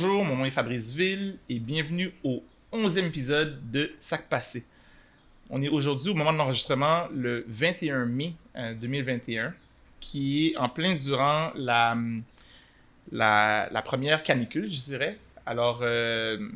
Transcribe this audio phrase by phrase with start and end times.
[0.00, 4.64] Bonjour, mon nom est Fabrice Ville et bienvenue au 11e épisode de Sac Passé.
[5.50, 8.34] On est aujourd'hui au moment de l'enregistrement le 21 mai
[8.80, 9.50] 2021, euh,
[9.98, 11.96] qui est en plein durant la,
[13.84, 15.18] première canicule, je dirais.
[15.44, 16.48] Alors, euh,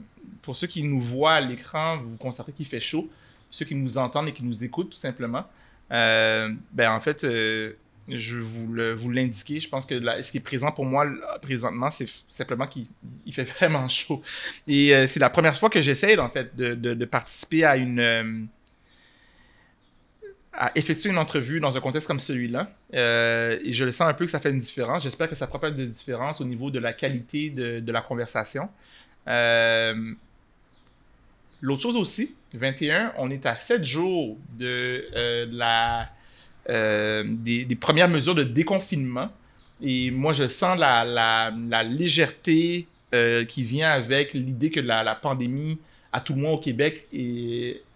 [0.43, 3.11] pour ceux qui nous voient à l'écran, vous constatez qu'il fait chaud.
[3.51, 5.47] Ceux qui nous entendent et qui nous écoutent, tout simplement,
[5.91, 7.27] euh, ben en fait,
[8.17, 8.67] je vous
[8.97, 9.61] vous l'indiquer.
[9.61, 11.07] Je pense que ce qui est présent pour moi
[11.41, 12.87] présentement, c'est simplement qu'il
[13.33, 14.23] fait vraiment chaud.
[14.67, 18.49] Et c'est la première fois que j'essaie, en fait, de, participer à une
[20.53, 22.71] à effectuer une entrevue dans un contexte comme celui-là.
[22.95, 25.03] Euh, et je le sens un peu que ça fait une différence.
[25.03, 28.69] J'espère que ça fera pas de différence au niveau de la qualité de, la conversation.
[29.29, 30.13] Euh,
[31.61, 36.11] l'autre chose aussi, 21, on est à 7 jours de, euh, la,
[36.69, 39.31] des, premières mesures de déconfinement.
[39.81, 41.51] Et moi, je sens la,
[41.83, 42.87] légèreté
[43.49, 45.79] qui vient avec l'idée que la, pandémie,
[46.13, 47.09] à tout le moins au Québec,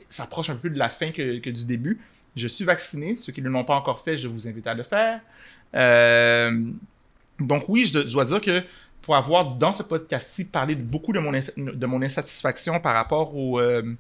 [0.09, 1.99] s'approche un peu de la fin que, du début.
[2.35, 3.17] Je suis vacciné.
[3.17, 5.21] Ceux qui ne l'ont pas encore fait, je vous invite à le faire.
[5.75, 6.61] Euh,
[7.41, 8.63] donc oui, je dois dire que
[9.03, 11.21] pour avoir dans ce podcast-ci parlé de beaucoup de
[11.87, 13.97] mon, insatisfaction par rapport euh,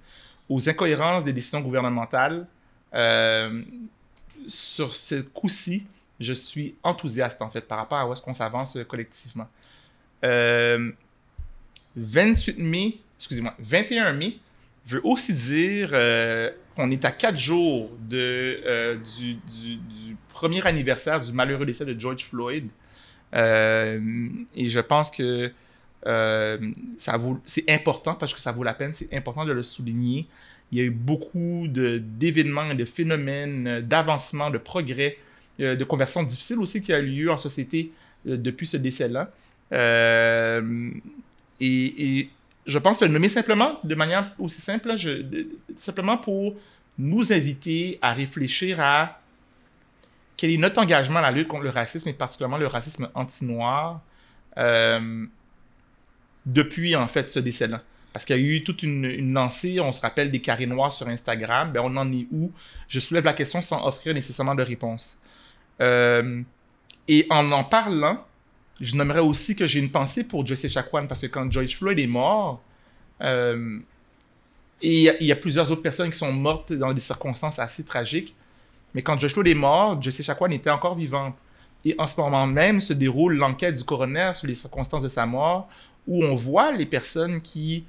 [0.48, 2.47] aux incohérences des décisions gouvernementales,
[2.94, 3.62] euh,
[4.47, 5.86] sur ce coup-ci,
[6.20, 9.48] je suis enthousiaste en fait par rapport à où est-ce qu'on s'avance collectivement.
[10.22, 10.94] 28
[12.58, 14.38] mai, excusez-moi, 21 mai
[14.86, 15.92] veut aussi dire
[16.77, 22.69] on est à quatre jours euh, du, premier anniversaire du malheureux décès de George Floyd.
[23.34, 25.50] Euh, et je pense que
[26.06, 30.27] euh, ça c'est important parce que ça vaut la peine, c'est important de le souligner.
[30.72, 35.19] Il y a eu beaucoup d'événements, de, phénomènes, d'avancements, de progrès,
[35.59, 37.92] de conversions difficiles aussi qui a eu lieu en société
[38.25, 39.31] depuis ce décès-là.
[41.60, 42.28] et,
[42.66, 44.94] je pense le nommer simplement, de manière aussi simple,
[45.77, 46.56] simplement pour
[46.98, 49.21] nous inviter à réfléchir à
[50.37, 54.00] quel est notre engagement à la lutte contre le racisme et particulièrement le racisme anti-noir
[54.59, 55.27] euh,
[56.44, 57.83] depuis en fait ce décès-là.
[58.16, 61.06] Parce qu'il y a eu toute une, lancée, on se rappelle des carrés noirs sur
[61.06, 62.50] Instagram, ben on en est où?
[62.88, 65.21] Je soulève la question sans offrir nécessairement de réponse.
[65.82, 66.41] Euh,
[67.09, 68.25] et en en parlant,
[68.81, 71.99] je nommerais aussi que j'ai une pensée pour Jesse Chacuan parce que quand George Floyd
[71.99, 72.62] est mort,
[73.21, 73.81] euh,
[74.81, 78.34] et il y, a plusieurs autres personnes qui sont mortes dans des circonstances assez tragiques,
[78.94, 81.34] mais quand George Floyd est mort, Jesse Chacuan était encore vivante.
[81.84, 85.27] Et en ce moment même se déroule l'enquête du coroner sur les circonstances de sa
[85.27, 85.69] mort,
[86.06, 87.84] où on voit les personnes qui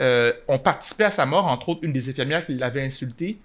[0.00, 3.38] euh, ont participé à sa mort, entre autres une des infirmières qui l'avait insulté,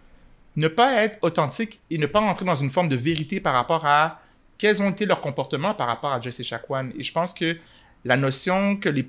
[0.55, 3.85] ne pas être authentiques et ne pas entrer dans une forme de vérité par rapport
[3.85, 4.21] à
[4.57, 6.89] quels ont été leurs comportements par rapport à Jesse Chacuan.
[6.97, 7.57] Et je pense que
[8.05, 9.05] la notion que les,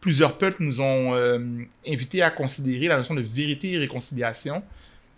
[0.00, 1.38] plusieurs peuples nous ont euh,
[1.86, 4.62] invités à considérer, la notion de vérité et réconciliation,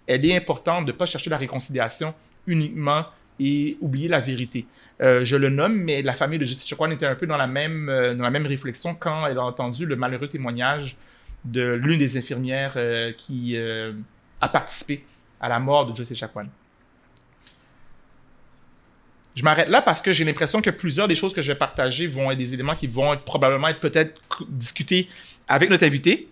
[0.07, 2.15] elle est importante de ne pas chercher la réconciliation
[2.47, 3.07] uniquement
[3.41, 4.67] et oublier la vérité.
[5.01, 7.47] Euh, je le nomme, mais la famille de Jesse Chacuan était un peu dans la,
[7.47, 10.97] même, euh, dans la même réflexion quand elle a entendu le malheureux témoignage
[11.45, 12.77] de l'une des infirmières
[13.17, 13.57] qui
[14.41, 15.05] a participé
[15.41, 16.49] à la mort de Jesse Chacuan.
[19.39, 22.09] Je m'arrête là parce que j'ai l'impression que plusieurs des choses que je vais partager
[22.09, 25.09] vont être des éléments qui vont probablement être peut-être discutés
[25.47, 26.29] avec notre invité,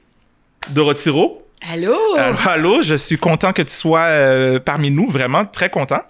[0.71, 1.43] Dorothy Rowe.
[1.61, 1.97] Allô?
[2.19, 6.03] Euh, allô, je suis content que tu sois euh, parmi nous, vraiment très content.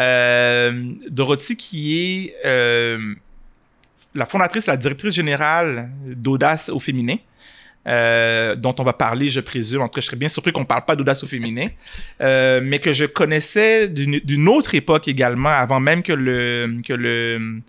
[0.00, 0.72] Euh,
[1.08, 2.34] Dorothy qui est
[4.12, 7.16] la fondatrice, la directrice générale d'Audace au féminin.
[7.86, 9.80] Euh, dont on va parler, je présume.
[9.80, 11.66] En tout cas, je serais bien surpris qu'on ne parle pas d'audace au féminin,
[12.20, 17.62] euh, mais que je connaissais d'une autre époque également, avant même que le, que le,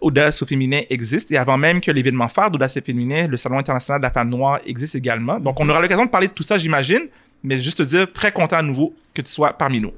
[0.00, 3.58] Audace au féminin existe et avant même que l'événement phare d'Audace au féminin, le Salon
[3.58, 5.40] international de la femme noire, existe également.
[5.40, 7.08] Donc, on aura l'occasion de parler de tout ça, j'imagine,
[7.42, 9.92] mais juste te dire très content à nouveau que tu sois parmi nous.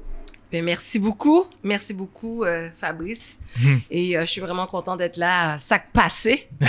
[0.51, 1.45] Ben, merci beaucoup.
[1.63, 3.37] Merci beaucoup, euh, Fabrice.
[3.59, 3.77] Hmm.
[3.89, 6.47] Et euh, je suis vraiment content d'être là à Sac Passé.
[6.61, 6.65] eh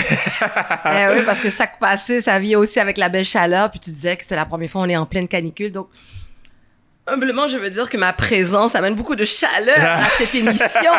[1.14, 3.70] oui, parce que Sac Passé, ça vient aussi avec la belle chaleur.
[3.70, 5.73] Puis tu disais que c'est la première fois qu'on est en pleine canicule.
[5.73, 5.88] Donc,
[7.08, 10.90] Humblement, je veux dire que ma présence amène beaucoup de chaleur à cette émission.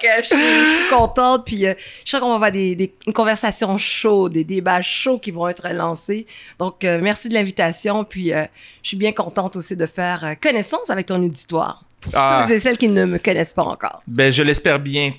[0.00, 1.74] je, suis, contente, puis euh,
[2.04, 5.68] je sens qu'on va avoir des, des conversations chaudes, des débats chauds qui vont être
[5.72, 6.24] lancés.
[6.60, 8.44] Donc, euh, merci de l'invitation, puis euh,
[8.82, 11.84] je suis bien contente aussi de faire connaissance avec ton auditoire.
[12.02, 12.46] Pour ah.
[12.48, 14.02] ceux et celles qui ne me connaissent pas encore.
[14.08, 15.12] Ben, je l'espère bien.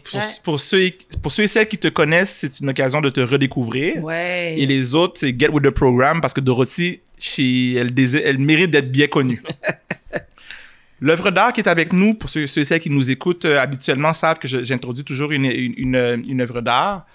[0.44, 4.04] Pour, ceux, pour ceux et celles qui te connaissent, c'est une occasion de te redécouvrir.
[4.04, 4.56] Ouais.
[4.57, 7.00] Et les autres, c'est Get with the Program parce que Dorothy,
[7.38, 7.94] elle,
[8.25, 9.42] elle mérite d'être bien connue.
[11.01, 14.13] L'œuvre d'art qui est avec nous, pour ceux, et celles qui nous écoutent euh, habituellement,
[14.13, 17.06] savent que j'introduis toujours une, une, une, œuvre d'art.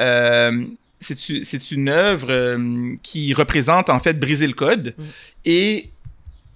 [0.00, 0.64] Euh,
[1.00, 4.94] c'est c'est une œuvre euh, qui représente en fait briser le code.
[4.98, 5.02] Mm.
[5.46, 5.90] Et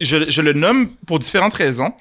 [0.02, 1.92] je, le nomme pour différentes raisons.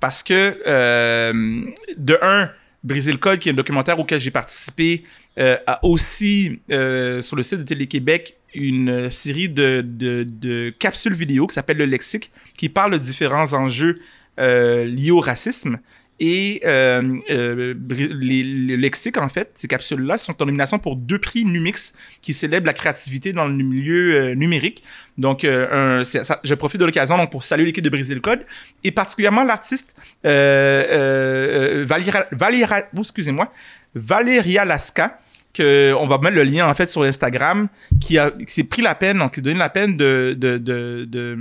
[0.00, 1.62] Parce que, euh,
[1.96, 2.50] de un,
[2.84, 5.02] Briser le code, qui est un documentaire auquel j'ai participé,
[5.38, 11.48] euh, a aussi euh, sur le site de Télé-Québec une série de, de, capsules vidéo
[11.48, 14.00] qui s'appelle Le Lexique, qui parle de différents enjeux
[14.38, 15.80] liés au racisme.
[16.20, 21.18] Et euh, euh, les, le lexique, en fait, ces capsules-là sont en nomination pour deux
[21.20, 21.92] prix Numix
[22.22, 24.82] qui célèbrent la créativité dans le milieu euh, numérique.
[25.16, 26.02] Donc, euh, un-
[26.42, 28.40] je profite de l'occasion donc pour saluer l'équipe de Briser le Code
[28.82, 29.94] et particulièrement l'artiste
[30.26, 33.52] euh, Valéria, Valéria- oh, excusez-moi,
[33.94, 35.20] Valéria Lasca,
[35.54, 37.68] que on va mettre le lien en fait sur Instagram,
[38.00, 40.58] qui a qui s'est pris la peine, donc qui a donné la peine de, de,
[40.58, 41.38] de, de,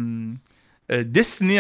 [0.92, 1.04] euh,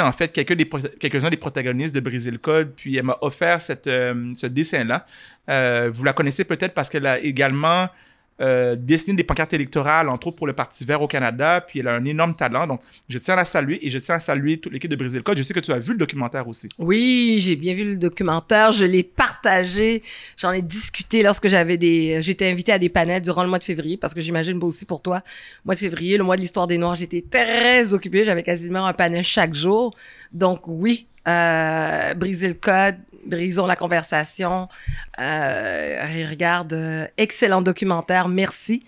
[0.01, 0.69] en fait quelques des
[0.99, 5.05] quelques-uns des protagonistes de Briser le Code, puis elle m'a offert cette, euh, ce dessin-là.
[5.49, 7.89] Euh, vous la connaissez peut-être parce qu'elle a également
[8.39, 11.93] euh, des pancartes électorales, entre autres pour le Parti vert au Canada, puis elle a
[11.93, 12.67] un énorme talent.
[12.67, 15.17] Donc, je tiens à la saluer et je tiens à saluer toute l'équipe de Briser
[15.17, 15.37] le Code.
[15.37, 16.67] Je sais que tu as vu le documentaire aussi.
[16.77, 20.03] Oui, j'ai bien vu le documentaire, je l'ai partagé,
[20.37, 23.63] j'en ai discuté lorsque j'avais des j'étais invitée à des panels durant le mois de
[23.63, 25.21] février parce que j'imagine aussi pour toi,
[25.65, 28.93] mois de février, le mois de l'histoire des noirs, j'étais très occupée, j'avais quasiment un
[28.93, 29.95] panel chaque jour.
[30.31, 32.95] Donc oui, euh, briser le code,
[33.25, 34.69] brisons la conversation.
[35.19, 38.83] Euh, regarde, euh, excellent documentaire, merci.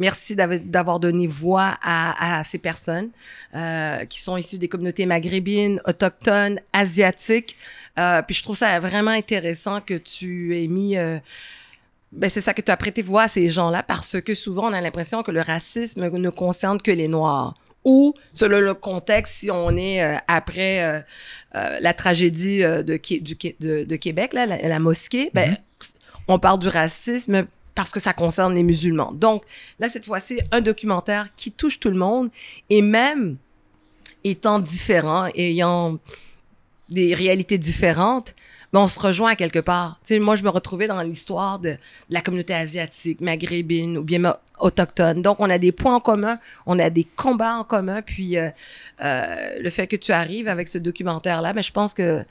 [0.00, 3.10] Merci d'av- d'avoir donné voix à, à ces personnes
[4.08, 7.56] qui sont issues des communautés maghrébines, autochtones, asiatiques.
[7.96, 10.94] Puis je trouve ça vraiment intéressant que tu aies mis...
[10.94, 14.72] ben c'est ça que tu as prêté voix à ces gens-là parce que souvent on
[14.72, 17.54] a l'impression que le racisme ne concerne que les Noirs.
[17.88, 21.00] Ou, selon le contexte, si on est euh, après euh,
[21.54, 25.56] euh, la tragédie de, Qué- du, Qué- de, de Québec, là, la, la mosquée, ben,
[26.28, 29.12] on parle du racisme parce que ça concerne les musulmans.
[29.12, 29.44] Donc,
[29.78, 32.28] là, cette fois-ci, un documentaire qui touche tout le monde
[32.68, 33.36] et même
[34.24, 35.98] étant différent, ayant
[36.90, 38.34] des réalités différentes,
[38.72, 39.98] ben, on se rejoint à quelque part.
[40.10, 41.76] Moi, je me retrouvais dans l'histoire de
[42.10, 45.22] la communauté asiatique, maghrébine ou bien autochtone.
[45.22, 48.02] Donc, on a des points en commun, on a des combats en commun.
[48.02, 48.50] Puis, euh,
[49.02, 52.24] euh, le fait que tu arrives avec ce documentaire-là, mais je pense que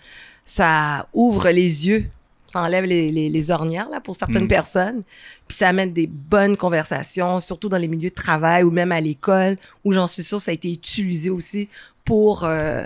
[0.45, 2.06] ça ouvre les yeux,
[2.45, 4.48] ça enlève les, les, les ornières là, pour certaines Mm.
[4.48, 5.04] personnes.
[5.48, 9.01] Puis, ça amène des bonnes conversations, surtout dans les milieux de travail ou même à
[9.01, 11.68] l'école, où j'en suis sûre, ça a été utilisé aussi
[12.06, 12.84] pour, euh,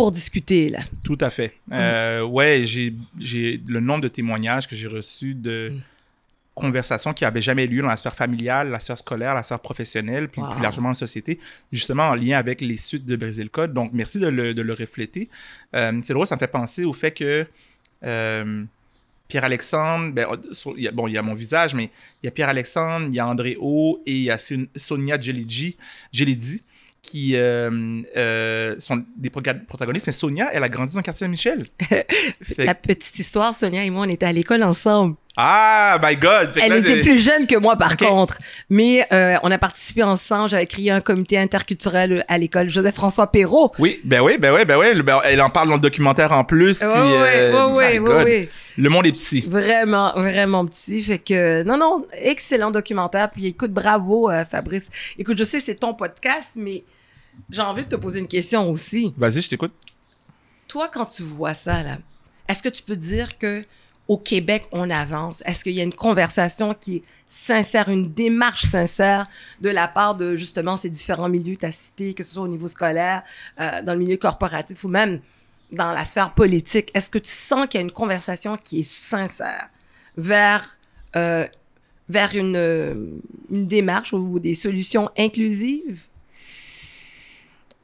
[0.00, 0.68] pour discuter.
[0.70, 0.80] Là.
[1.04, 1.52] Tout à fait.
[1.72, 5.80] Euh, ouais, j'ai, j'ai le nombre de témoignages que j'ai reçus de Mm.
[6.54, 10.28] conversations qui n'avaient jamais lieu dans la sphère familiale, la sphère scolaire, la sphère professionnelle,
[10.28, 10.50] puis Wow.
[10.50, 11.38] plus largement en société,
[11.72, 13.72] justement en lien avec les suites de Briser le Code.
[13.72, 15.28] Donc, merci de le, de le refléter.
[15.74, 17.46] Euh, c'est drôle, ça me fait penser au fait que
[18.04, 18.64] euh,
[19.28, 21.84] Pierre-Alexandre, ben, a- bon, il y a mon visage, mais
[22.22, 25.18] il y a Pierre-Alexandre, il y a André O et il y a Son- Sonia
[25.20, 25.76] Gelidi
[27.02, 30.06] qui euh, euh, sont des protagonistes.
[30.06, 31.64] Mais Sonia, elle a grandi dans le quartier Saint-Michel.
[32.42, 35.16] Fait- La petite histoire, Sonia et moi, on était à l'école ensemble.
[35.36, 36.52] Ah, my God!
[36.52, 38.38] Fait Elle là, était plus jeune que moi, par contre.
[38.68, 40.50] Mais euh, on a participé ensemble.
[40.50, 43.72] J'avais créé un comité interculturel à l'école Joseph-François Perrault.
[43.78, 45.00] Oui, ben oui, ben oui, ben oui.
[45.02, 46.82] Ben, Elle en parle dans le documentaire en plus.
[46.82, 48.48] Oui, puis, oui, euh, oui, oui.
[48.76, 49.40] Le monde est petit.
[49.46, 51.02] Vraiment, vraiment petit.
[51.02, 53.30] Fait que, non, non, excellent documentaire.
[53.30, 54.88] Puis écoute, bravo, euh, Fabrice.
[55.18, 56.82] Écoute, je sais, c'est ton podcast, mais
[57.48, 59.14] j'ai envie de te poser une question aussi.
[59.16, 59.72] Vas-y, je t'écoute.
[60.68, 61.98] Toi, quand tu vois ça, là,
[62.48, 63.64] est-ce que tu peux dire que
[64.08, 65.40] au Québec, on avance?
[65.46, 69.28] Est-ce qu'il y a une conversation qui est sincère, une démarche sincère
[69.60, 72.42] de la part de justement ces différents milieux que tu as cités, que ce soit
[72.42, 73.22] au niveau scolaire,
[73.60, 75.20] euh, dans le milieu corporatif ou même
[75.70, 76.90] dans la sphère politique?
[76.92, 79.70] Est-ce que tu sens qu'il y a une conversation qui est sincère
[80.16, 80.66] vers,
[81.14, 81.46] euh,
[82.08, 86.02] vers une, une démarche ou des solutions inclusives?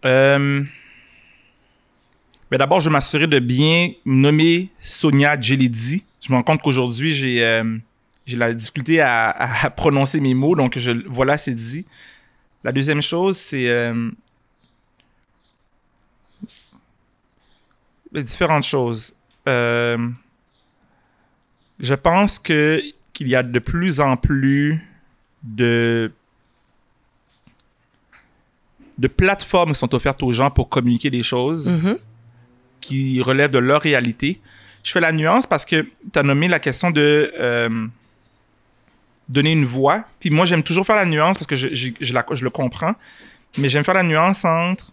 [0.07, 0.63] Euh,
[2.51, 6.05] ben D'abord, je vais m'assurer de bien nommer Sonia Gelidi.
[6.21, 7.77] Je me rends compte qu'aujourd'hui, j'ai euh,
[8.35, 11.85] la difficulté à, prononcer mes mots, donc je, voilà, c'est dit.
[12.65, 14.11] La deuxième chose, c'est euh,
[18.13, 19.15] différentes choses.
[19.49, 20.09] Euh,
[21.79, 22.81] je pense que
[23.13, 24.79] qu'il y a de plus en plus
[25.43, 26.13] de
[28.99, 31.99] de plateformes qui sont offertes aux gens pour communiquer des choses Mhm.
[32.81, 34.41] qui relèvent de leur réalité.
[34.83, 37.87] Je fais la nuance parce que tu as nommé la question de euh,
[39.29, 40.05] donner une voix.
[40.21, 42.51] Puis moi, j'aime toujours faire la nuance parce que je, je- je la- je le
[42.51, 42.95] comprends.
[43.59, 44.93] Mais j'aime faire la nuance entre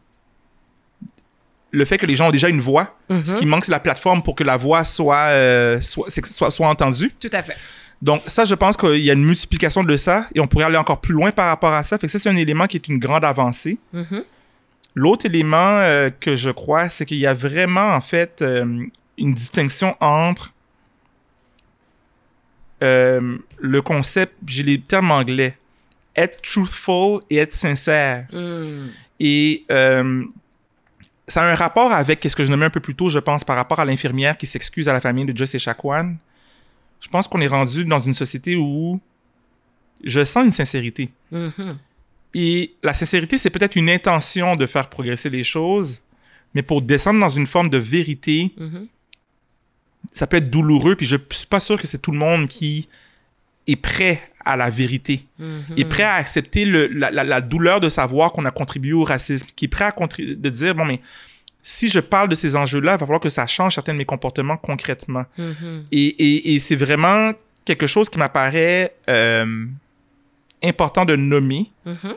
[1.71, 2.97] le fait que les gens ont déjà une voix.
[3.25, 6.67] Ce qui manque, c'est la plateforme pour que la voix soit, euh, soit, soit, soit
[6.67, 7.11] entendue.
[7.19, 7.55] Tout à fait.
[8.03, 10.75] Donc, ça, je pense qu'il y a une multiplication de ça et on pourrait aller
[10.75, 11.97] encore plus loin par rapport à ça.
[11.97, 13.79] Fait que ça, c'est un élément qui est une grande avancée.
[13.93, 14.25] Mhm.
[14.93, 18.83] L'autre élément euh, que je crois, c'est qu'il y a vraiment, en fait, euh,
[19.17, 20.51] une distinction entre
[22.83, 25.57] euh, le concept, j'ai les termes anglais,
[26.13, 28.27] être truthful et être sincère.
[28.33, 28.87] Mm.
[29.21, 29.63] Et
[31.29, 33.45] ça a un rapport avec ce que je nommais un peu plus tôt, je pense,
[33.45, 36.17] par rapport à l'infirmière qui s'excuse à la famille de Joyce et Chacuan.
[37.03, 38.99] Je pense qu'on est rendu dans une société où
[40.03, 41.09] je sens une sincérité.
[41.31, 41.77] Mhm.
[42.33, 46.01] Et la sincérité, c'est peut-être une intention de faire progresser les choses,
[46.53, 48.87] mais pour descendre dans une forme de vérité, Mhm.
[50.13, 52.87] ça peut être douloureux, puis je suis pas sûr que c'est tout le monde qui
[53.67, 55.63] est prêt à la vérité, Mhm.
[55.77, 59.03] est prêt à accepter le- la, la- la douleur de savoir qu'on a contribué au
[59.03, 60.99] racisme, qui est prêt à de dire, bon, mais
[61.65, 64.05] si je parle de ces enjeux-là, il va falloir que ça change certains de mes
[64.05, 65.25] comportements concrètement.
[65.37, 65.85] Mhm.
[65.91, 67.31] Et, et- et c'est vraiment
[67.65, 69.65] quelque chose qui m'apparaît euh,
[70.61, 72.13] important de nommer, Mhm.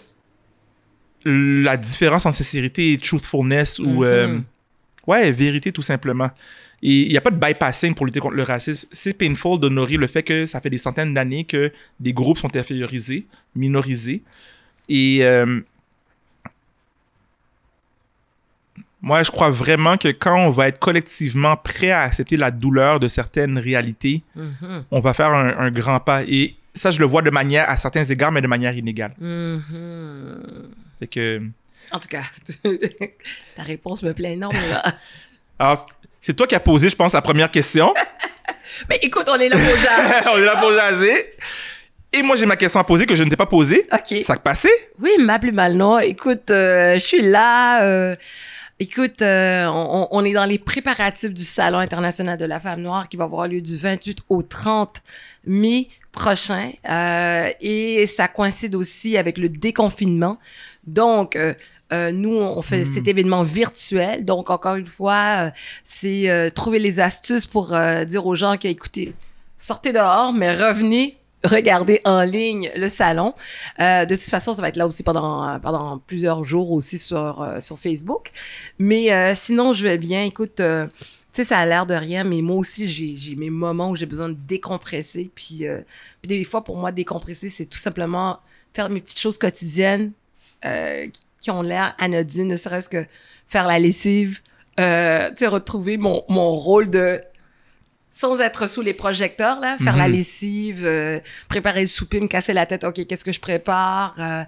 [1.64, 4.04] la différence entre sincérité et truthfulness ou Mhm.
[4.04, 4.38] euh,
[5.08, 6.30] ouais vérité tout simplement
[6.82, 9.96] et il n'y a pas de bypassing pour lutter contre le racisme c'est painful d'honorer
[9.96, 13.26] le fait que ça fait des centaines d'années que des groupes sont infériorisés
[13.56, 14.22] minorisés
[14.88, 15.60] et euh,
[19.06, 23.00] moi je crois vraiment que quand on va être collectivement prêt à accepter la douleur
[23.00, 24.84] de certaines réalités Mhm.
[24.90, 27.76] on va faire un, un grand pas et ça je le vois de manière à
[27.76, 29.12] certains égards mais de manière inégale
[30.98, 31.40] c'est que
[31.92, 32.22] En tout cas,
[33.54, 34.80] ta réponse me plaît énormément.
[35.58, 35.86] Alors,
[36.20, 37.94] c'est toi qui as posé, je pense, la première question.
[38.90, 40.28] Mais écoute, on est là pour jaser.
[40.32, 41.32] On est là pour jaser.
[42.12, 43.86] Et moi, j'ai ma question à poser que je ne t'ai pas posée.
[43.92, 44.24] OK.
[44.24, 44.68] Ça a passé?
[45.00, 45.98] Oui, ma plus mal, non.
[46.00, 47.82] Écoute, euh, je suis là.
[47.84, 48.16] euh,
[48.78, 53.08] écoute, euh, on, on est dans les préparatifs du Salon international de la femme noire
[53.08, 55.02] qui va avoir lieu du 28 au 30
[55.46, 56.70] mai prochain.
[56.88, 60.38] Euh, et ça coïncide aussi avec le déconfinement.
[60.86, 61.54] Donc, euh,
[61.92, 62.94] euh, nous, on fait Hmm.
[62.94, 64.24] cet événement virtuel.
[64.24, 65.50] Donc, encore une fois, euh,
[65.84, 69.14] c'est euh, trouver les astuces pour euh, dire aux gens qui écoutez,
[69.58, 73.34] sortez dehors, mais revenez regarder en ligne le salon.
[73.80, 77.42] Euh, de toute façon, ça va être là aussi pendant, pendant plusieurs jours aussi sur,
[77.42, 78.30] euh, sur Facebook.
[78.78, 80.24] Mais euh, sinon, je vais bien.
[80.24, 80.86] Écoute, euh,
[81.32, 84.06] tu sais, ça a l'air de rien, mais moi aussi, j'ai mes moments où j'ai
[84.06, 85.30] besoin de décompresser.
[85.34, 85.82] Puis, euh,
[86.22, 88.40] puis des fois, pour moi, décompresser, c'est tout simplement
[88.72, 90.12] faire mes petites choses quotidiennes
[90.64, 91.06] euh,
[91.40, 93.04] qui ont l'air anodines, ne serait-ce que
[93.48, 94.40] faire la lessive,
[94.80, 97.20] euh, tu retrouver mon, mon rôle de
[98.18, 100.14] sans être sous les projecteurs, là, faire la Mhm.
[100.14, 104.42] lessive, euh, préparer le souper, me casser la tête, OK, qu'est-ce que je prépare, euh,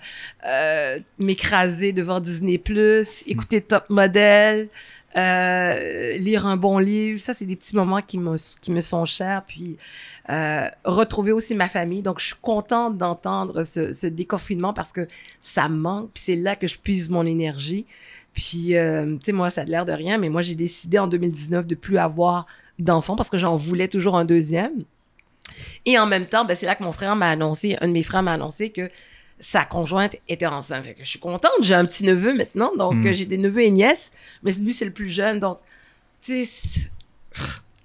[0.47, 2.55] euh, m'écraser devant Disney+,
[3.27, 4.69] écouter Top Model,
[5.17, 9.05] euh, lire un bon livre, ça, c'est des petits moments qui me, qui me sont
[9.05, 9.77] chers, puis
[10.31, 12.01] euh, retrouver aussi ma famille.
[12.03, 15.07] Donc, je suis contente d'entendre ce, ce déconfinement parce que
[15.43, 17.85] ça me manque, puis c'est là que je puise mon énergie.
[18.33, 21.07] Puis, euh, tu sais, moi, ça a l'air de rien, mais moi, j'ai décidé en
[21.07, 22.47] 2019 de plus avoir
[22.79, 24.85] d'enfants parce que j'en voulais toujours un deuxième.
[25.87, 28.03] Et en même temps, ben, c'est là que mon frère m'a annoncé, un de mes
[28.03, 28.91] frères m'a annoncé que
[29.41, 30.85] sa conjointe était enceinte.
[30.85, 31.53] Fait que je suis contente.
[31.63, 33.07] J'ai un petit neveu maintenant, donc Mm.
[33.07, 34.11] euh, j'ai des neveux et nièces,
[34.43, 35.39] mais lui, c'est le plus jeune.
[35.39, 35.59] Donc,
[36.21, 36.91] tu sais,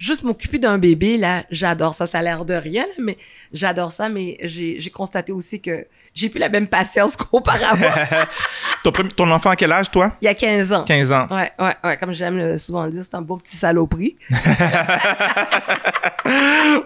[0.04, 2.06] juste m'occuper d'un bébé, là, j'adore ça.
[2.06, 3.18] Ça a l'air de rien, là, mais
[3.54, 4.10] j'adore ça.
[4.10, 7.88] Mais j'ai constaté aussi que j'ai plus la même patience qu'auparavant.
[8.84, 10.16] ton, ton enfant à quel âge, toi?
[10.22, 10.84] Il y a 15 ans.
[10.84, 11.28] 15 ans.
[11.32, 11.98] Ouais, ouais, ouais.
[11.98, 14.18] Comme j'aime souvent le dire, c'est un beau petit saloperie.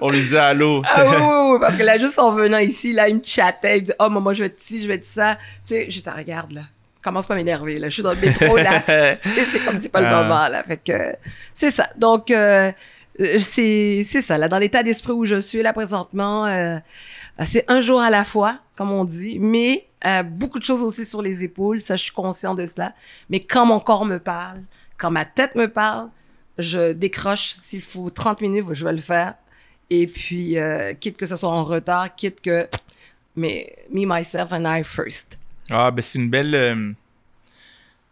[0.02, 0.82] On lui dit allô.
[0.86, 3.78] Ah oui, oui, oui, parce que là, juste en venant ici, là, il me chattait,
[3.78, 5.36] il me dit, oh, maman, je vais être ci, je vais être ça.
[5.66, 6.62] Tu sais, je dis, regarde, là,
[7.04, 8.84] commence pas à m'énerver, là, je suis dans le métro, là.
[8.88, 10.24] C'est comme c'est pas le Ah.
[10.24, 10.64] moment, là.
[10.64, 11.16] Fait que,
[11.54, 11.88] c'est ça.
[11.98, 12.72] Donc, euh,
[13.40, 16.78] c'est, c'est ça, là, dans l'état d'esprit où je suis, là, présentement, euh,
[17.46, 21.06] c'est un jour à la fois, comme on dit, mais euh, beaucoup de choses aussi
[21.06, 22.94] sur les épaules, ça, je suis conscient de cela.
[23.30, 24.62] Mais quand mon corps me parle,
[24.98, 26.10] quand ma tête me parle,
[26.58, 27.56] je décroche.
[27.62, 29.36] S'il faut 30 minutes, je vais le faire.
[29.90, 32.68] Et puis, euh, quitte que ce soit en retard, quitte que...
[33.36, 35.38] Mais me, myself and I first.
[35.70, 36.56] Ah, ben c'est une belle.
[36.56, 36.92] euh,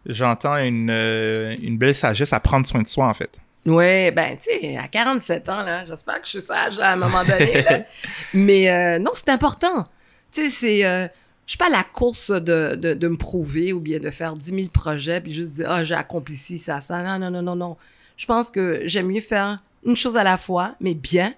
[0.06, 3.40] J'entends une, euh, une belle sagesse à prendre soin de soi, en fait.
[3.66, 6.96] Ouais, ben, tu sais, à 47 ans, là, j'espère que je suis sage à un
[6.98, 7.82] moment donné, là.
[8.34, 9.84] Mais euh, non, c'est important.
[10.32, 10.86] Tu sais, c'est...
[10.86, 11.08] euh,
[11.46, 14.36] je suis pas à la course de, de, de me prouver ou bien de faire
[14.36, 17.02] 10 000 projets puis juste dire, ah, j'ai accompli ci, ça, ça.
[17.04, 17.78] Non, non, non, non, non.
[18.18, 21.34] Je pense que j'aime mieux faire une chose à la fois, mais bien,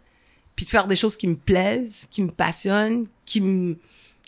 [0.55, 3.77] puis de faire des choses qui me plaisent, qui me passionnent, qui me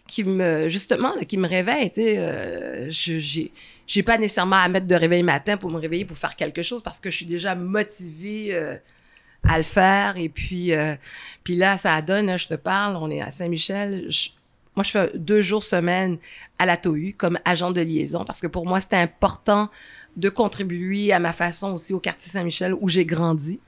[0.07, 3.51] qui me justement là, qui me réveillent tu sais euh, j'ai
[3.89, 6.83] j'ai pas nécessairement à mettre de réveil matin pour me réveiller pour faire quelque chose
[6.83, 8.77] parce que je suis déjà motivée euh,
[9.43, 10.15] à le faire.
[10.17, 10.95] Et puis, euh,
[11.43, 14.07] puis là, ça donne, là, je te parle, on est à Saint-Michel.
[14.75, 16.19] Moi, je fais deux jours semaine
[16.59, 19.71] à la TOU comme agent de liaison parce que pour moi, c'était important
[20.17, 23.59] de contribuer à ma façon aussi au quartier Saint-Michel où j'ai grandi.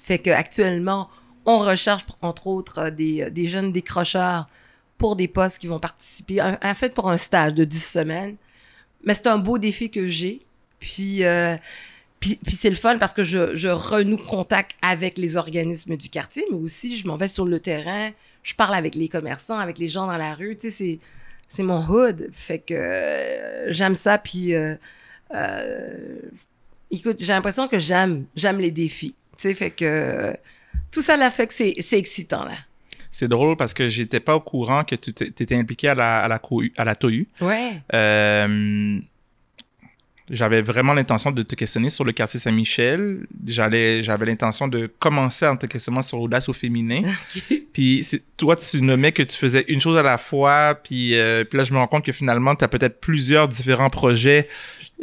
[0.00, 1.10] Fait que actuellement,
[1.44, 4.48] on recherche entre autres euh, des, euh, des jeunes décrocheurs
[4.96, 8.36] pour des postes qui vont participer, en fait pour un stage de 10 semaines.
[9.04, 10.40] Mais c'est un beau défi que j'ai.
[10.78, 11.56] Puis, euh,
[12.20, 16.08] puis, puis c'est le fun parce que je, je renoue contact avec les organismes du
[16.08, 18.10] quartier, mais aussi je m'en vais sur le terrain,
[18.42, 20.56] je parle avec les commerçants, avec les gens dans la rue.
[20.56, 20.98] Tu sais, c'est,
[21.46, 22.28] c'est mon hood.
[22.32, 24.18] Fait que euh, j'aime ça.
[24.18, 24.74] Puis, euh,
[25.34, 26.20] euh,
[26.90, 29.14] écoute, j'ai l'impression que j'aime, j'aime les défis.
[29.36, 30.36] Tu sais, fait que
[30.90, 32.54] tout ça là fait que c'est, c'est excitant là.
[33.10, 36.28] C'est drôle parce que j'étais pas au courant que tu étais impliqué à la, à
[36.28, 37.26] la, cohu- à la TOU.
[37.40, 37.80] Ouais.
[37.94, 38.98] Euh,
[40.30, 43.26] j'avais vraiment l'intention de te questionner sur le quartier Saint-Michel.
[43.46, 47.00] J'allais, j'avais l'intention de commencer en te questionnant sur l'audace au féminin.
[47.72, 50.74] Puis toi, tu nommais que tu faisais une chose à la fois.
[50.84, 53.88] Puis, euh, puis là, je me rends compte que finalement, tu as peut-être plusieurs différents
[53.88, 54.48] projets.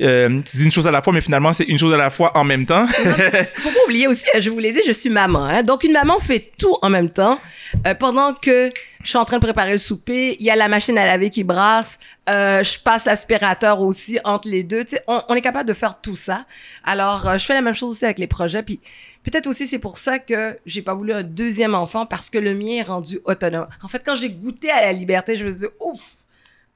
[0.02, 2.10] Euh, tu dis une chose à la fois, mais finalement, c'est une chose à la
[2.10, 2.86] fois en même temps.
[3.56, 5.46] Faut pas oublier aussi, je vous l'ai dit, je suis maman.
[5.46, 5.64] Hein?
[5.64, 7.40] Donc, une maman fait tout en même temps.
[7.88, 8.72] Euh, pendant que
[9.04, 11.30] je suis en train de préparer le souper, il y a la machine à laver
[11.30, 11.98] qui brasse.
[12.30, 14.84] Euh, je passe l'aspirateur aussi entre les deux.
[14.84, 16.42] Tu sais, on, on est capable de faire tout ça.
[16.84, 18.64] Alors, euh, je fais la même chose aussi avec les projets.
[18.64, 18.82] Puis,
[19.24, 22.54] peut-être aussi, c'est pour ça que j'ai pas voulu un deuxième enfant parce que le
[22.54, 23.68] mien est rendu autonome.
[23.82, 26.02] En fait, quand j'ai goûté à la liberté, je me suis dit, ouf!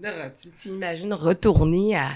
[0.02, 2.08] Tu, tu imagines retourner à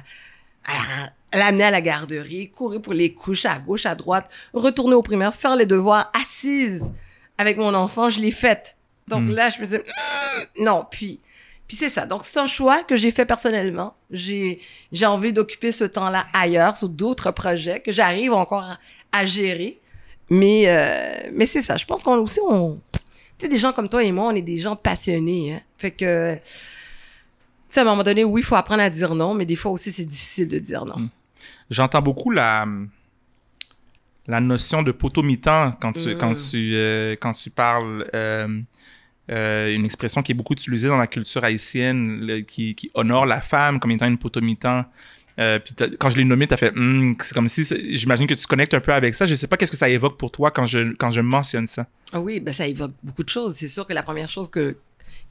[1.33, 5.33] l'amener à la garderie, courir pour les couches à gauche, à droite, retourner au primaire,
[5.33, 6.93] faire les devoirs assise
[7.37, 8.77] avec mon enfant, je l'ai faite.
[9.07, 9.31] Donc Mm.
[9.35, 11.19] là, je me disais, Mm, non, puis,
[11.67, 12.05] puis c'est ça.
[12.05, 13.95] Donc c'est un choix que j'ai fait personnellement.
[14.11, 18.79] J'ai, j'ai envie d'occuper ce temps-là ailleurs, sur d'autres projets que j'arrive encore à,
[19.11, 19.79] à gérer.
[20.29, 21.75] Mais, euh, mais c'est ça.
[21.77, 22.99] Je pense qu'on aussi, on, tu
[23.39, 25.53] sais, des gens comme toi et moi, on est des gens passionnés.
[25.55, 25.61] Hein?
[25.77, 26.37] Fait que,
[27.73, 29.71] sais, à un moment donné, oui, il faut apprendre à dire non, mais des fois
[29.71, 30.97] aussi, c'est difficile de dire non.
[30.97, 31.09] Mm.
[31.69, 32.65] J'entends beaucoup la,
[34.27, 36.17] la notion de potomitan quand tu, Mm.
[36.17, 38.05] quand tu, euh, quand tu parles.
[38.15, 38.47] euh,
[39.31, 43.25] euh, une expression qui est beaucoup utilisée dans la culture haïtienne, le- qui, qui honore
[43.25, 44.83] la femme comme étant une potomitan.
[45.39, 47.63] Euh, puis t'as- quand je l'ai nommé, tu as fait Hmm, c'est comme si
[47.95, 49.25] j'imagine que tu connectes un peu avec ça.
[49.25, 51.87] Je sais pas qu'est-ce que ça évoque pour toi quand je, quand je mentionne ça.
[52.11, 53.55] Ah oui, ben ça évoque beaucoup de choses.
[53.55, 54.75] C'est sûr que la première chose que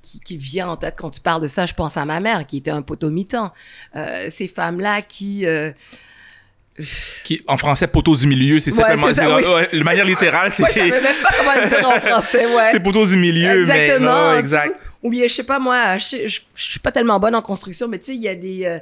[0.02, 2.44] qui, qui vient en tête quand tu parles de ça, je pense à ma mère
[2.46, 3.52] qui était un potomitan.
[3.96, 5.70] Euh, ces femmes-là qui euh,
[7.24, 9.12] Qui, en français, poteau du milieu, c'est Ouais, simplement.
[9.14, 9.44] c'est- oui.
[9.54, 12.46] ouais, de manière littérale, c'est moi, je savais même pas comment le dire en français,
[12.46, 12.68] ouais.
[12.70, 13.60] c'est poteau du milieu.
[13.60, 13.98] Exactement.
[14.30, 14.80] Mais, non, exact.
[15.02, 17.88] Ou bien, je sais pas moi, je, je, je suis pas tellement bonne en construction,
[17.88, 18.78] mais tu sais, il y a des euh,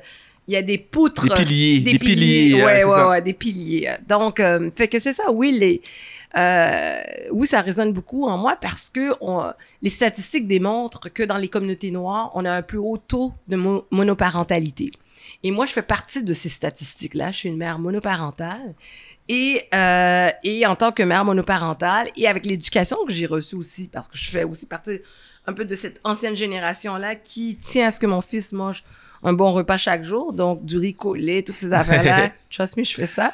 [0.49, 2.15] il y a des poutres, Des piliers, des, des piliers,
[2.51, 3.91] piliers, ouais, ouais, ouais, des piliers.
[4.09, 5.31] Donc, euh, fait que c'est ça.
[5.31, 5.81] Oui, les,
[6.37, 7.01] euh,
[7.33, 11.49] oui, ça résonne beaucoup en moi parce que on- les statistiques démontrent que dans les
[11.49, 14.91] communautés noires, on a un plus haut taux de mo- monoparentalité.
[15.43, 17.31] Et moi, je fais partie de ces statistiques-là.
[17.31, 18.75] Je suis une mère monoparentale.
[19.29, 23.89] Et, euh, et en tant que mère monoparentale, et avec l'éducation que j'ai reçue aussi,
[23.89, 24.99] parce que je fais aussi partie
[25.47, 28.83] un peu de cette ancienne génération-là qui tient à ce que mon fils mange
[29.23, 32.33] un bon repas chaque jour, donc du riz collé, toutes ces affaires-là.
[32.51, 33.33] Trust me, je fais ça.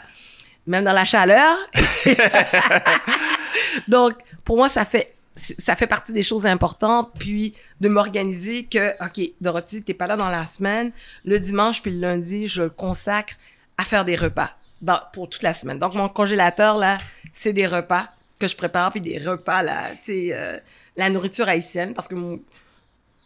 [0.67, 1.57] Même dans la chaleur.
[3.89, 8.93] donc, pour moi, ça fait ça fait partie des choses importantes, puis de m'organiser que,
[9.05, 10.93] OK, Dorothy, t'es pas là dans la semaine,
[11.25, 13.35] le dimanche puis le lundi, je le consacre
[13.77, 15.79] à faire des repas dans, pour toute la semaine.
[15.79, 16.99] Donc, mon congélateur, là,
[17.33, 20.59] c'est des repas que je prépare, puis des repas, là, tu sais, euh,
[20.97, 22.41] la nourriture haïtienne, parce que mon,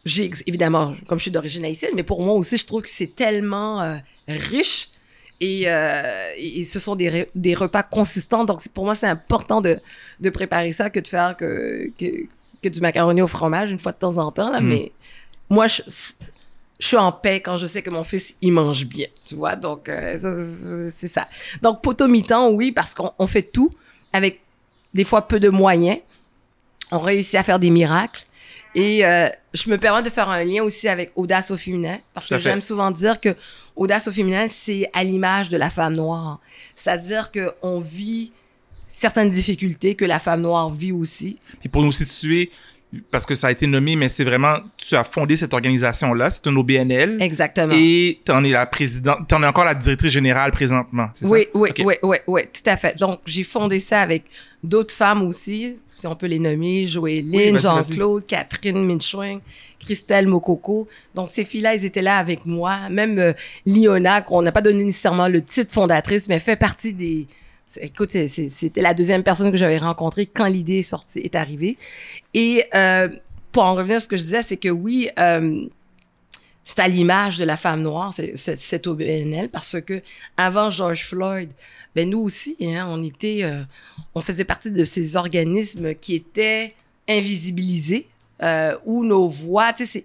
[0.05, 3.15] j'ai, évidemment, comme je suis d'origine haïtienne, mais pour moi aussi, je trouve que c'est
[3.15, 4.91] tellement euh, riche
[5.41, 8.45] et, euh, et ce sont des, des repas consistants.
[8.45, 9.79] Donc, pour moi, c'est important de,
[10.21, 12.27] de préparer ça que de faire que, que,
[12.63, 14.51] que du macaroni au fromage une fois de temps en temps.
[14.51, 14.61] Là.
[14.61, 14.69] Mm.
[14.69, 14.93] Mais
[15.49, 15.83] moi, je,
[16.79, 19.57] je suis en paix quand je sais que mon fils, il mange bien, tu vois.
[19.57, 21.27] Donc, euh, c'est- ça.
[21.63, 23.71] Donc, potomitan, oui, parce qu'on on fait tout
[24.13, 24.41] avec
[24.95, 25.99] des fois peu de moyens.
[26.93, 28.25] On réussit à faire des miracles.
[28.75, 32.27] Et euh, je me permets de faire un lien aussi avec audace au féminin, parce
[32.27, 33.35] que j'aime souvent dire que
[33.75, 36.41] audace au féminin, c'est à l'image de la femme noire.
[36.77, 38.33] C'est-à-dire qu'on vit
[38.87, 41.39] certaines difficultés que la femme noire vit aussi.
[41.61, 42.51] Puis pour nous situer,
[43.11, 46.47] parce que ça a été nommé, mais c'est vraiment, tu as fondé cette organisation-là, c'est
[46.49, 47.23] un OBNL.
[47.23, 47.73] Exactement.
[47.77, 51.27] Et tu en es la présidente, tu en es encore la directrice générale présentement, c'est
[51.27, 51.31] ça?
[51.31, 52.99] Oui, oui, oui, oui, oui, tout à fait.
[52.99, 54.25] Donc, j'ai fondé ça avec
[54.65, 59.39] d'autres femmes aussi, si on peut les nommer, Oui, Joéline, vas-y, Jean-Claude, Catherine Minchouin,
[59.79, 60.89] Christelle Mokoko.
[61.15, 62.89] Donc, ces filles-là, elles étaient là avec moi.
[62.91, 63.33] Même euh,
[63.67, 67.27] Liona, qu'on n'a pas donné nécessairement le titre fondatrice, mais fait partie des,
[67.77, 71.77] Écoute, c'était la deuxième personne que j'avais rencontrée quand l'idée est sortie, est arrivée.
[72.35, 73.09] Et euh,
[73.53, 75.67] pour en revenir à ce que je disais, c'est que oui, euh,
[76.65, 80.03] c'est à l'image de la femme noire, cette OBNL, parce que
[80.37, 81.51] avant George Floyd,
[81.95, 83.63] ben nous aussi, hein, on était, euh,
[84.15, 86.75] on faisait partie de ces organismes qui étaient
[87.09, 88.09] invisibilisés,
[88.87, 90.05] où nos voix, tu sais,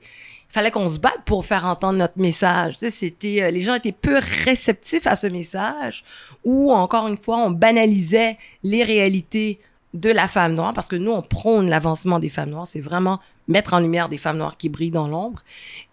[0.56, 2.78] fallait qu'on se batte pour faire entendre notre message.
[2.78, 6.06] C'était, euh, les gens étaient peu réceptifs à ce message,
[6.46, 9.60] ou encore une fois, on banalisait les réalités
[9.94, 12.68] de la femme noire, parce que nous, on prône l'avancement des femmes noires.
[12.68, 15.44] C'est vraiment mettre en lumière des femmes noires qui brillent dans l'ombre.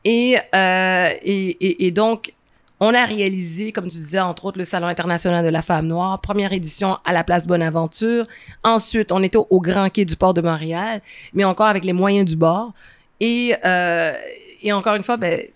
[0.05, 2.33] Et, euh, et, et, et, donc,
[2.79, 6.21] on a réalisé, comme tu disais, entre autres, le Salon international de la femme noire,
[6.21, 8.27] première édition à la place Bonaventure.
[8.63, 11.01] Ensuite, on était au Grand Quai du port de Montréal,
[11.35, 12.73] mais encore avec les moyens du bord.
[13.21, 14.15] Et, euh,
[14.63, 15.49] et encore une fois, ben, tu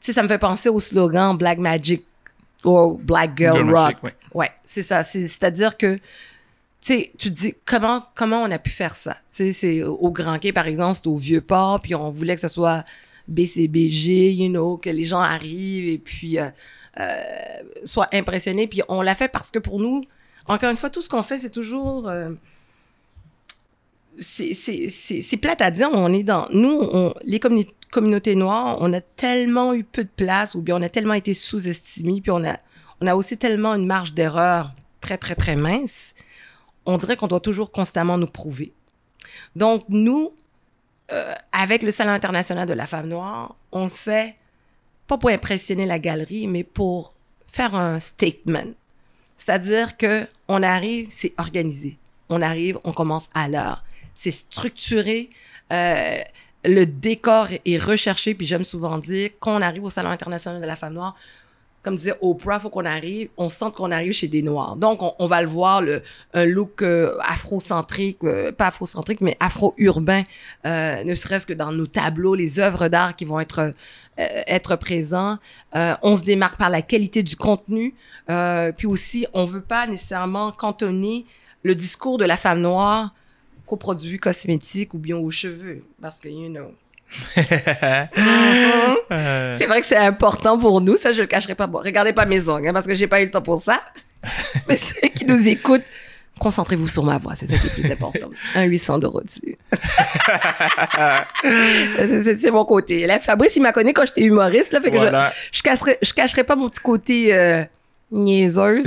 [0.00, 2.04] sais, ça me fait penser au slogan Black Magic
[2.64, 3.96] ou Black Girl, Rock.
[4.02, 5.04] ouais, ouais c'est ça.
[5.04, 5.98] C'est-à-dire que
[6.84, 9.16] sais, tu te dis comment comment on a pu faire ça?
[9.34, 12.34] Tu sais, c'est au Grand Quai par exemple, c'est au Vieux Port, puis on voulait
[12.34, 12.84] que ce soit
[13.26, 16.50] BCBG, you know, que les gens arrivent et puis euh,
[17.00, 17.22] euh,
[17.84, 18.66] soient impressionnés.
[18.66, 20.04] Puis on l'a fait parce que pour nous,
[20.46, 22.30] encore une fois, tout ce qu'on fait, c'est toujours euh,
[24.20, 27.40] c'est plate à dire, on est dans nous, on, les
[27.94, 31.32] communautés noires, on a tellement eu peu de place ou bien on a tellement été
[31.32, 32.58] sous-estimés, puis on a
[33.00, 36.14] on a aussi tellement une marge d'erreur très très très mince
[36.86, 38.72] on dirait qu'on doit toujours constamment nous prouver.
[39.56, 40.32] Donc, nous,
[41.12, 44.36] euh, avec le Salon international de la femme noire, on fait,
[45.06, 47.14] pas pour impressionner la galerie, mais pour
[47.52, 48.72] faire un statement.
[49.36, 51.98] C'est-à-dire que on arrive, c'est organisé.
[52.28, 53.84] On arrive, on commence à l'heure.
[54.14, 55.30] C'est structuré.
[55.72, 56.18] Euh,
[56.64, 60.66] le décor est recherché, puis j'aime souvent dire, quand on arrive au Salon international de
[60.66, 61.14] la femme noire,
[61.84, 64.76] comme disait Oprah, faut qu'on arrive, on sent qu'on arrive chez des Noirs.
[64.76, 70.22] Donc, on, va le voir, le, un look euh, afrocentrique, euh, pas afrocentrique, mais afro-urbain,
[70.64, 73.72] euh, ne serait-ce que dans nos tableaux, les œuvres d'art qui vont être, euh,
[74.46, 75.38] être présents.
[75.74, 77.94] on se démarque par la qualité du contenu.
[78.26, 81.26] puis aussi, on veut pas nécessairement cantonner
[81.62, 83.12] le discours de la femme noire
[83.66, 85.84] qu'aux produits cosmétiques ou bien aux cheveux.
[86.00, 86.72] Parce que, you know,
[87.36, 87.46] Mhm.
[89.58, 91.66] C'est vrai que c'est important pour nous, ça je le cacherai pas.
[91.66, 93.80] Bon, regardez pas mes ongles, hein, parce que j'ai pas eu le temps pour ça.
[94.68, 95.84] Mais ceux qui nous écoutent,
[96.40, 98.30] concentrez-vous sur ma voix, c'est ça qui est plus important.
[98.54, 99.56] Un 800 d'euros dessus.
[102.40, 103.06] c'est mon côté.
[103.06, 105.06] Là, Fabrice, il m'a connu quand j'étais humoriste, là, fait que je,
[105.52, 107.64] je, cacherai, je cacherai pas mon petit côté euh,
[108.14, 108.86] niaiseuse.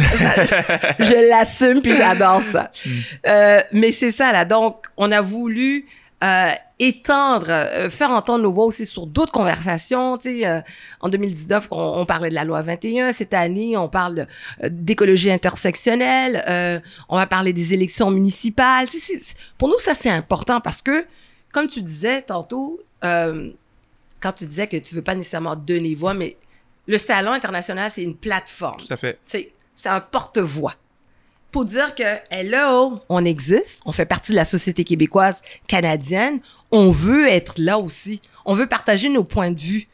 [0.99, 2.71] je l'assume puis j'adore ça.
[2.87, 2.89] Mm.
[3.27, 4.45] Euh, mais c'est ça, là.
[4.45, 5.87] Donc, on a voulu
[6.23, 10.17] euh, étendre, euh, faire entendre nos voix aussi sur d'autres conversations.
[10.25, 10.61] Euh,
[10.99, 13.11] en 2019, on, parlait de la loi 21.
[13.11, 14.25] Cette année, on parle
[14.67, 16.81] d'écologie intersectionnelle.
[17.07, 18.87] on va parler des élections municipales.
[19.59, 21.05] Pour nous, ça, c'est important parce que,
[21.53, 26.35] comme tu disais tantôt, quand tu disais que tu veux pas nécessairement donner voix, mais
[26.87, 28.79] le Salon international, c'est une plateforme.
[28.79, 29.19] Tout à fait.
[29.23, 29.53] C'est
[29.85, 30.73] un porte-voix
[31.51, 36.39] pour dire que, hello, on existe, on fait partie de la société québécoise canadienne,
[36.71, 39.87] on veut être là aussi, on veut partager nos points de vue.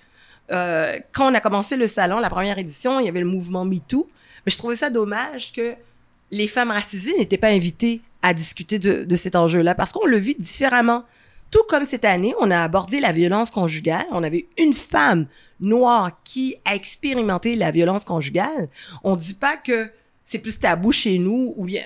[0.52, 3.66] Euh, quand on a commencé le salon, la première édition, il y avait le mouvement
[3.66, 4.10] MeToo,
[4.46, 5.76] mais je trouvais ça dommage que
[6.32, 10.18] les femmes racisées n'étaient pas invitées à discuter de, de cet enjeu-là parce qu'on le
[10.18, 11.06] vit différemment.
[11.54, 14.08] Tout comme cette année, on a abordé la violence conjugale.
[14.10, 15.28] On avait une femme
[15.60, 18.70] noire qui a expérimenté la violence conjugale.
[19.04, 19.92] On dit pas que
[20.24, 21.84] c'est plus tabou chez nous ou bien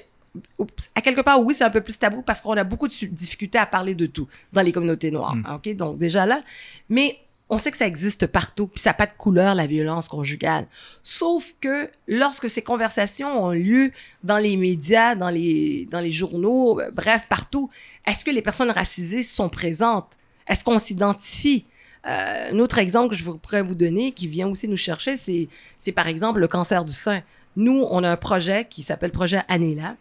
[0.95, 3.57] à quelque part, oui, c'est un peu plus tabou parce qu'on a beaucoup de difficultés
[3.57, 5.35] à parler de tout dans les communautés noires.
[5.35, 5.55] Mm.
[5.55, 5.75] OK?
[5.75, 6.41] Donc, déjà là.
[6.87, 7.17] Mais
[7.49, 10.67] on sait que ça existe partout, puis ça n'a pas de couleur, la violence conjugale.
[11.01, 13.91] Sauf que lorsque ces conversations ont lieu
[14.23, 17.69] dans les médias, dans les, dans les journaux, euh, bref, partout,
[18.05, 20.13] est-ce que les personnes racisées sont présentes?
[20.47, 21.65] Est-ce qu'on s'identifie?
[22.05, 25.47] Euh, un autre exemple que je pourrais vous donner, qui vient aussi nous chercher, c'est,
[25.79, 27.21] c'est par exemple le cancer du sein.
[27.55, 29.95] Nous, on a un projet qui s'appelle Projet Anela,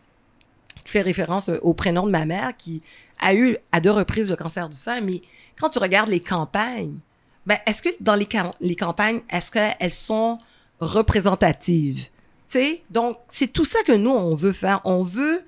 [0.85, 2.83] qui fait référence au prénom de ma mère, qui
[3.19, 5.01] a eu à deux reprises le cancer du sein.
[5.01, 5.23] Mais
[5.59, 6.99] quand tu regardes les campagnes,
[7.47, 8.29] ben, est-ce que dans les,
[8.61, 10.39] les campagnes, est-ce qu'elles sont
[10.81, 12.09] représentatives?
[12.49, 14.81] sais, Donc, c'est tout ça que nous, on veut faire.
[14.85, 15.43] On veut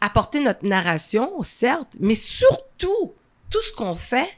[0.00, 3.12] apporter notre narration, certes, mais surtout,
[3.50, 4.28] tout ce qu'on fait,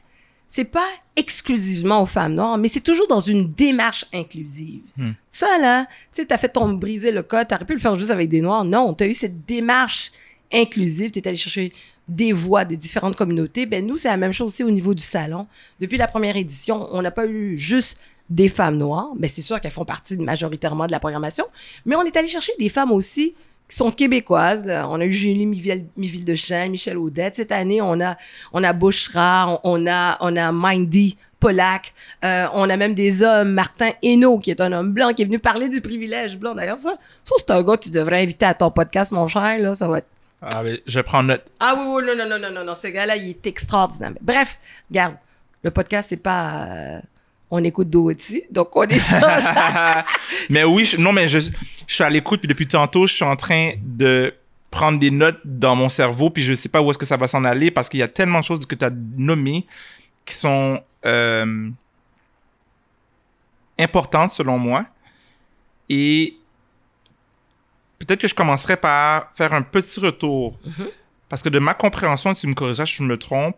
[0.47, 4.83] c'est pas exclusivement aux femmes noires, mais c'est toujours dans une démarche inclusive.
[4.95, 5.11] Hmm.
[5.31, 8.11] Ça, là, tu sais, t'as fait ton briser le code, t'aurais pu le faire juste
[8.11, 8.63] avec des noirs.
[8.63, 10.11] Non, t'as eu cette démarche
[10.53, 11.73] inclusive, t'es allé chercher
[12.07, 13.65] des voix des différentes communautés.
[13.65, 15.47] Ben, nous, c'est la même chose aussi au niveau du salon.
[15.79, 19.11] Depuis la première édition, on n'a pas eu juste des femmes noires.
[19.17, 21.45] Ben, c'est sûr qu'elles font partie majoritairement de la programmation,
[21.85, 23.35] mais on est allé chercher des femmes aussi
[23.67, 24.65] qui sont québécoises.
[24.67, 27.35] On a eu Julie Miville, de Michel Audette.
[27.35, 28.15] Cette année, on a,
[28.53, 28.73] on a
[29.63, 31.93] on a, on a Mindy Polak.
[32.23, 35.25] Euh, on a même des hommes, Martin Hainaut, qui est un homme blanc, qui est
[35.25, 36.53] venu parler du privilège blanc.
[36.53, 39.59] D'ailleurs, ça, ça c'est un gars que tu devrais inviter à ton podcast, mon cher.
[39.59, 40.07] Là, ça va être
[40.47, 41.43] Ah, mais je prends note.
[41.59, 44.11] ah oui, oui, non, non, non, non, non, ce gars-là, il est extraordinaire.
[44.21, 45.15] Bref, regarde,
[45.63, 46.65] le podcast, c'est pas...
[46.65, 46.99] euh,
[47.49, 48.99] on écoute Doherty, donc on est
[50.49, 53.23] mais oui, je- non, mais je, je suis à l'écoute, puis depuis tantôt, je suis
[53.25, 54.33] en train de
[54.69, 57.27] prendre des notes dans mon cerveau, puis je sais pas où est-ce que ça va
[57.27, 59.65] s'en aller, parce qu'il y a tellement de choses que tu as nommées
[60.25, 61.69] qui sont euh,
[63.79, 64.85] importantes selon moi.
[65.89, 66.35] Et
[67.99, 70.57] peut-être que je commencerai par faire un petit retour.
[70.65, 70.87] Mhm.
[71.29, 73.57] Parce que de ma compréhension, si tu me corriges si je me trompe,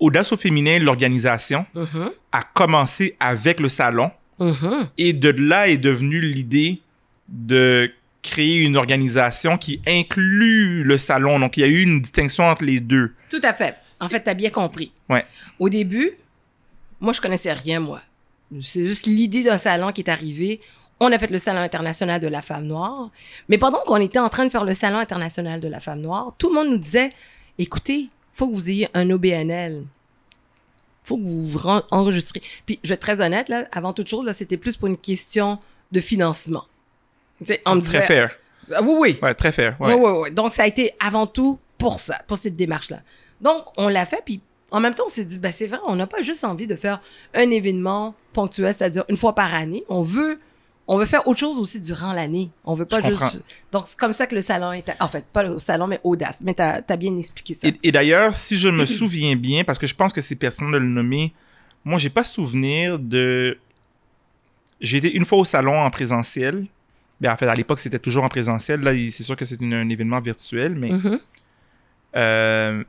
[0.00, 4.88] Audace au féminin, l'organisation, Mhm, a commencé avec le salon mhm.
[4.96, 6.80] et de là est devenue l'idée
[7.28, 11.40] de créer une organisation qui inclut le salon.
[11.40, 13.12] Donc, il y a eu une distinction entre les deux.
[13.28, 13.74] Tout à fait.
[14.00, 14.92] En fait, t'as bien compris.
[15.08, 15.24] Ouais.
[15.58, 16.12] Au début,
[17.00, 18.00] moi, je connaissais rien, moi.
[18.60, 20.60] C'est juste l'idée d'un salon qui est arrivée.
[21.00, 23.10] On a fait le Salon international de la femme noire.
[23.48, 26.34] Mais pendant qu'on était en train de faire le Salon international de la femme noire,
[26.38, 27.12] tout le monde nous disait,
[27.58, 29.84] écoutez, faut que vous ayez un OBNL.
[31.04, 32.42] faut que vous vous enregistrez.
[32.66, 34.96] Puis, je vais être très honnête, là, avant toute chose, là, c'était plus pour une
[34.96, 35.58] question
[35.90, 36.64] de financement.
[37.64, 38.30] On me Très disait- fair.
[38.74, 39.18] Ah, oui, oui.
[39.22, 39.76] Ouais, très fair.
[39.80, 40.30] Ouais.
[40.32, 43.00] Donc, ça a été avant tout pour ça, pour cette démarche-là.
[43.40, 45.96] Donc, on l'a fait, puis en même temps, on s'est dit, ben, c'est vrai, on
[45.96, 47.00] n'a pas juste envie de faire
[47.32, 49.84] un événement ponctuel, c'est-à-dire une fois par année.
[49.88, 50.38] On veut,
[50.90, 52.50] on veut faire autre chose aussi durant l'année.
[52.64, 53.26] On veut pas Je comprends.
[53.26, 53.44] juste.
[53.70, 54.90] Donc, c'est comme ça que le salon est.
[55.00, 56.40] En fait, pas le salon, mais audace.
[56.40, 57.68] Mais t'as as bien expliqué ça.
[57.68, 60.70] Et, et d'ailleurs, si je me souviens bien, parce que je pense que c'est pertinent
[60.70, 61.32] de le nommer,
[61.84, 63.58] moi, j'ai pas souvenir de.
[64.80, 66.66] J'ai été une fois au salon en présentiel.
[67.20, 68.80] Ben, en fait, à l'époque, c'était toujours en présentiel.
[68.80, 71.18] Là, c'est sûr que c'est un événement virtuel, mais Mhm.
[72.16, 72.84] euh,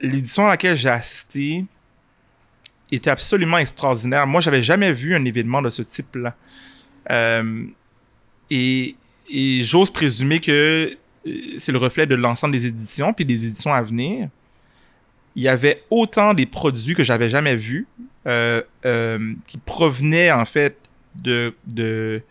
[0.00, 1.64] l'édition à laquelle j'ai assisté
[2.92, 4.26] était absolument extraordinaire.
[4.26, 6.34] Moi, j'avais jamais vu un événement de ce type-là.
[7.10, 7.64] Euh,
[8.50, 8.96] et
[9.28, 10.92] et j'ose présumer que
[11.26, 14.28] euh, c'est le reflet de l'ensemble des éditions, puis des éditions à venir.
[15.34, 17.86] Il y avait autant des produits que j'avais jamais vus,
[18.26, 20.76] euh, euh, qui provenaient en fait
[21.22, 22.22] de, de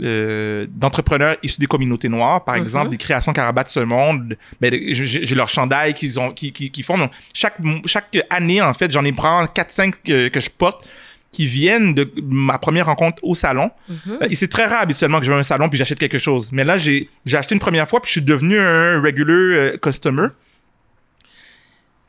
[0.00, 2.62] euh, d'entrepreneurs issus des communautés noires, par Mhm.
[2.62, 4.36] exemple, des créations Carabat de ce monde.
[4.60, 6.96] Ben, j'ai leur chandail qu'ils ont, qui, qui, qui font.
[6.96, 10.88] Donc, chaque, chaque année, en fait, j'en ai prends 4-5 que, que je porte
[11.32, 13.70] qui viennent de ma première rencontre au salon.
[13.88, 14.18] Mhm.
[14.20, 16.18] Euh, et c'est très rare habituellement que je vais à un salon puis j'achète quelque
[16.18, 16.52] chose.
[16.52, 19.76] Mais là, j'ai j'ai acheté une première fois puis je suis devenu un regular euh,
[19.78, 20.28] customer.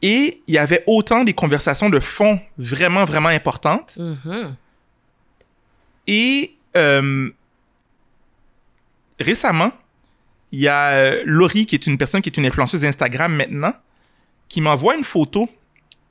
[0.01, 3.95] Et il y avait autant des conversations de fond vraiment, vraiment importantes.
[3.97, 4.55] Mhm.
[6.07, 7.29] Et euh,
[9.21, 9.71] récemment,
[10.51, 13.73] il y a Laurie, qui est une personne qui est une influenceuse Instagram maintenant,
[14.49, 15.49] qui m'envoie une photo.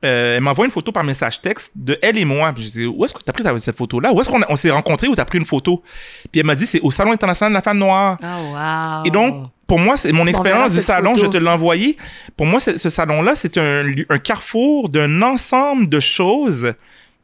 [0.05, 2.53] Euh, elle m'envoie une photo par message texte de elle et moi.
[2.53, 4.12] Puis je dis, où est-ce que tu as pris cette photo-là?
[4.12, 5.83] Où est-ce qu'on s'est rencontrés ou tu as pris une photo?
[6.31, 8.19] Puis elle m'a dit, c'est au Salon international de la femme noire.
[8.23, 9.07] Ah, wow.
[9.07, 11.27] Et donc, pour moi, c'est mon expérience du salon, photo.
[11.27, 11.97] je te l'ai envoyé.
[12.37, 13.91] Pour moi, ce salon-là, c'est un,
[14.23, 16.75] carrefour d'un ensemble de choses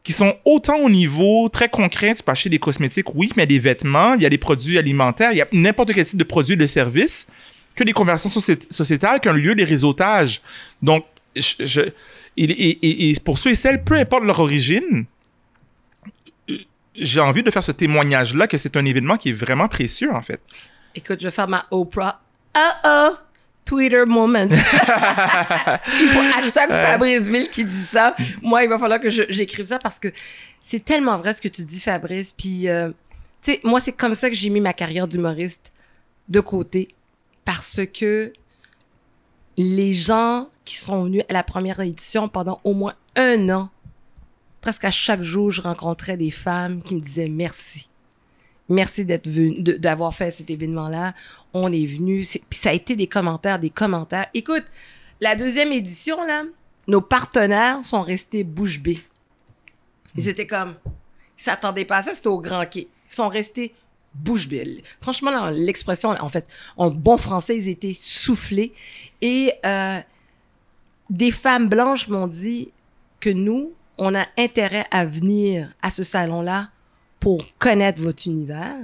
[0.01, 2.13] qui sont autant au niveau très concret.
[2.15, 5.31] Tu peux acheter des cosmétiques, oui, mais des vêtements, il y a des produits alimentaires,
[5.33, 7.27] il y a n'importe quel type de produit de service,
[7.75, 10.41] que des conversations socié- sociétales, qu'un lieu des réseautages.
[10.81, 11.03] Donc,
[11.35, 11.81] je, je-
[12.37, 15.05] et, et- et- et pour ceux et celles, peu importe leur origine,
[16.49, 16.57] euh,
[16.95, 20.21] j'ai envie de faire ce témoignage-là que c'est un événement qui est vraiment précieux, en
[20.21, 20.41] fait.
[20.95, 22.21] Écoute, je vais faire ma Oprah.
[22.53, 23.11] Ah ah!
[23.65, 24.47] Twitter moment.
[24.49, 28.15] il faut hashtag Fabrice Ville qui dit ça.
[28.41, 30.07] Moi, il va falloir que j'écrive ça parce que
[30.61, 32.33] c'est tellement vrai ce que tu dis, Fabrice.
[32.35, 32.89] Puis, euh,
[33.43, 35.71] tu sais, moi, c'est comme ça que j'ai mis ma carrière d'humoriste
[36.29, 36.87] de côté
[37.45, 38.33] parce que
[39.59, 43.69] les gens qui sont venus à la première édition pendant au moins un an,
[44.61, 47.89] presque à chaque jour, je rencontrais des femmes qui me disaient merci.
[48.69, 51.13] Merci d'être venu, d'avoir fait cet événement-là.
[51.53, 52.25] On est venu.
[52.49, 54.27] Puis ça a été des commentaires, des commentaires.
[54.33, 54.63] Écoute,
[55.19, 56.45] la deuxième édition, là,
[56.87, 59.03] nos partenaires sont restés bouche bée.
[60.15, 60.75] Ils étaient comme,
[61.37, 62.87] ils s'attendaient pas à ça, c'était au Grand Quai.
[63.09, 63.73] Ils sont restés
[64.13, 64.83] bouche bée.
[65.01, 68.73] Franchement, l'expression, en fait, en bon français, ils étaient soufflés.
[69.21, 69.99] Et euh,
[71.09, 72.71] des femmes blanches m'ont dit
[73.19, 76.69] que nous, on a intérêt à venir à ce salon-là
[77.19, 78.77] pour connaître votre univers.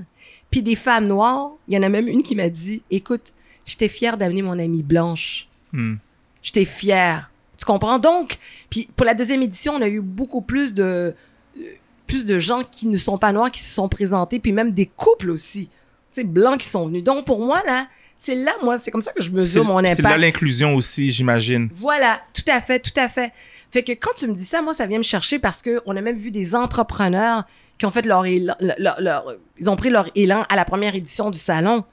[0.52, 3.34] Puis des femmes noires, il y en a même une qui m'a dit, écoute,
[3.66, 5.48] j'étais fière d'amener mon amie blanche.
[5.72, 5.96] Hmm.
[6.42, 7.32] J'étais fière.
[7.58, 8.00] Tu comprends?
[8.00, 8.38] Donc,
[8.70, 11.16] puis pour la deuxième édition, on a eu beaucoup plus de,
[11.58, 11.74] euh,
[12.08, 14.86] plus de gens qui ne sont pas noirs qui se sont présentés, puis même des
[14.86, 15.68] couples aussi.
[16.14, 17.04] tu sais, blancs qui sont venus.
[17.04, 17.88] Donc, pour moi, là,
[18.18, 19.98] c'est là, moi, c'est comme ça que je mesure mon impact.
[19.98, 21.70] C'est là l'inclusion aussi, j'imagine.
[21.74, 23.32] Voilà, tout à fait, tout à fait.
[23.72, 25.96] Fait que quand tu me dis ça, moi, ça vient me chercher parce que on
[25.96, 27.44] a même vu des entrepreneurs
[27.78, 31.30] qui ont fait leur, élan, leur, ils ont pris leur élan à la première édition
[31.30, 31.84] du salon.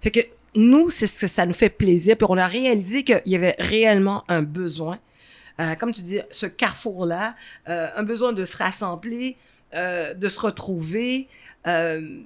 [0.00, 0.20] Fait que
[0.54, 2.16] nous, c'est ce que ça nous fait plaisir.
[2.16, 4.98] Puis on a réalisé qu'il y avait réellement un besoin.
[5.60, 7.34] Euh, comme tu dis, ce carrefour-là,
[7.68, 9.36] euh, un besoin de se rassembler,
[9.76, 11.28] euh, de se retrouver
[11.66, 12.20] euh,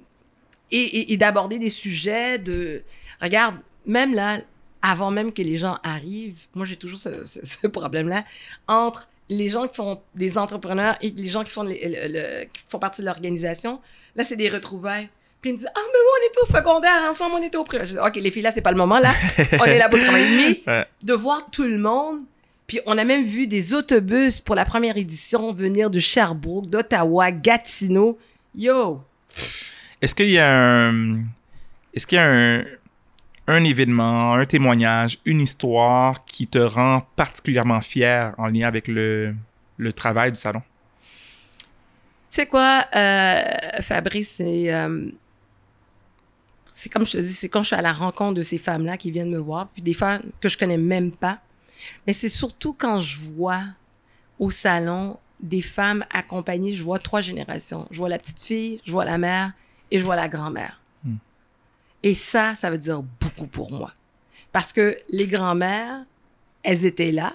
[0.71, 2.81] et, et, et d'aborder des sujets de...
[3.21, 4.39] Regarde, même là,
[4.81, 8.23] avant même que les gens arrivent, moi j'ai toujours ce, ce, ce problème-là,
[8.67, 12.63] entre les gens qui font des entrepreneurs et les gens qui font, le, le, qui
[12.67, 13.79] font partie de l'organisation,
[14.15, 15.09] là c'est des retrouvailles.
[15.41, 17.63] Puis ils me disent Ah, mais moi, on est au secondaire ensemble, on est au
[17.63, 17.85] primaire.
[17.87, 19.11] Je dis Ok, les filles, là, c'est pas le moment, là.
[19.59, 20.63] on est là pour travailler.
[20.67, 22.19] Mais de voir tout le monde,
[22.71, 27.29] puis on a même vu des autobus pour la première édition venir de Sherbrooke, d'Ottawa,
[27.29, 28.17] Gatineau.
[28.55, 29.03] Yo!
[30.01, 31.17] Est-ce qu'il y a un.
[31.93, 32.63] Est-ce qu'il y a un,
[33.47, 39.35] un événement, un témoignage, une histoire qui te rend particulièrement fier en lien avec le,
[39.75, 40.61] le travail du salon?
[41.49, 41.57] Tu
[42.29, 43.43] sais quoi, euh,
[43.81, 44.73] Fabrice, c'est.
[44.73, 45.11] Euh,
[46.71, 48.95] c'est comme je te dis, c'est quand je suis à la rencontre de ces femmes-là
[48.95, 51.41] qui viennent me voir, puis des femmes que je connais même pas.
[52.05, 53.63] Mais c'est surtout quand je vois
[54.39, 57.87] au salon des femmes accompagnées, je vois trois générations.
[57.91, 59.53] Je vois la petite fille, je vois la mère
[59.89, 60.81] et je vois la grand-mère.
[61.03, 61.15] Hmm.
[62.03, 63.91] Et ça, ça veut dire beaucoup pour moi.
[64.51, 66.05] Parce que les grand-mères,
[66.63, 67.33] elles étaient là.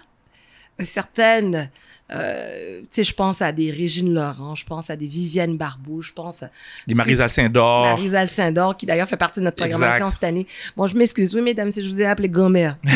[0.84, 1.70] Certaines,
[2.12, 6.02] euh, tu sais, je pense à des Régine Laurent, je pense à des Vivienne Barbeau,
[6.02, 6.50] je pense à...
[6.86, 7.84] Des Marisa Saint-Dor.
[7.84, 10.20] Marisa Saint-Dor, qui d'ailleurs fait partie de notre programmation exact.
[10.20, 10.46] cette année.
[10.76, 12.78] Bon, je m'excuse, oui, mesdames, si je vous ai appelé grand-mère.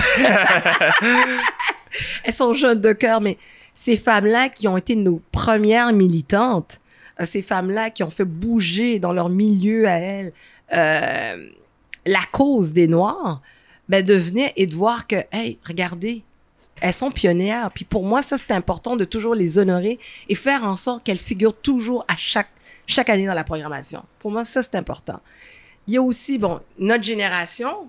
[2.24, 3.36] Elles sont jeunes de cœur, mais
[3.74, 6.80] ces femmes-là qui ont été nos premières militantes,
[7.20, 10.32] euh, ces femmes-là qui ont fait bouger dans leur milieu à elles
[10.72, 11.48] euh,
[12.06, 13.42] la cause des Noirs,
[13.88, 16.22] ben, de venir et de voir que, hey, regardez,
[16.80, 17.70] elles sont pionnières.
[17.72, 21.18] Puis pour moi, ça, c'est important de toujours les honorer et faire en sorte qu'elles
[21.18, 22.50] figurent toujours à chaque,
[22.86, 24.04] chaque année dans la programmation.
[24.18, 25.20] Pour moi, ça, c'est important.
[25.86, 27.88] Il y a aussi, bon, notre génération,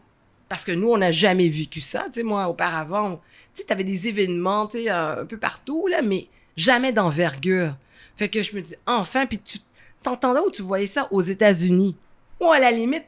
[0.49, 2.06] parce que nous, on n'a jamais vécu ça.
[2.08, 3.21] Tu sais, moi, auparavant,
[3.54, 6.27] tu sais, avais des événements, tu sais, un peu partout, là, mais
[6.58, 7.75] jamais d'envergure.
[8.15, 9.60] Fait que je me dis, enfin, puis tu
[10.04, 11.95] t'entendais où tu voyais ça aux États-Unis?
[12.39, 13.06] Ou à la limite,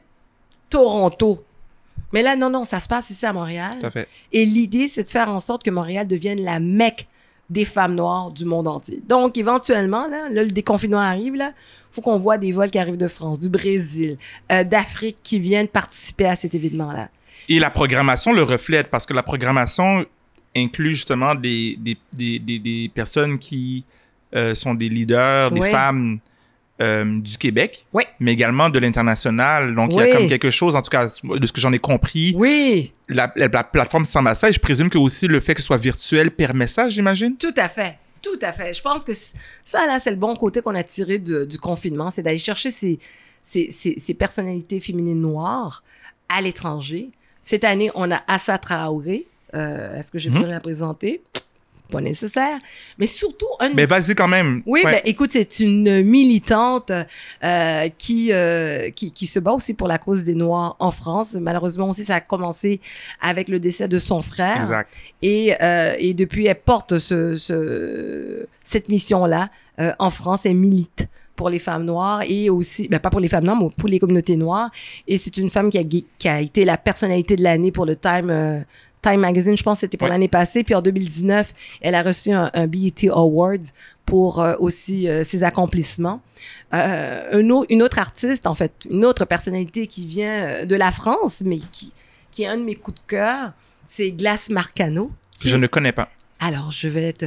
[0.70, 1.44] Toronto.
[2.12, 3.76] Mais là, non, non, ça se passe ici à Montréal.
[3.80, 4.08] Tout à fait.
[4.32, 7.08] Et l'idée, c'est de faire en sorte que Montréal devienne la mecque
[7.50, 9.02] des femmes noires du monde entier.
[9.06, 11.52] Donc, éventuellement, là, là le déconfinement arrive, là,
[11.90, 14.16] faut qu'on voit des vols qui arrivent de France, du Brésil,
[14.50, 17.08] euh, d'Afrique qui viennent participer à cet événement-là.
[17.48, 20.06] Et la programmation le reflète parce que la programmation
[20.56, 21.98] inclut justement des, des,
[22.38, 23.84] des, des, personnes qui
[24.34, 25.70] euh, sont des leaders, des Oui.
[25.70, 26.20] femmes
[26.84, 28.04] euh, du Québec, Oui.
[28.20, 29.74] mais également de l'international.
[29.74, 31.78] Donc, il y a comme quelque chose, en tout cas, de ce que j'en ai
[31.78, 35.60] compris, Oui, la, la- la plateforme sans massage, je présume que aussi le fait que
[35.60, 37.36] ce soit virtuel permet ça, j'imagine?
[37.36, 37.98] tout à fait.
[38.22, 38.72] Tout à fait.
[38.72, 42.10] Je pense que ça, là, c'est le bon côté qu'on a tiré de- du confinement,
[42.10, 42.98] c'est d'aller chercher ces,
[43.42, 45.82] ces, ces, ces personnalités féminines noires
[46.28, 47.10] à l'étranger.
[47.42, 49.26] Cette année, on a Assa Traoré.
[49.54, 50.36] Euh, Est-ce que j'ai Mhm.
[50.36, 51.22] besoin de la présenter?
[51.90, 52.58] Pas nécessaire.
[52.98, 54.62] Mais surtout, un Mais vas-y quand même.
[54.66, 54.92] Oui, Ouais.
[54.92, 59.98] ben, écoute, c'est une militante euh, qui, euh, qui qui se bat aussi pour la
[59.98, 61.34] cause des Noirs en France.
[61.34, 62.80] Malheureusement aussi, ça a commencé
[63.20, 64.60] avec le décès de son frère.
[64.60, 64.90] Exact.
[65.20, 70.46] Et, euh, et depuis, elle porte ce, ce, cette mission-là euh, en France.
[70.46, 73.68] Elle milite pour les femmes noires et aussi, ben, pas pour les femmes noires, mais
[73.76, 74.70] pour les communautés noires.
[75.06, 77.96] Et c'est une femme qui a, qui a été la personnalité de l'année pour le
[77.96, 78.60] Time, euh,
[79.04, 80.10] Time Magazine, je pense que c'était pour Ouais.
[80.12, 80.64] l'année passée.
[80.64, 83.58] Puis en 2019, elle a reçu un, un BET Awards
[84.06, 86.22] pour euh, aussi euh, ses accomplissements.
[86.72, 91.42] Euh, au- une autre artiste, en fait, une autre personnalité qui vient de la France,
[91.44, 91.92] mais qui,
[92.30, 93.52] qui est un de mes coups de cœur,
[93.86, 95.10] c'est Glace Marcano.
[95.38, 96.08] qui Je ne connais pas.
[96.40, 97.26] alors, je vais te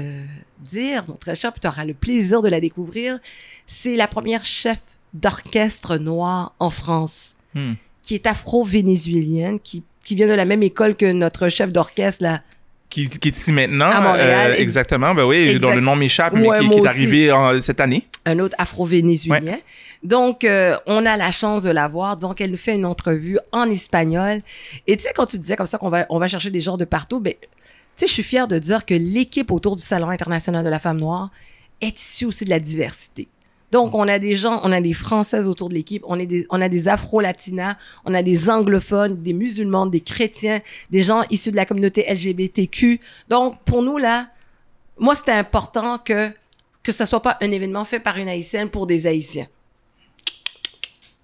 [0.59, 3.19] dire, mon très cher, puis tu auras le plaisir de la découvrir.
[3.65, 4.79] C'est la première chef
[5.13, 7.73] d'orchestre noir en France, Hmm.
[8.03, 12.41] qui est afro-vénézuélienne, qui, qui vient de la même école que notre chef d'orchestre, là.
[12.89, 13.89] Qui, qui est ici maintenant.
[13.91, 15.13] À Montréal, euh, ex- exactement.
[15.13, 15.59] Ben oui, exact.
[15.59, 16.87] dont le nom m'échappe, mais Ouais, qui, est aussi.
[16.87, 18.07] arrivé en- cette année.
[18.25, 19.57] un autre afro-vénézuélien.
[20.03, 22.15] Donc, euh, on a la chance de la voir.
[22.15, 24.41] Donc, elle nous fait une entrevue en espagnol.
[24.87, 26.77] Et tu sais, quand tu disais comme ça qu'on va, on va chercher des gens
[26.77, 27.47] de partout, ben, tu
[27.97, 30.99] sais, je suis fière de dire que l'équipe autour du Salon international de la femme
[30.99, 31.29] noire
[31.81, 33.27] est issue aussi de la diversité.
[33.71, 36.47] Donc, on a des gens, on a des Françaises autour de l'équipe, on, est des-
[36.49, 41.51] on a des Afro-Latinas, on a des anglophones, des musulmans, des chrétiens, des gens issus
[41.51, 42.99] de la communauté LGBTQ.
[43.27, 44.27] Donc, pour nous, là,
[44.97, 46.31] moi, c'était important que
[46.83, 49.47] que ce soit pas un événement fait par une Haïtienne pour des Haïtiens.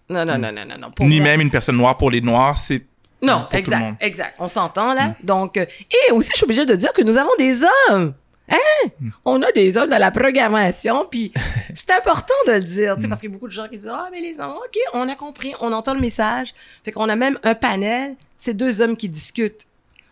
[0.09, 0.91] Non, non, non, non, non, non.
[0.91, 2.83] Pour Ni moi- même une personne noire pour les noirs, c'est.
[3.21, 4.35] Non, exact, exact.
[4.39, 5.15] On s'entend là.
[5.23, 8.13] Donc, euh, et aussi, je suis obligée de dire que nous avons des hommes.
[8.49, 8.89] Hein?
[9.25, 11.31] On a des hommes dans la programmation, puis
[11.75, 14.09] c'est important de le dire, parce qu'il y a beaucoup de gens qui disent ah
[14.11, 16.53] mais les hommes, ok, on a compris, on entend le message.
[16.83, 19.67] Fait qu'on a même un panel, c'est deux hommes qui discutent.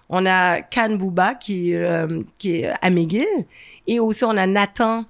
[0.10, 2.08] On a Kan Bouba qui, euh,
[2.38, 3.28] qui est à McGill,
[3.88, 5.06] et aussi on a Nathan.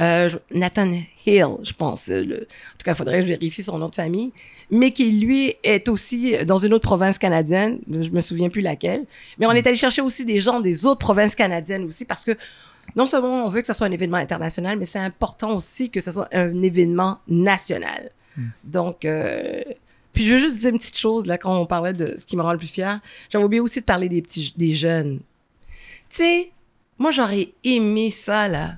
[0.00, 0.90] Euh, Nathan
[1.26, 2.08] Hill, je pense.
[2.08, 4.32] euh, le- en tout cas, il faudrait que je vérifie son nom de famille.
[4.70, 7.80] Mais qui, lui, est aussi dans une autre province canadienne.
[7.90, 9.06] Je me souviens plus laquelle.
[9.38, 12.32] Mais on est allé chercher aussi des gens des autres provinces canadiennes aussi parce que
[12.96, 16.00] non seulement on veut que ce soit un événement international, mais c'est important aussi que
[16.00, 18.10] ce soit un événement national.
[18.64, 19.62] Donc, euh,
[20.12, 22.36] puis je veux juste dire une petite chose, là, quand on parlait de ce qui
[22.36, 23.00] me rend le plus fier.
[23.30, 25.20] J'avais oublié aussi de parler des petits, des jeunes.
[26.10, 26.50] Tu sais,
[26.98, 28.76] moi, j'aurais aimé ça, là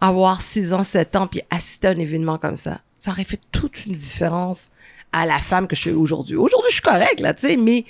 [0.00, 2.80] avoir 6 ans, 7 ans, puis assister à un événement comme ça.
[2.98, 4.70] Ça aurait fait toute une différence
[5.12, 6.36] à la femme que je suis aujourd'hui.
[6.36, 7.88] Aujourd'hui, je suis correcte, là, tu sais, mais, tu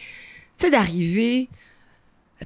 [0.57, 1.49] sais, d'arriver,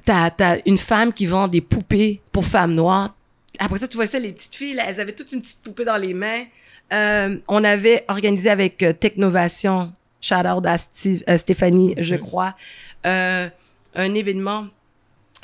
[0.05, 3.15] t'as, t'as une femme qui vend des poupées pour femmes noires.
[3.59, 5.85] Après ça, tu vois ça, les petites filles, là, elles avaient toute une petite poupée
[5.85, 6.43] dans les mains.
[6.91, 12.55] Euh, on avait organisé avec euh, Technovation, shout out à Steve- euh, Stéphanie, je crois,
[13.03, 14.67] un événement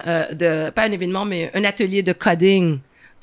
[0.06, 2.80] de, pas un événement, mais un atelier de coding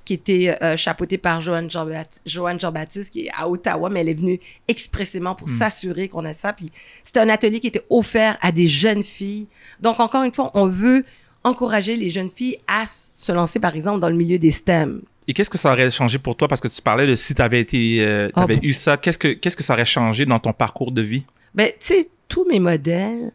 [0.07, 4.41] qui était euh, chapeauté par Joanne Jean-Baptiste, qui est à Ottawa, mais elle est venue
[4.69, 6.53] expressément pour s'assurer qu'on a ça.
[6.53, 6.71] Puis
[7.05, 9.49] c'était un atelier qui était offert à des jeunes filles.
[9.81, 11.05] Donc, encore une fois, on veut
[11.43, 15.03] encourager les jeunes filles à se lancer, par exemple, dans le milieu des STEM.
[15.29, 16.47] Et qu'est-ce que ça aurait changé pour toi?
[16.47, 19.29] Parce que tu parlais de si tu avais, été, euh, Ah eu ça, qu'est-ce que,
[19.33, 21.25] qu'est-ce que ça aurait changé dans ton parcours de vie?
[21.53, 23.33] Ben, tu sais, tous mes modèles,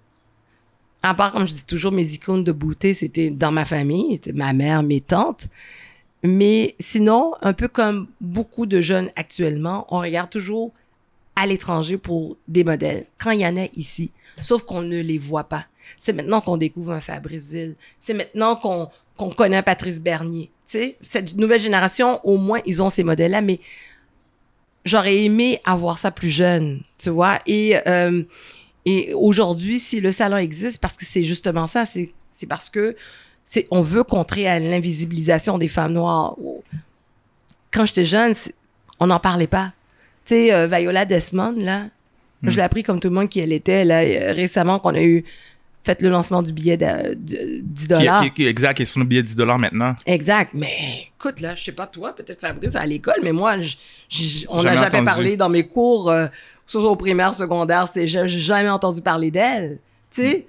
[1.04, 4.32] à part, comme je dis toujours, mes icônes de beauté, c'était dans ma famille, c'était
[4.32, 5.48] ma mère, mes tantes.
[6.24, 10.72] Mais sinon, un peu comme beaucoup de jeunes actuellement, on regarde toujours
[11.36, 14.12] à l'étranger pour des modèles, quand il y en a ici.
[14.42, 15.66] Sauf qu'on ne les voit pas.
[15.98, 17.76] C'est maintenant qu'on découvre un Fabrice Ville.
[18.02, 20.52] C'est maintenant qu'on connaît un Patrice Bernier.
[20.68, 23.60] Tu sais, cette nouvelle génération, au moins, ils ont ces modèles-là, mais
[24.86, 27.40] j'aurais aimé avoir ça plus jeune, tu vois.
[27.48, 28.24] Et, euh,
[29.16, 32.96] aujourd'hui, si le salon existe, parce que c'est justement ça, c'est parce que
[33.54, 36.36] c'est on veut contrer à l'invisibilisation des femmes noires.
[37.74, 38.34] Quand j'étais jeune,
[39.02, 39.74] on n'en parlait pas.
[40.26, 41.88] Tu sais, euh, Viola Desmond, là,
[42.44, 45.02] je l'ai appris comme tout le monde qui elle était, là, euh, récemment, qu'on a
[45.04, 45.26] eu
[45.84, 48.24] fait le lancement du billet de, de 10 Qui, dollars.
[48.38, 49.96] exact, qui est sur le billet de 10 maintenant.
[50.06, 50.52] Exact.
[50.54, 53.78] Mais écoute, là, je sais pas toi, peut-être Fabrice à l'école, mais moi, j-
[54.08, 56.28] j- on n'a Jamais parlé dans mes cours, euh,
[56.66, 59.80] soit au primaire, secondaire, c'est j'ai j'ai jamais entendu parler d'elle.
[60.12, 60.46] Tu sais,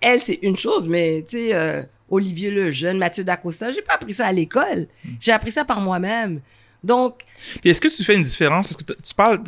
[0.00, 4.12] elle, c'est une chose, mais tu sais, euh, Olivier Lejeune, Mathieu Dacosta, j'ai pas appris
[4.14, 4.86] ça à l'école.
[5.20, 6.40] J'ai appris ça par moi-même.
[6.82, 7.22] Donc,
[7.64, 8.66] est-ce que tu fais une différence?
[8.68, 9.42] Parce que tu parles.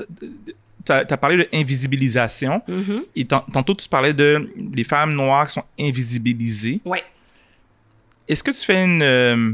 [0.85, 2.63] Tu as, parlé de invisibilisation.
[2.69, 3.03] mhm.
[3.17, 6.81] Et tan- tantôt, tu parlais de des femmes noires qui sont invisibilisées.
[6.85, 7.03] ouais.
[8.29, 9.03] Est-ce que tu fais une.
[9.03, 9.53] euh,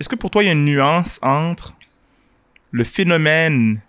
[0.00, 1.74] Est-ce que pour toi, il y a une nuance entre
[2.72, 3.80] le phénomène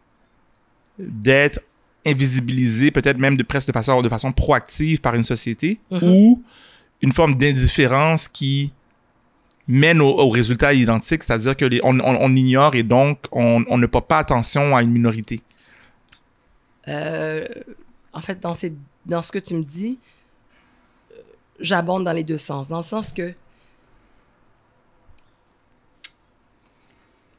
[1.00, 1.60] d'être
[2.06, 6.00] invisibilisé, peut-être même de presque de façon, de façon proactive par une société, Mhm.
[6.04, 6.44] ou
[7.02, 8.74] une forme d'indifférence qui
[9.68, 14.08] mène au, résultat identique, c'est-à-dire que on, on- ignore et donc on, on ne porte
[14.08, 15.42] pas attention à une minorité.
[16.88, 17.48] Euh,
[18.14, 18.74] en fait, dans, ces,
[19.06, 20.00] dans ce que tu me dis,
[21.12, 21.16] euh,
[21.60, 22.68] j'abonde dans les deux sens.
[22.68, 23.34] Dans le sens que,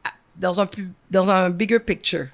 [0.02, 0.68] ah, dans un,
[1.10, 2.26] dans un bigger picture,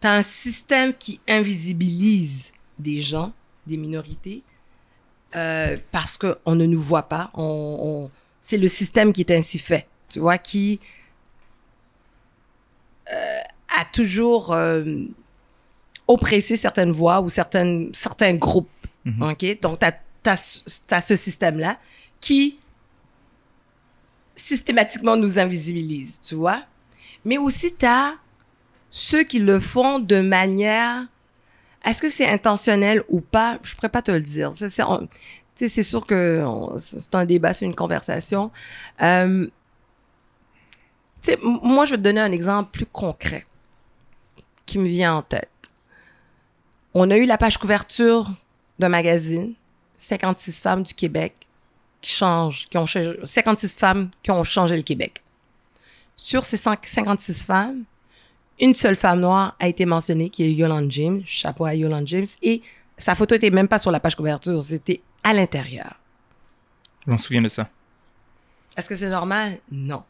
[0.00, 3.32] tu as un système qui invisibilise des gens,
[3.66, 4.42] des minorités,
[5.36, 7.30] euh, parce qu'on ne nous voit pas.
[7.34, 7.42] On,
[7.80, 8.10] on-
[8.40, 10.78] c'est le système qui est ainsi fait, tu vois, qui
[13.12, 13.40] euh,
[13.78, 14.84] a toujours euh,
[16.06, 18.68] oppressé certaines voix ou certaines, certains groupes.
[19.04, 19.22] Mhm.
[19.30, 19.60] OK?
[19.60, 21.78] Donc, tu as, ce système-là
[22.20, 22.58] qui
[24.36, 26.62] systématiquement nous invisibilise, tu vois?
[27.24, 28.14] Mais aussi, tu as
[28.90, 31.06] ceux qui le font de manière...
[31.84, 33.58] Est-ce que c'est intentionnel ou pas?
[33.62, 34.52] Je ne pourrais pas te le dire.
[34.54, 34.70] C'est,
[35.82, 36.44] sûr que
[36.78, 38.50] c'est un débat, c'est une conversation.
[39.02, 39.48] Euh,
[41.42, 43.46] moi, je vais te donner un exemple plus concret
[44.66, 45.48] qui me vient en tête.
[46.94, 48.30] On a eu la page couverture
[48.78, 49.54] d'un magazine,
[49.98, 51.34] 56 femmes du Québec
[52.00, 55.22] qui changent, qui ont changé- 56 femmes qui ont changé le Québec.
[56.16, 57.84] Sur ces 100 56 femmes,
[58.60, 62.26] une seule femme noire a été mentionnée, qui est Yolande James, chapeau à Yolande James,
[62.42, 62.62] et
[62.96, 65.94] sa photo était même pas sur la page couverture, c'était à l'intérieur.
[67.06, 67.68] Je m'en souviens de ça.
[68.76, 69.58] Est-ce que c'est normal?
[69.70, 70.02] Non.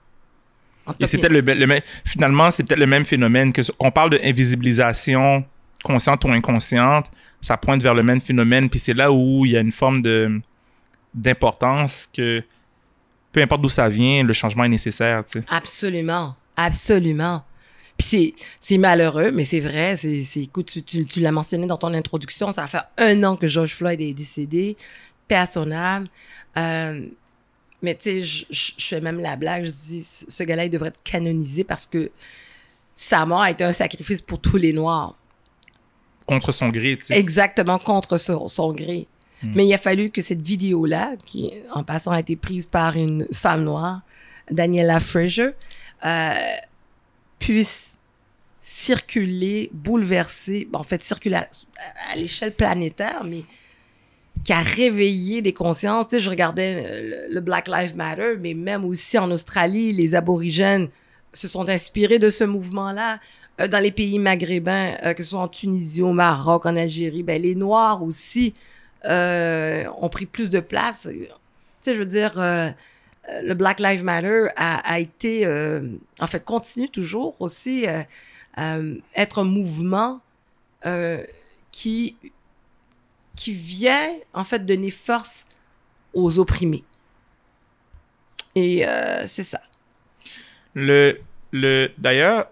[0.86, 3.90] En Et c'est peut-être le, le même- finalement, c'est peut-être le même phénomène que qu'on
[3.90, 5.44] parle de invisibilisation
[5.82, 8.68] consciente ou inconsciente, ça pointe vers le même phénomène.
[8.70, 10.40] Puis c'est là où il y a une forme de
[11.14, 12.42] d'importance que
[13.32, 15.24] peu importe d'où ça vient, le changement est nécessaire.
[15.24, 15.44] Tu sais.
[15.48, 16.34] Absolument.
[16.56, 17.42] Absolument.
[18.08, 19.96] Puis c'est, malheureux, mais c'est vrai.
[19.96, 23.36] C'est, écoute, tu, tu, tu l'as mentionné dans ton introduction, ça va faire un an
[23.36, 24.76] que George Floyd est décédé,
[25.28, 26.06] paix à son âme.
[26.56, 27.06] Euh,
[27.82, 31.02] mais tu sais, je, fais même la blague, je dis, ce gars-là, il devrait être
[31.02, 32.10] canonisé parce que
[32.94, 35.16] sa mort a été un sacrifice pour tous les Noirs.
[36.26, 37.18] Contre son gré, tu sais.
[37.18, 39.06] Exactement, contre son, son gré.
[39.42, 39.52] Hmm.
[39.54, 43.26] Mais il a fallu que cette vidéo-là, qui en passant a été prise par une
[43.32, 44.00] femme noire,
[44.50, 45.50] Daniela Fraser,
[46.04, 46.34] euh,
[47.38, 47.93] puisse
[48.66, 53.42] circuler, bouleverser, en fait, circuler à, l'échelle planétaire, mais
[54.42, 56.08] qui a réveillé des consciences.
[56.08, 60.14] Tu sais, je regardais euh, le, Black Lives Matter, mais même aussi en Australie, les
[60.14, 60.88] aborigènes
[61.34, 63.20] se sont inspirés de ce mouvement-là.
[63.60, 67.22] Euh, dans les pays maghrébins, euh, que ce soit en Tunisie, au Maroc, en Algérie,
[67.22, 68.54] ben, les Noirs aussi
[69.06, 71.06] ont pris plus de place.
[71.12, 71.28] Tu
[71.82, 75.46] sais, je veux dire, le Black Lives Matter a, été,
[76.18, 77.84] en fait, continue toujours aussi
[78.58, 80.20] euh, être un mouvement
[80.86, 81.24] euh,
[81.72, 82.16] qui
[83.36, 85.44] qui vient en fait donner force
[86.12, 86.84] aux opprimés.
[88.54, 89.60] Et euh, c'est ça.
[90.74, 91.20] Le,
[91.52, 92.46] le, D'ailleurs,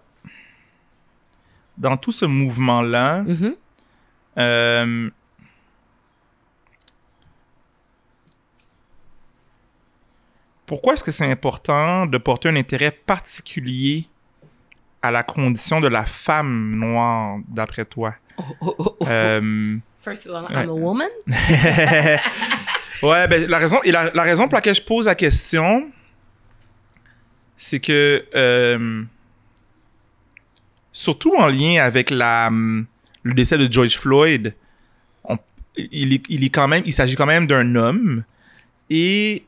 [1.77, 3.55] dans tout ce mouvement-là, Mhm.
[4.39, 5.09] euh,
[10.65, 14.07] pourquoi est-ce que c'est important de porter un intérêt particulier
[15.03, 18.15] à la condition de la femme noire, d'après toi?
[18.37, 19.05] Oh, oh, oh, oh.
[19.07, 21.07] Euh, First of all, I'm a woman?
[23.03, 25.91] ouais, ben, la raison, et la, la raison pour laquelle je pose la question,
[27.57, 29.03] c'est que, euh,
[30.91, 34.55] surtout en lien avec la, le décès de George Floyd,
[35.23, 35.37] on-
[35.75, 38.23] il, est, il est quand même, il s'agit quand même d'un homme.
[38.89, 39.45] Et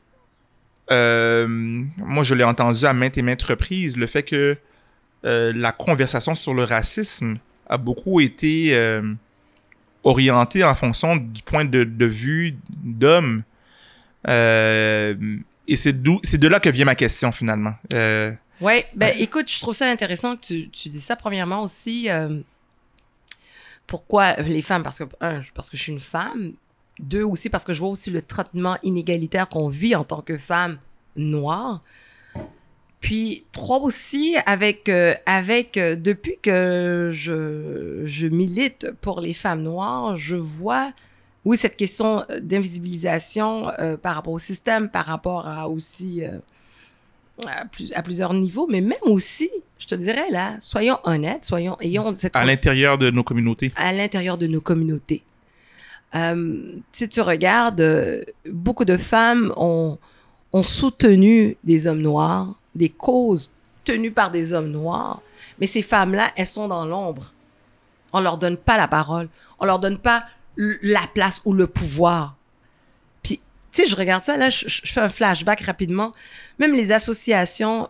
[0.90, 4.56] euh, moi, je l'ai entendu à maintes et maintes reprises, le fait que
[5.24, 7.38] euh, la conversation sur le racisme
[7.68, 9.14] a beaucoup été euh,
[10.04, 13.42] orientée en fonction du point de, de vue d'homme.
[14.28, 15.14] Euh,
[15.68, 17.74] et c'est d'où- c'est de là que vient ma question finalement.
[18.60, 21.16] Oui, ben écoute, je trouve ça intéressant que tu, tu dis ça.
[21.16, 22.08] Premièrement aussi,
[23.86, 24.82] pourquoi les femmes?
[24.82, 26.52] Parce que, un, parce que je suis une femme.
[26.98, 30.36] Deux, aussi parce que je vois aussi le traitement inégalitaire qu'on vit en tant que
[30.38, 30.78] femme
[31.14, 31.80] noire.
[33.06, 39.62] Puis trois aussi avec euh, avec euh, depuis que je je milite pour les femmes
[39.62, 40.92] noires, je vois
[41.44, 46.22] oui cette question euh, d'invisibilisation euh, par rapport au système, par rapport à aussi
[47.46, 51.76] à, plus- à plusieurs niveaux, mais même aussi, je te dirais là, soyons honnêtes, soyons
[51.80, 53.70] ayons cette à l'intérieur de nos communautés.
[53.76, 55.22] à l'intérieur de nos communautés.
[56.92, 59.98] Si tu regardes, beaucoup de femmes ont,
[60.52, 63.50] ont soutenu des hommes noirs, des causes
[63.84, 65.22] tenues par des hommes noirs,
[65.60, 67.32] mais ces femmes-là, elles sont dans l'ombre.
[68.12, 70.24] On leur donne pas la parole, on leur donne pas
[70.56, 72.36] la place ou le pouvoir.
[73.22, 73.40] Puis,
[73.72, 76.12] tu sais, je regarde ça, là, je, je fais un flashback rapidement.
[76.58, 77.88] Même les associations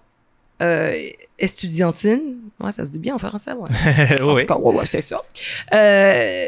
[0.63, 0.95] euh,
[1.39, 3.69] estudiantines, ouais, ça se dit bien en français, ouais.
[4.23, 4.47] Oui.
[4.47, 5.23] tout cas, ouais, ouais, c'est ça.
[5.73, 6.47] Euh,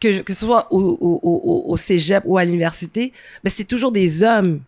[0.00, 3.12] que, que ce soit au, au, au, au cégep ou à l'université,
[3.44, 4.60] ben, c'était toujours des hommes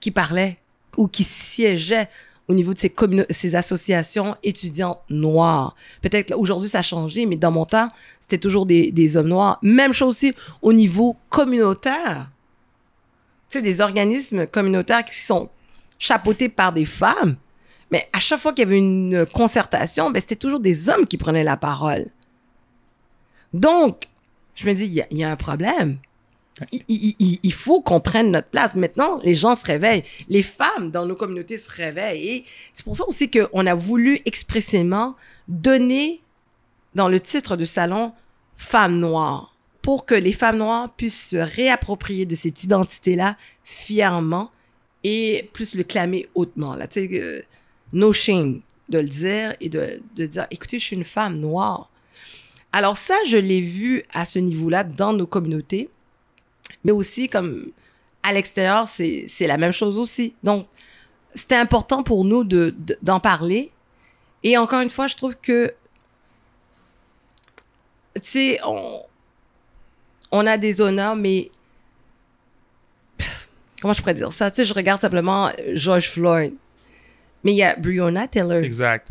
[0.00, 0.56] qui parlaient
[0.96, 2.08] ou qui siégeaient
[2.48, 5.74] au niveau de ces, associations étudiantes noires.
[6.00, 7.88] Peut-être qu'aujourd'hui, ça a changé, mais dans mon temps,
[8.20, 9.58] c'était toujours des, hommes noirs.
[9.62, 12.30] Même chose aussi au niveau communautaire.
[13.50, 15.48] Tu sais, des organismes communautaires qui sont
[15.98, 17.36] chapeautés par des femmes.
[17.90, 21.16] Mais à chaque fois qu'il y avait une concertation, ben, c'était toujours des hommes qui
[21.16, 22.06] prenaient la parole.
[23.52, 24.08] Donc,
[24.54, 25.98] je me dis, il y a un problème.
[26.88, 28.74] Il, faut qu'on prenne notre place.
[28.74, 30.04] Maintenant, les gens se réveillent.
[30.28, 32.28] Les femmes dans nos communautés se réveillent.
[32.28, 35.16] Et c'est pour ça aussi qu'on a voulu expressément
[35.48, 36.22] donner
[36.94, 38.12] dans le titre du salon
[38.56, 44.50] Femmes noires pour que les femmes noires puissent se réapproprier de cette identité-là fièrement
[45.04, 46.74] et puissent le clamer hautement.
[46.74, 47.42] Là, tu euh,
[47.92, 51.90] de le dire et de, de dire, écoutez, je suis une femme noire.
[52.72, 55.88] Alors ça, je l'ai vu à ce niveau-là dans nos communautés,
[56.86, 57.50] mais aussi comme
[58.22, 60.34] à l'extérieur, c'est la même chose aussi.
[60.42, 60.66] Donc,
[61.34, 63.70] c'était important pour nous de de- d'en parler.
[64.42, 65.72] Et encore une fois, je trouve que,
[68.14, 69.00] tu sais, on,
[70.30, 71.50] on a des honneurs, mais
[73.80, 74.50] comment je pourrais dire ça?
[74.50, 76.54] Tu sais, je regarde simplement euh, George Floyd,
[77.44, 79.08] mais il y a Breonna Taylor, Exact.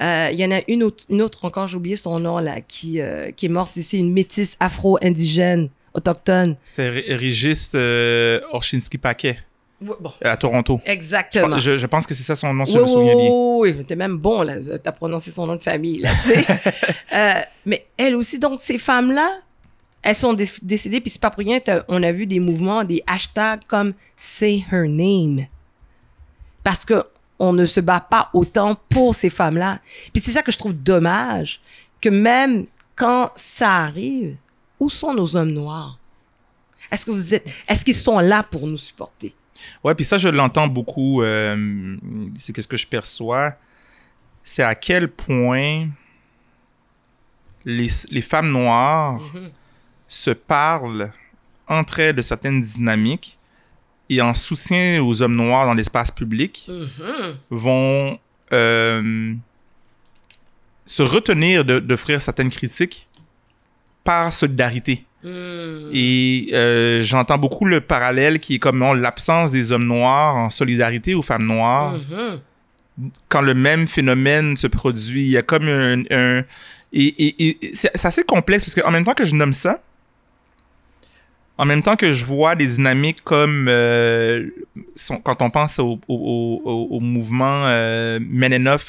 [0.00, 2.60] Euh, Il y en a une autre, une autre encore, j'ai oublié son nom, là,
[2.62, 6.56] qui, euh, qui est morte ici, une métisse afro-indigène, autochtone.
[6.62, 9.38] C'était Ré- Régis euh, Orchinski-Paquet
[9.80, 10.78] Bon, à Toronto.
[10.84, 11.56] Je, exactement.
[11.58, 13.30] je- je pense que c'est ça son nom, si je Oui, me souviens bien.
[13.32, 14.56] oui, oui, t'es même bon, là.
[14.82, 16.44] T'as prononcé son nom de famille, là, tu sais.
[17.14, 19.40] Euh, mais elle aussi, donc, ces femmes-là,
[20.02, 23.02] elles sont dé- décédées, puis c'est pas pour rien, on a vu des mouvements, des
[23.06, 25.46] hashtags comme Say Her Name.
[26.62, 27.04] Parce que
[27.38, 29.80] on ne se bat pas autant pour ces femmes-là.
[30.12, 31.60] Puis c'est ça que je trouve dommage,
[32.02, 32.66] que même
[32.96, 34.36] quand ça arrive,
[34.80, 35.98] où sont nos hommes noirs?
[36.90, 39.34] Est-ce que vous êtes, est-ce qu'ils sont là pour nous supporter?
[39.84, 41.22] Ouais, puis ça, je l'entends beaucoup.
[41.22, 41.96] euh,
[42.38, 43.54] c'est qu'est-ce que je perçois.
[44.42, 45.88] C'est à quel point
[47.64, 49.50] les, les femmes noires Mhm.
[50.08, 51.12] se parlent
[51.68, 53.38] entre elles de certaines dynamiques
[54.08, 57.36] et en soutien aux hommes noirs dans l'espace public Mhm.
[57.50, 58.18] vont
[58.52, 59.34] euh,
[60.86, 63.06] se retenir d'offrir certaines critiques
[64.04, 65.04] par solidarité.
[65.22, 65.90] Mhm.
[65.92, 71.14] Et euh, j'entends beaucoup le parallèle qui est comme l'absence des hommes noirs en solidarité
[71.14, 71.92] aux femmes noires.
[71.94, 72.40] Mhm.
[73.28, 76.02] Quand le même phénomène se produit, il y a comme un...
[76.10, 76.44] un-
[76.92, 77.14] et
[77.62, 79.80] et- c'est assez complexe parce qu'en même temps que je nomme ça,
[81.60, 84.46] en même temps que je vois des dynamiques comme euh,
[84.96, 88.80] son- quand on pense au, au, au- au- au mouvement euh, Men Enough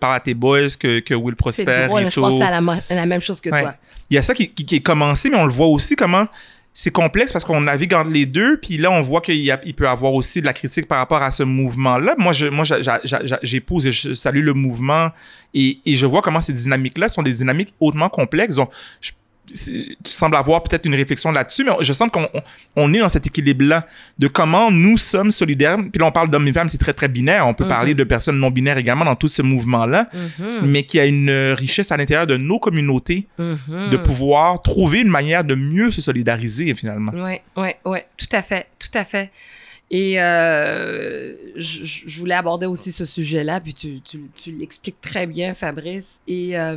[0.00, 2.94] Par tes boys que, que Will Prosper drôle, et je pense à la, mo- à
[2.94, 3.62] la même chose que Ouais.
[3.62, 3.74] toi.
[4.10, 6.26] il y a ça qui, qui- qui est commencé, mais on le voit aussi comment
[6.74, 9.60] c'est complexe parce qu'on navigue entre les deux, puis là, on voit qu'il y a-
[9.64, 12.14] il peut y avoir aussi de la critique par rapport à ce mouvement-là.
[12.18, 12.64] Moi, je, moi
[13.42, 15.10] j'épouse et je salue le mouvement
[15.54, 18.54] et, et je vois comment ces dynamiques-là sont des dynamiques hautement complexes.
[18.54, 19.14] Donc, je- c'est-
[19.52, 22.42] tu sembles avoir peut-être une réflexion là-dessus, mais je sens qu'on on-
[22.76, 23.86] on est dans cet équilibre-là
[24.18, 25.76] de comment nous sommes solidaires.
[25.78, 27.46] Puis là, on parle d'hommes et femmes, c'est très, très binaire.
[27.46, 27.70] On peut Mhm.
[27.70, 30.66] parler de personnes non binaires également dans tout ce mouvement-là, Mhm.
[30.66, 33.90] mais qui a une richesse à l'intérieur de nos communautés Mhm.
[33.90, 37.12] de pouvoir trouver une manière de mieux se solidariser finalement.
[37.14, 39.30] Oui, oui, oui, tout à fait, tout à fait.
[39.90, 45.54] Et euh, je voulais aborder aussi ce sujet-là, puis tu, tu, tu l'expliques très bien,
[45.54, 46.20] Fabrice.
[46.28, 46.76] Et euh,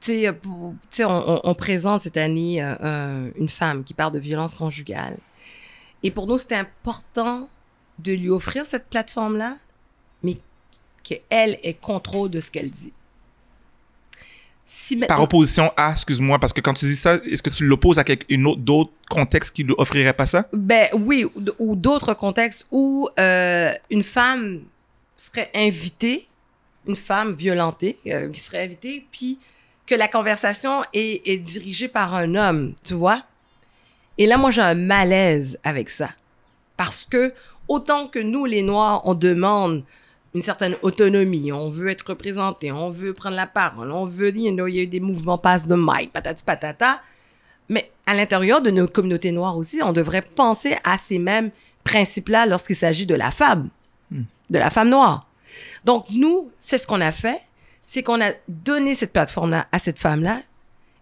[0.00, 0.32] tu sais,
[0.90, 5.18] sais, on, présente cette année euh, euh, une femme qui parle de violence conjugale.
[6.02, 7.48] Et pour nous, c'était important
[7.98, 9.58] de lui offrir cette plateforme-là,
[10.22, 10.38] mais
[11.02, 12.92] qu'elle ait contrôle de ce qu'elle dit.
[14.64, 17.98] Si Par opposition à, excuse-moi, parce que quand tu dis ça, est-ce que tu l'opposes
[17.98, 20.48] à une autre, d'autres contextes qui ne offriraient pas ça?
[20.52, 24.60] Ben oui, ou, ou d'autres contextes où euh, une femme
[25.16, 26.28] serait invitée,
[26.86, 29.40] une femme violentée euh, qui serait invitée, puis
[29.90, 33.22] que la conversation est, est dirigée par un homme, tu vois?
[34.18, 36.10] Et là, moi, j'ai un malaise avec ça.
[36.76, 37.34] Parce que
[37.66, 39.82] autant que nous, les Noirs, on demande
[40.32, 44.50] une certaine autonomie, on veut être représenté, on veut prendre la parole, on veut dire,
[44.50, 47.02] you know, il y a eu des mouvements passe de mic, patati patata.
[47.68, 51.50] Mais à l'intérieur de nos communautés noires aussi, on devrait penser à ces mêmes
[51.82, 53.70] principes-là lorsqu'il s'agit de la femme,
[54.12, 54.22] Hmm.
[54.50, 55.26] de la femme noire.
[55.84, 57.40] Donc, nous, c'est ce qu'on a fait,
[57.90, 60.42] c'est qu'on a donné cette plateforme-là à cette femme-là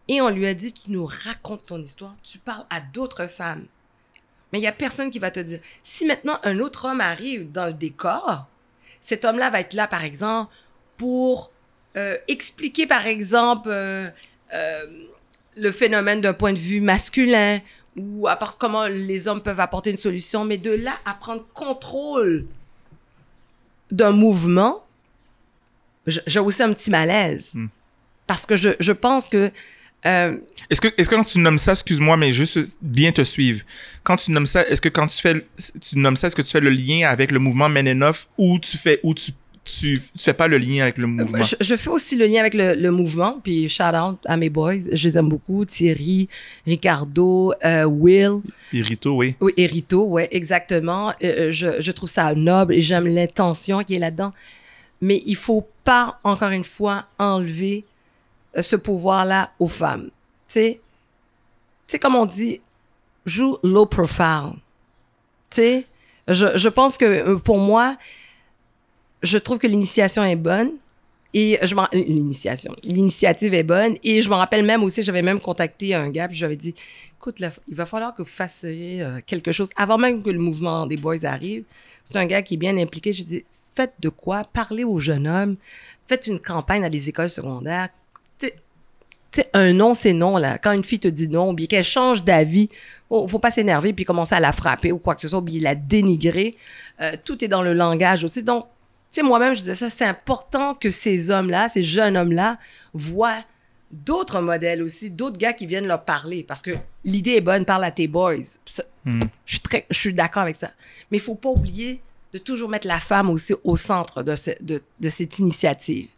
[0.09, 3.66] et on lui a dit, tu nous racontes ton histoire, tu parles à d'autres femmes.
[4.51, 7.53] Mais il y a personne qui va te dire, si maintenant un autre homme arrive
[7.53, 8.47] dans le décor,
[9.03, 10.51] cet homme-là va être là, par exemple,
[10.97, 11.53] pour
[11.99, 14.09] euh, expliquer, par exemple, euh,
[14.55, 14.86] euh,
[15.59, 17.61] le phénomène d'un point de vue masculin
[17.99, 22.47] ou part comment les hommes peuvent apporter une solution, mais de là à prendre contrôle
[23.91, 24.82] d'un mouvement,
[26.09, 27.52] j'ai aussi un petit malaise.
[27.54, 27.66] Hmm.
[28.26, 29.50] Parce que je, je pense que
[30.06, 30.38] euh,
[30.70, 33.62] Est-ce que, est-ce que quand tu nommes ça, excuse-moi, mais juste bien te suivre,
[34.04, 35.44] quand tu nommes ça, est-ce que quand tu fais,
[35.80, 38.59] tu nommes ça, est-ce que tu fais le lien avec le mouvement Men Enough ou
[38.61, 39.32] tu fais, ou tu,
[39.64, 41.42] tu, tu fais pas le lien avec le mouvement?
[41.42, 44.50] je, je fais aussi le lien avec le, le mouvement, puis shout out à mes
[44.50, 46.28] boys, je les aime beaucoup, Thierry,
[46.64, 48.42] Ricardo, euh, Will,
[48.72, 49.34] Et Rito, oui.
[49.40, 51.09] Oui, et Rito, ouais, exactement.
[51.09, 54.32] Euh, euh, je, je trouve ça noble et j'aime l'intention qui est là-dedans.
[55.00, 55.66] Mais il faut
[56.24, 57.84] encore une fois, enlever
[58.57, 60.11] euh, ce pouvoir-là aux femmes.
[60.49, 60.78] Tu
[61.86, 62.61] sais, comme on dit,
[63.24, 64.53] joue low profile.
[65.51, 65.86] Tu sais,
[66.26, 67.97] je, je pense que euh, pour moi,
[69.22, 70.72] je trouve que l'initiation est bonne.
[71.34, 71.89] Et je m'en...
[71.93, 72.74] L'initiation.
[72.82, 73.97] L'initiative est bonne.
[74.03, 76.74] Et je me rappelle même aussi, j'avais même contacté un gars, puis j'avais dit,
[77.18, 77.36] écoute,
[77.66, 80.97] il va falloir que vous fassiez euh, quelque chose avant même que le mouvement des
[80.97, 81.64] boys arrive.
[82.05, 83.12] C'est un gars qui est bien impliqué.
[83.12, 83.45] Je dis,
[83.79, 84.43] faites de quoi?
[84.53, 85.57] Parlez aux jeunes hommes.
[86.09, 87.89] Faites une campagne dans les écoles secondaires.
[88.39, 88.55] Tu sais-
[89.31, 90.59] tu sais, un non, c'est non, là.
[90.59, 92.70] Quand une fille te dit non, ou bien qu'elle change d'avis,
[93.11, 95.43] oh, faut pas s'énerver puis commencer à la frapper ou quoi que ce soit, ou
[95.43, 96.57] bien la dénigrer.
[97.01, 98.43] Euh, tout est dans le langage aussi.
[98.43, 98.66] Donc,
[99.11, 102.59] sais, moi-même, je disais ça, c'est important que ces hommes-là, ces jeunes hommes-là,
[102.95, 103.45] voient
[103.91, 106.43] d'autres modèles aussi, d'autres gars qui viennent leur parler.
[106.43, 106.72] Parce que
[107.05, 108.37] l'idée est bonne, parle à tes boys.
[109.05, 109.20] Hmm.
[109.45, 110.72] Je suis, très, je suis d'accord avec ça.
[111.11, 112.03] Mais il faut pas oublier
[112.33, 116.09] de toujours mettre la femme aussi au centre de, ce- de, de cette initiative.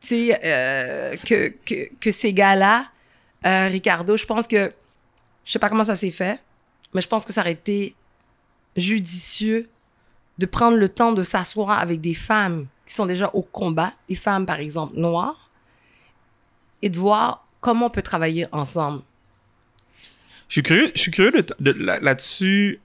[0.00, 2.90] Tu sais, euh, que, que, que ces gars-là,
[3.44, 4.72] euh, Ricardo, je pense que,
[5.44, 6.38] je sais pas comment ça s'est fait,
[6.94, 7.94] mais je pense que ça aurait été
[8.76, 9.68] judicieux
[10.38, 14.14] de prendre le temps de s'asseoir avec des femmes qui sont déjà au combat, des
[14.14, 15.50] femmes par exemple noires,
[16.80, 19.02] et de voir comment on peut travailler ensemble.
[20.48, 22.80] Je suis curieux, je suis curieux de, de- là- là-dessus.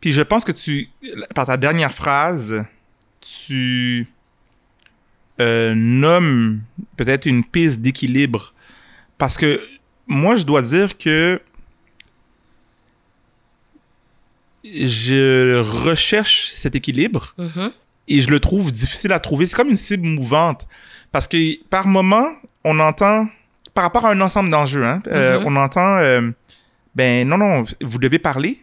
[0.00, 0.88] Puis je pense que tu,
[1.34, 2.64] par ta dernière phrase,
[3.20, 4.06] tu
[5.40, 6.60] euh, nommes
[6.96, 8.52] peut-être une piste d'équilibre.
[9.18, 9.60] Parce que
[10.06, 11.40] moi, je dois dire que
[14.64, 17.70] je recherche cet équilibre Mhm.
[18.08, 19.46] et je le trouve difficile à trouver.
[19.46, 20.66] C'est comme une cible mouvante.
[21.12, 22.26] Parce que par moment,
[22.64, 23.28] on entend,
[23.74, 25.46] par rapport à un ensemble d'enjeux, hein, euh, Mhm.
[25.46, 26.30] on entend, euh,
[26.94, 28.58] ben non, non, vous devez parler.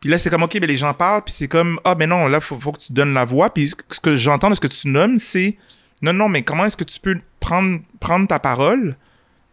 [0.00, 2.28] Puis là, c'est comme, OK, ben les gens parlent, puis c'est comme, ah, ben non,
[2.28, 3.52] là, faut, faut que tu donnes la voix.
[3.52, 5.56] Puis ce que- j'entends de ce que tu nommes, c'est,
[6.02, 8.96] non, non, mais comment est-ce que tu peux prendre, prendre ta parole,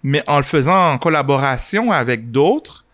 [0.03, 2.85] mais en le faisant en collaboration avec d'autres?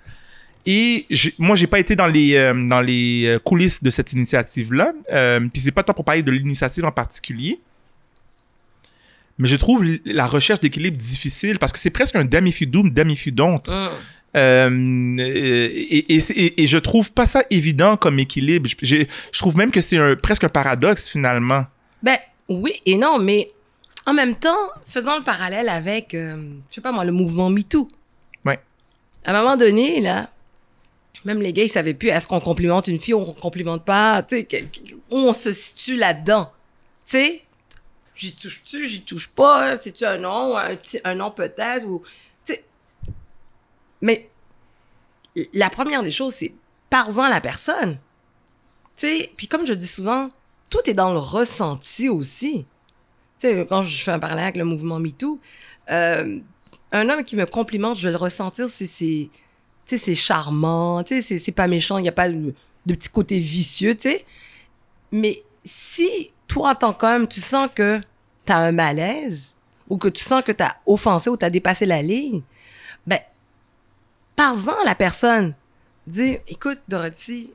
[0.65, 1.07] Et
[1.39, 4.93] moi, j'ai pas été dans les, euh, dans les euh, coulisses de cette initiative-là.
[5.11, 7.59] Euh, puis c'est pas tant pour parler de l'initiative en particulier.
[9.39, 12.67] Mais je trouve la recherche d'équilibre difficile parce que c'est presque un damn if you
[12.67, 13.67] do, damn if you don't.
[13.67, 13.89] Mm.
[14.35, 18.69] Euh, et, et, et- je trouve pas ça évident comme équilibre.
[18.81, 19.05] Je,
[19.37, 21.65] trouve même que c'est un, presque un paradoxe finalement.
[22.01, 22.17] Ben
[22.47, 23.51] oui et non, mais
[24.05, 26.37] en même temps, faisons le parallèle avec, euh,
[26.69, 27.89] je sais pas moi, le mouvement MeToo.
[28.45, 28.59] Ouais.
[29.25, 30.29] À un moment donné, là,
[31.25, 34.23] même les gars, ils savaient plus est-ce qu'on complimente une fille ou on complimente pas,
[34.23, 34.65] tu sais,
[35.09, 36.51] où on se situe là-dedans?
[37.05, 37.41] Tu sais,
[38.15, 42.01] j'y touche-tu, j'y touche pas, c'est-tu un non, un, petit, un non peut-être, ou.
[44.01, 44.29] Mais
[45.53, 46.53] la première des choses, c'est
[46.89, 47.97] parle-en la personne.
[48.97, 50.29] Tu sais, puis comme je dis souvent,
[50.69, 52.65] tout est dans le ressenti aussi.
[53.39, 55.39] Tu sais, quand je fais un parallèle avec le mouvement MeToo,
[55.89, 56.39] euh,
[56.91, 59.29] un homme qui me complimente, je vais le ressentir, c'est c'est
[59.85, 62.53] tu sais, c'est charmant, tu sais, c'est- c'est pas méchant, il n'y a pas de,
[62.85, 64.25] de petit côté vicieux, tu sais.
[65.11, 67.99] Mais si toi, en tant qu'homme, tu sens que
[68.45, 69.55] tu as un malaise,
[69.89, 72.41] ou que tu sens que tu as offensé ou tu as dépassé la ligne,
[74.41, 75.53] parle-en la personne.
[76.07, 77.53] Dis, écoute, Dorothy,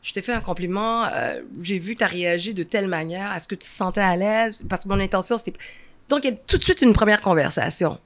[0.00, 3.34] je t'ai fait un compliment, euh, j'ai vu que tu as réagi de telle manière,
[3.34, 4.64] est-ce que tu te sentais à l'aise?
[4.68, 5.58] Parce que mon intention, c'était...
[6.08, 7.98] Donc, il y a tout de suite une première conversation.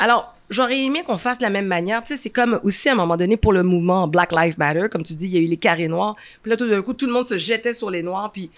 [0.00, 2.02] Alors, j'aurais aimé qu'on fasse de la même manière.
[2.02, 4.88] Tu sais, c'est comme aussi à un moment donné pour le mouvement Black Lives Matter,
[4.90, 6.16] comme tu dis, il y a eu les carrés noirs.
[6.42, 8.32] Puis là, tout d'un coup, tout le monde se jetait sur les noirs.
[8.32, 8.50] Puis,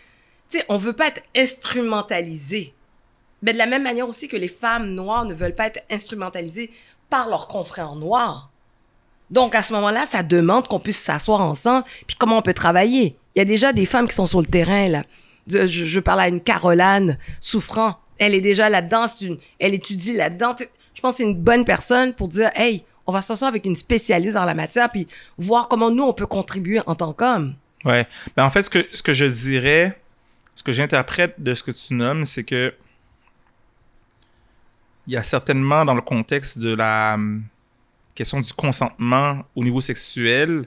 [0.48, 2.72] tu sais, on veut pas être instrumentalisé.
[3.42, 6.70] Mais de la même manière aussi que les femmes noires ne veulent pas être instrumentalisées
[7.10, 8.50] par leurs confrères noirs.
[9.30, 13.16] Donc, à ce moment-là, ça demande qu'on puisse s'asseoir ensemble, puis comment on peut travailler.
[13.34, 15.04] Il y a déjà des femmes qui sont sur le terrain, là.
[15.48, 17.96] Je, parle à une Caroline souffrant.
[18.18, 19.06] Elle est déjà là-dedans,
[19.60, 20.56] elle étudie là-dedans.
[20.94, 23.76] Je pense que c'est une bonne personne pour dire, hey, on va s'asseoir avec une
[23.76, 25.06] spécialiste en la matière, puis
[25.38, 27.54] voir comment nous, on peut contribuer en tant qu'homme.
[27.84, 28.06] Ouais.
[28.36, 30.00] Ben, en fait, ce que, ce que je dirais,
[30.56, 32.74] ce que j'interprète de ce que tu nommes, c'est que
[35.06, 37.44] il y a certainement dans le contexte de la hum,
[38.16, 40.66] question du consentement au niveau sexuel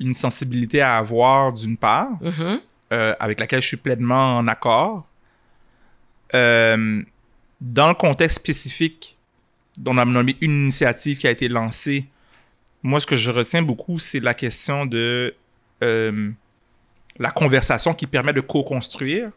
[0.00, 2.60] une sensibilité à avoir d'une part, Mhm.
[2.92, 5.06] euh, avec laquelle je suis pleinement en accord.
[6.34, 7.02] Euh,
[7.60, 9.16] dans le contexte spécifique
[9.78, 12.06] dont on a nommé une initiative qui a été lancée,
[12.82, 15.34] moi, ce que je retiens beaucoup, c'est la question de
[15.82, 16.30] euh,
[17.18, 19.30] la conversation qui permet de co-construire.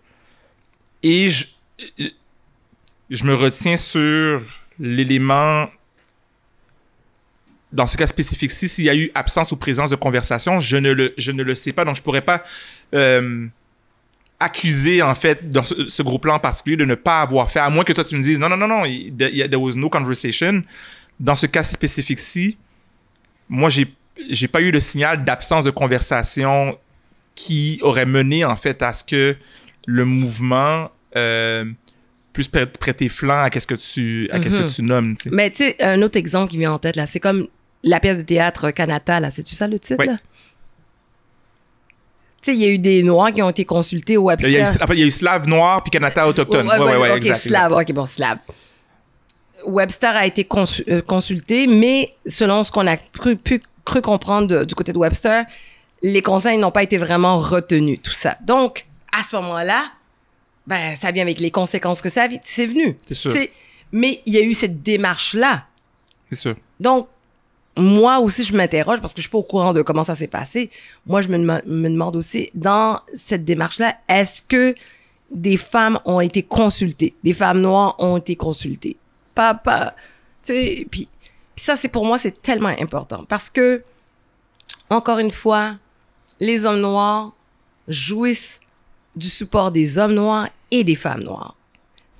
[1.03, 1.45] Et je,
[3.09, 4.41] je me retiens sur
[4.79, 5.67] l'élément,
[7.77, 10.91] dans ce cas spécifique-ci, s'il y a eu absence ou présence de conversation, je ne
[10.91, 11.85] le, je ne le sais pas.
[11.85, 12.43] Donc, je pourrais pas
[12.95, 13.45] euh,
[14.39, 17.69] accuser, en fait, dans ce, ce groupe-là en particulier, de ne pas avoir fait, à
[17.69, 18.83] moins que toi, tu me dises, non, non, non, non,
[19.17, 20.63] there was no conversation.
[21.19, 22.57] Dans ce cas spécifique-ci,
[23.49, 23.87] moi, j'ai
[24.31, 26.75] j'ai pas eu le signal d'absence de conversation
[27.35, 29.35] qui aurait mené en fait à ce que
[29.85, 31.65] le mouvement euh,
[32.33, 35.15] puisse prê- prêter flanc à qu'est-ce que tu à qu'est-ce que tu nommes.
[35.15, 35.35] tu sais.
[35.35, 37.47] Mais tu sais, un autre exemple qui vient en tête, là, c'est comme
[37.83, 39.31] la pièce de théâtre Canata, là.
[39.31, 40.07] C'est-tu ça le titre, Oui.
[40.07, 40.17] là?
[42.41, 44.45] Tu sais, il y a eu des Noirs qui ont été consultés au Il y,
[44.45, 44.93] a eu, Webster.
[44.95, 46.67] y a eu Slave Noir puis Canada autochtone.
[46.67, 47.71] Ouais, ouais, ouais, ok, exact, slave.
[47.73, 48.37] Ok, bon, slave.
[49.65, 54.47] Webster a été consu- euh, consulté, mais selon ce qu'on a cru, pu, cru comprendre
[54.47, 55.45] de- du côté de Webster,
[56.03, 58.37] les conseils n'ont pas été vraiment retenus, tout ça.
[58.45, 59.83] Donc, à ce moment-là,
[60.67, 62.39] ben, ça vient avec les conséquences que ça vit.
[62.43, 62.95] C'est venu.
[63.05, 63.33] C'est sûr.
[63.91, 65.65] Mais il y a eu cette démarche-là.
[66.29, 66.55] C'est sûr.
[66.79, 67.07] Donc,
[67.77, 70.27] moi aussi, je m'interroge parce que je suis pas au courant de comment ça s'est
[70.27, 70.69] passé.
[71.05, 74.75] Moi, je me, me demande aussi, dans cette démarche-là, est-ce que
[75.31, 77.15] des femmes ont été consultées?
[77.23, 78.97] Des femmes noires ont été consultées?
[79.35, 79.93] Pas, pas,
[80.43, 81.07] tu sais, puis
[81.55, 83.83] ça, c'est pour moi, c'est tellement important parce que,
[84.89, 85.75] encore une fois,
[86.39, 87.33] les hommes noirs
[87.87, 88.59] jouissent
[89.15, 91.55] du support des hommes noirs et des femmes noires.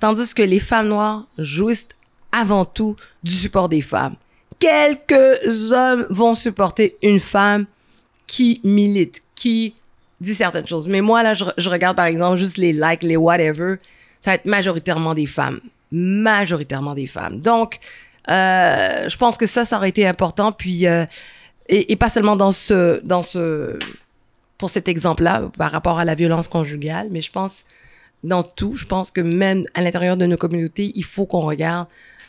[0.00, 1.88] Tandis que les femmes noires jouissent
[2.32, 4.16] avant tout du support des femmes.
[4.58, 7.66] Quelques hommes vont supporter une femme
[8.26, 9.74] qui milite, qui
[10.20, 10.88] dit certaines choses.
[10.88, 13.76] Mais moi, là, je, regarde par exemple juste les likes, les whatever.
[14.20, 15.60] Ça va être majoritairement des femmes.
[15.92, 17.40] Majoritairement des femmes.
[17.40, 17.78] Donc,
[18.28, 20.52] euh, je pense que ça, ça aurait été important.
[20.52, 21.06] Puis, euh,
[21.68, 23.78] et, et pas seulement dans ce, dans ce,
[24.58, 27.64] pour cet exemple-là, par rapport à la violence conjugale, mais je pense
[28.24, 31.86] dans tout, je pense que même à l'intérieur de nos communautés, il faut qu'on regarde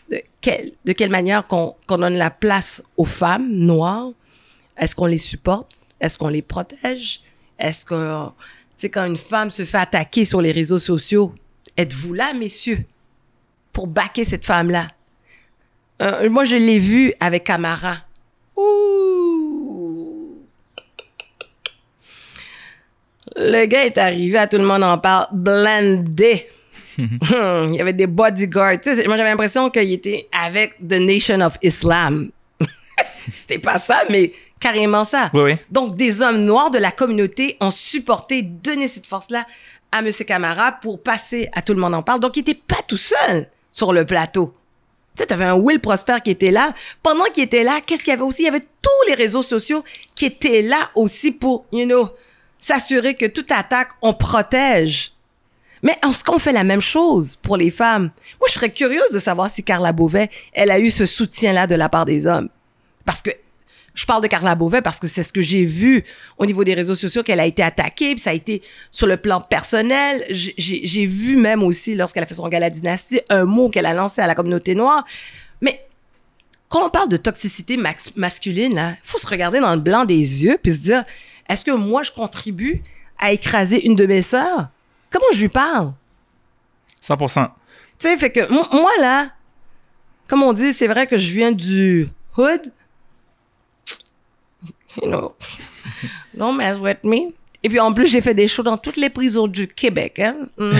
[0.09, 4.11] de quelle, de quelle manière qu'on donne la place aux femmes noires?
[4.77, 5.85] Est-ce qu'on les supporte?
[5.99, 7.21] Est-ce qu'on les protège?
[7.57, 8.33] Est-ce que, tu
[8.77, 11.35] sais, quand une femme se fait attaquer sur les réseaux sociaux,
[11.75, 12.85] êtes-vous là, messieurs,
[13.73, 14.87] pour baquer cette femme-là?
[16.01, 17.97] Euh, moi, je l'ai vu avec Camara.
[18.55, 20.37] Ouh!
[23.35, 26.49] Le gars est arrivé, à tout le monde en parle, blindé.
[26.99, 28.79] Hmm, il y avait des bodyguards.
[28.81, 32.31] Tu sais, moi, j'avais l'impression qu'il était avec The Nation of Islam.
[33.35, 35.29] C'était pas ça, mais carrément ça.
[35.33, 35.55] Oui, oui.
[35.71, 39.45] Donc, des hommes noirs de la communauté ont supporté, donné cette force-là
[39.91, 40.09] à M.
[40.27, 42.19] Camara pour passer à tout le monde en parle.
[42.19, 44.53] Donc, il était pas tout seul sur le plateau.
[45.15, 46.73] Tu sais, t'avais un Will Prosper qui était là.
[47.01, 48.43] Pendant qu'il était là, qu'est-ce qu'il y avait aussi?
[48.43, 49.83] Il y avait tous les réseaux sociaux
[50.15, 52.09] qui étaient là aussi pour, you know,
[52.57, 55.13] s'assurer que toute attaque, on protège.
[55.83, 58.11] Mais est-ce qu'on fait la même chose pour les femmes?
[58.39, 61.75] Moi, je serais curieuse de savoir si Carla Beauvais, elle a eu ce soutien-là de
[61.75, 62.49] la part des hommes.
[63.05, 63.31] Parce que
[63.93, 66.03] je parle de Carla Beauvais parce que c'est ce que j'ai vu
[66.37, 68.61] au niveau des réseaux sociaux qu'elle a été attaquée, puis ça a été
[68.91, 70.23] sur le plan personnel.
[70.29, 74.21] J'ai- vu même aussi lorsqu'elle a fait son gala dynastie un mot qu'elle a lancé
[74.21, 75.03] à la communauté noire.
[75.61, 75.85] Mais
[76.69, 77.77] quand on parle de toxicité
[78.15, 81.03] masculine, là, faut se regarder dans le blanc des yeux puis se dire
[81.49, 82.81] est-ce que moi je contribue
[83.17, 84.67] à écraser une de mes sœurs?
[85.11, 85.93] Comment je lui parle?
[87.01, 87.45] 100%.
[87.97, 89.29] tu sais, fait que mo- moi, là,
[90.27, 92.07] comme on dit, c'est vrai que je viens du
[92.37, 92.71] hood.
[95.01, 95.35] You know,
[96.35, 97.33] don't mess with me.
[97.61, 100.19] Et puis, en plus, j'ai fait des shows dans toutes les prisons du Québec.
[100.19, 100.47] Hein?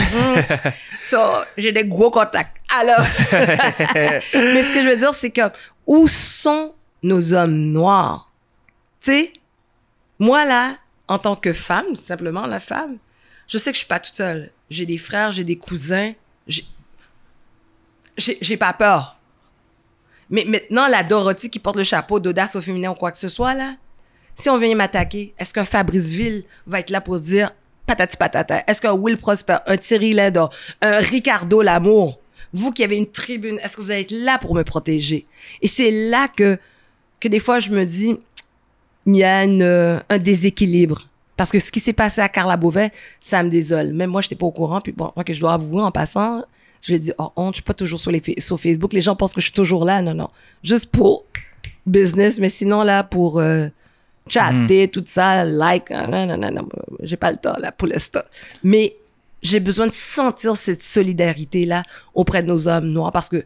[1.02, 1.18] So,
[1.58, 2.58] j'ai des gros contacts.
[2.74, 3.00] Alors,
[3.32, 5.42] mais ce que je veux dire, c'est que
[5.88, 6.74] où sont
[7.04, 8.32] nos hommes noirs?
[9.02, 9.34] Tu sais,
[10.20, 10.76] moi, là,
[11.08, 12.98] en tant que femme, simplement la femme,
[13.50, 14.52] je sais que je suis pas toute seule.
[14.70, 16.14] J'ai des frères, j'ai des cousins.
[16.47, 16.66] J'ai-
[18.58, 19.18] pas peur.
[20.30, 23.28] Mais maintenant, la Dorothy qui porte le chapeau d'audace au féminin ou quoi que ce
[23.28, 23.76] soit, là,
[24.36, 27.52] si on vient m'attaquer, est-ce qu'un Fabrice Ville va être là pour dire
[27.88, 28.64] patati patata?
[28.68, 32.20] Est-ce qu'un Will Prosper, un Thierry Lindor, un Ricardo Lamour,
[32.54, 35.26] vous qui avez une tribune, est-ce que vous allez être là pour me protéger?
[35.62, 36.60] Et c'est là que,
[37.20, 38.16] que des fois, je me dis,
[39.08, 41.09] il y a une, euh, un déséquilibre.
[41.40, 43.94] Parce que ce qui s'est passé à Carla Beauvais, ça me désole.
[43.94, 44.82] Même moi, je n'étais pas au courant.
[44.82, 46.44] Puis bon, moi, que je dois avouer en passant,
[46.82, 48.92] je l'ai dit, oh, honte, je suis pas toujours sur, les, sur Facebook.
[48.92, 50.02] Les gens pensent que je suis toujours là.
[50.02, 50.28] Non, non.
[50.64, 51.24] Juste pour
[51.86, 53.70] business, mais sinon, là, pour euh,
[54.28, 56.68] chatter, tout ça, like, non, non, non, non.
[57.04, 58.24] J'ai pas le temps, là, pour l'instant.
[58.62, 58.98] Mais
[59.42, 61.84] j'ai besoin de sentir cette solidarité-là
[62.16, 63.46] auprès de nos hommes noirs parce que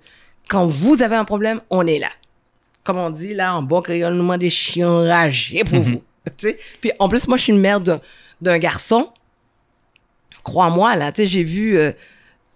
[0.49, 2.09] quand vous avez un problème, on est là.
[2.85, 6.01] Comme on dit, là, en bon créole, nous des chiens enragés pour vous.
[6.81, 9.09] Puis en plus, moi, je suis une mère d'un- garçon.
[10.43, 11.91] Crois-moi, là, tu sais, j'ai vu euh,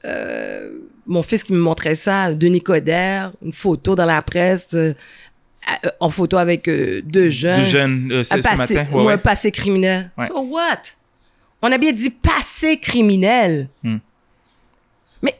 [0.05, 0.72] euh,
[1.05, 4.93] mon fils qui me montrait ça, Denis Coderre, une photo dans la presse, euh,
[5.99, 7.59] en photo avec deux jeunes.
[7.59, 8.88] De jeunes ce, passé, matin.
[8.93, 9.18] ou Ouais, un ouais.
[9.18, 10.11] passé criminel.
[10.18, 10.28] Ouais.
[10.28, 10.82] So what?
[11.61, 13.68] On a bien dit passé criminel.
[13.84, 13.97] Hmm.
[15.22, 15.39] Mais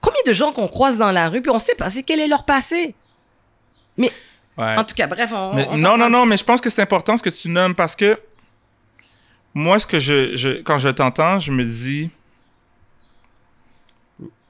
[0.00, 2.28] combien de gens qu'on croise dans la rue, puis on sait pas c'est quel est
[2.28, 2.94] leur passé?
[3.96, 4.10] Mais
[4.60, 4.76] Ouais.
[4.76, 5.54] en tout cas, bref, on.
[5.54, 7.74] Mais on non, non, non, mais je pense que c'est important ce que tu nommes
[7.74, 8.18] parce que
[9.54, 12.10] moi, ce que je, je quand je t'entends, je me dis.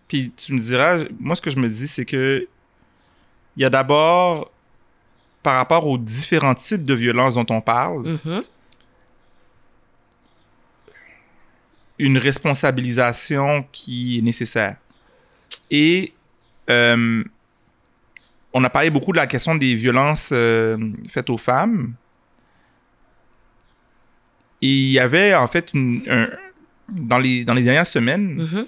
[0.08, 2.46] Puis tu me diras, moi, ce que je me dis, c'est que
[3.56, 4.50] il y a d'abord,
[5.42, 8.42] par rapport aux différents types de violences dont on parle, Mhm.
[11.98, 14.76] une responsabilisation qui est nécessaire.
[15.70, 16.12] Et
[16.70, 17.22] euh,
[18.52, 20.76] on a parlé beaucoup de la question des violences euh,
[21.08, 21.94] faites aux femmes.
[24.62, 26.28] Et il y avait en fait une- un,
[26.94, 28.66] dans les, dans les dernières semaines, Mhm.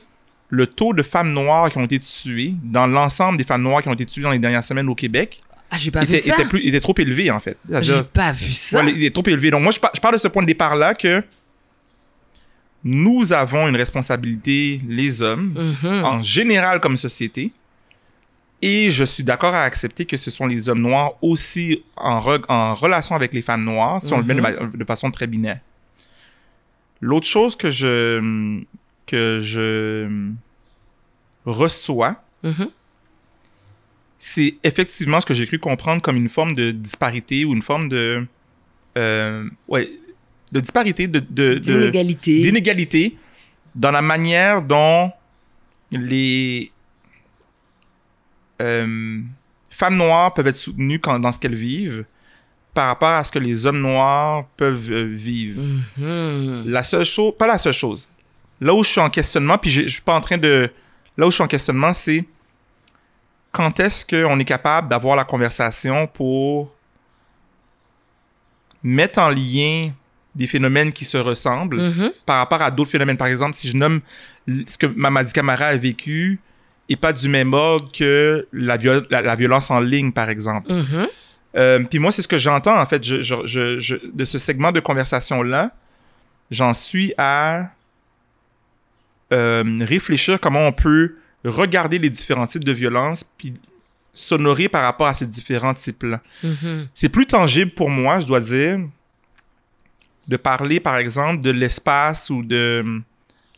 [0.49, 3.89] le taux de femmes noires qui ont été tuées, dans l'ensemble des femmes noires qui
[3.89, 6.35] ont été tuées dans les dernières semaines au Québec, Ah, j'ai pas vu était, ça.
[6.35, 7.57] était, plus, était trop élevé, en fait.
[7.69, 8.85] J'ai C'est-à-dire- pas vu ça.
[8.85, 9.51] Ouais, il est trop élevé.
[9.51, 11.23] Donc, moi, je, par- je parle de ce point de départ-là que
[12.85, 16.05] nous avons une responsabilité, les hommes, Mhm.
[16.05, 17.53] en général comme société.
[18.65, 22.45] Et je suis d'accord à accepter que ce sont les hommes noirs aussi en, re-
[22.49, 24.71] en relation avec les femmes noires, si on le met de, Mhm.
[24.75, 25.59] de façon très binaire.
[27.01, 28.61] L'autre chose que je,
[29.07, 30.31] que je
[31.45, 32.69] reçois, Mhm.
[34.19, 37.89] c'est effectivement ce que j'ai cru comprendre comme une forme de disparité ou une forme
[37.89, 38.25] de...
[38.97, 39.91] euh, ouais,
[40.53, 41.19] de disparité, de-
[41.59, 42.43] D'inégalité.
[42.43, 43.17] d'inégalité
[43.75, 45.11] dans la manière dont
[45.91, 46.71] les
[48.63, 49.21] euh,
[49.71, 52.05] femmes noires peuvent être soutenues quand, dans ce qu'elles vivent
[52.75, 55.61] par rapport à ce que les hommes noirs peuvent euh, vivre.
[55.99, 56.65] Mhm.
[56.67, 58.09] La seule chose, pas la seule chose,
[58.61, 60.71] là où je suis en questionnement, puis je je suis pas en train de...
[61.19, 62.25] Là où je suis en questionnement, c'est
[63.51, 66.73] quand est-ce qu'on est capable d'avoir la conversation pour
[68.83, 69.91] mettre en lien
[70.35, 72.13] des phénomènes qui se ressemblent Mhm.
[72.25, 73.19] par rapport à d'autres phénomènes.
[73.19, 74.01] Par exemple, si je nomme
[74.67, 76.41] ce que Mamadi Camara a vécu
[76.89, 80.73] et pas du même ordre que la, viol- la, la violence en ligne, par exemple.
[80.73, 81.07] Mhm.
[81.57, 84.39] Euh, Puis moi, c'est ce que j'entends, en fait, je, je- je- je- de ce
[84.39, 85.71] segment de conversation-là.
[86.51, 87.71] J'en suis à
[89.33, 93.55] euh, réfléchir comment on peut regarder les différents types de violence puis
[94.15, 96.21] s'honorer par rapport à ces différents types-là.
[96.45, 96.89] Mhm.
[96.95, 98.79] C'est plus tangible pour moi, je dois dire,
[100.29, 102.85] de parler, par exemple, de l'espace ou de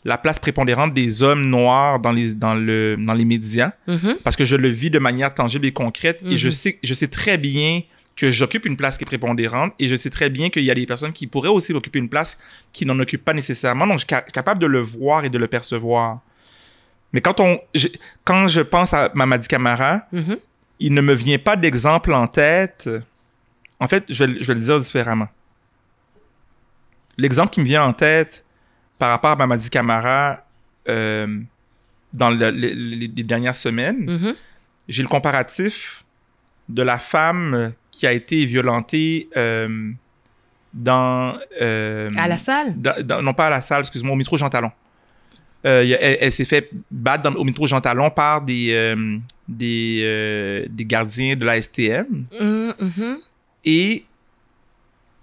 [0.05, 4.17] la place prépondérante des hommes noirs dans les, dans le, dans les médias, Mhm.
[4.23, 6.53] parce que je le vis de manière tangible et concrète, et je Mhm.
[6.53, 7.81] sais, je sais très bien
[8.17, 10.75] que j'occupe une place qui est prépondérante, et je sais très bien qu'il y a
[10.75, 12.39] des personnes qui pourraient aussi occuper une place
[12.73, 15.39] qui n'en occupent pas nécessairement, donc je suis ca- capable de le voir et de
[15.39, 16.21] le percevoir.
[17.13, 17.93] Mais quand, on, j'ai-
[18.25, 20.37] quand je pense à Mamadi Camara, Mhm.
[20.81, 22.89] il ne me vient pas d'exemple en tête.
[23.81, 25.29] En fait, je vais, je vais le dire différemment.
[27.17, 28.44] L'exemple qui me vient en tête
[29.05, 30.43] par rapport à Mamadi Camara
[30.89, 31.27] euh,
[32.15, 32.69] dans le- le-
[33.07, 34.35] les, dernières semaines, Mhm.
[34.89, 36.05] j'ai le comparatif
[36.71, 39.91] de la femme qui a été violentée euh,
[40.73, 41.37] dans...
[41.61, 42.81] euh, À la salle?
[42.81, 44.73] dans- non pas à la salle, excuse-moi, au métro Jean Talon.
[45.67, 50.01] Euh, elle elle s'est fait battre dans- au métro Jean Talon par des, euh, des,
[50.03, 52.25] euh, des gardiens de la STM.
[52.41, 53.19] Mhm, mhm.
[53.67, 54.05] Et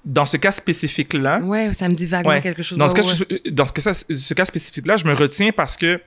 [0.05, 2.41] dans ce cas spécifique-là, Ouais, ça me dit vaguement Ouais.
[2.41, 2.77] quelque chose.
[2.77, 3.51] dans, ce cas, ouais.
[3.51, 6.01] dans ce, cas, ce cas spécifique-là, je me retiens parce que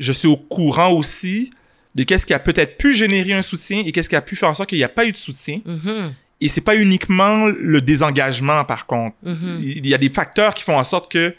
[0.00, 1.52] je suis au courant aussi
[1.94, 4.48] de qu'est-ce qui a peut-être pu générer un soutien et qu'est-ce qui a pu faire
[4.48, 5.60] en sorte qu'il n'y a pas eu de soutien.
[5.64, 9.14] Mhm, Et c'est pas uniquement le désengagement, par contre.
[9.22, 9.58] mhm.
[9.62, 11.34] Il y a des facteurs qui font en sorte que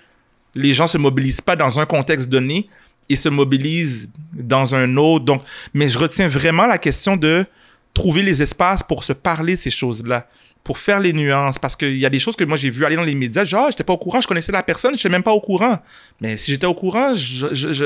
[0.56, 2.70] les gens se mobilisent pas dans un contexte donné
[3.10, 5.26] et se mobilisent dans un autre.
[5.26, 5.42] Donc,
[5.74, 7.46] mais je retiens vraiment la question de
[7.94, 10.30] trouver les espaces pour se parler de ces choses-là,
[10.64, 12.96] pour faire les nuances, parce qu'il y a des choses que moi j'ai vu aller
[12.96, 15.10] dans les médias, genre, ah, j'étais pas au courant, je connaissais la personne, je n'étais
[15.10, 15.80] même pas au courant.
[16.22, 17.86] Mais si j'étais au courant, je, je, je,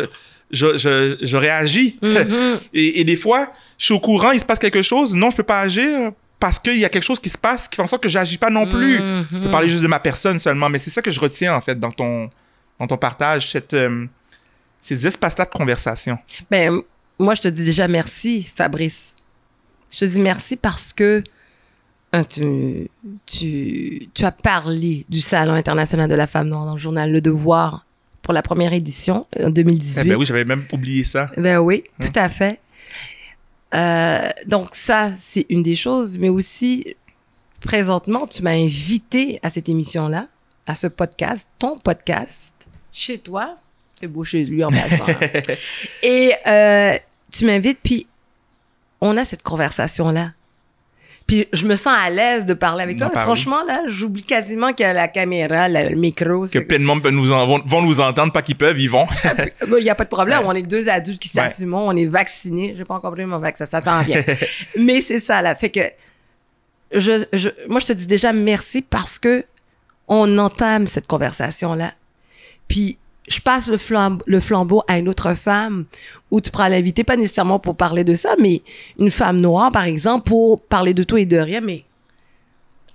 [0.51, 1.97] je, je- j'aurais agi.
[2.03, 2.59] Mhm.
[2.73, 5.37] Et, et des fois, je suis au courant, il se passe quelque chose, non, je
[5.37, 7.87] peux pas agir parce qu'il y a quelque chose qui se passe qui fait en
[7.87, 8.97] sorte que j'agis pas non plus.
[8.97, 9.51] Je peux Mhm.
[9.51, 11.91] parler juste de ma personne seulement, mais c'est ça que je retiens en fait dans
[11.91, 12.29] ton,
[12.79, 14.05] dans ton partage, cette, euh,
[14.79, 16.19] ces espaces-là de conversation.
[16.51, 16.79] Ben,
[17.17, 19.15] moi, je te dis déjà merci, Fabrice.
[19.91, 21.23] Je te dis merci parce que
[22.13, 22.89] hein, tu,
[23.25, 27.21] tu, tu as parlé du Salon international de la femme noire dans le journal Le
[27.21, 27.85] Devoir
[28.21, 30.01] pour la première édition en 2018.
[30.05, 31.29] Eh ben oui, j'avais même oublié ça.
[31.37, 32.05] Ben oui, Hein?
[32.05, 32.59] tout à fait.
[33.73, 36.95] Euh, donc ça, c'est une des choses, mais aussi,
[37.61, 40.27] présentement, tu m'as invité à cette émission-là,
[40.65, 42.53] à ce podcast, ton podcast,
[42.91, 43.57] chez toi.
[43.99, 45.05] C'est beau chez lui en passant.
[46.03, 46.97] Et euh,
[47.31, 48.07] tu m'invites, puis
[49.01, 50.31] on a cette conversation-là.
[51.27, 53.09] Puis je me sens à l'aise de parler avec toi.
[53.09, 56.45] Franchement, là, j'oublie quasiment qu'il y a la caméra, la- le micro.
[56.45, 58.89] Que plein de monde peut nous en- vont, vont nous entendre, pas qu'ils peuvent, ils
[58.89, 59.05] vont.
[59.77, 60.39] il n'y a pas de problème.
[60.39, 60.45] Ouais.
[60.47, 61.47] On est deux adultes qui Ouais.
[61.49, 61.73] s'assument.
[61.85, 62.73] On est vaccinés.
[62.77, 63.65] J'ai pas encore pris mon vaccin.
[63.65, 64.23] Ça s'en vient.
[64.79, 65.53] Mais c'est ça, là.
[65.53, 65.81] Fait que,
[66.93, 69.43] je, je, moi, je te dis déjà merci parce que
[70.07, 71.91] on entame cette conversation-là.
[72.69, 72.97] Puis,
[73.27, 75.85] je passe le, flambe- le flambeau à une autre femme
[76.31, 78.61] où tu pourras l'inviter, pas nécessairement pour parler de ça, mais
[78.97, 81.83] une femme noire, par exemple, pour parler de tout et de rien, mais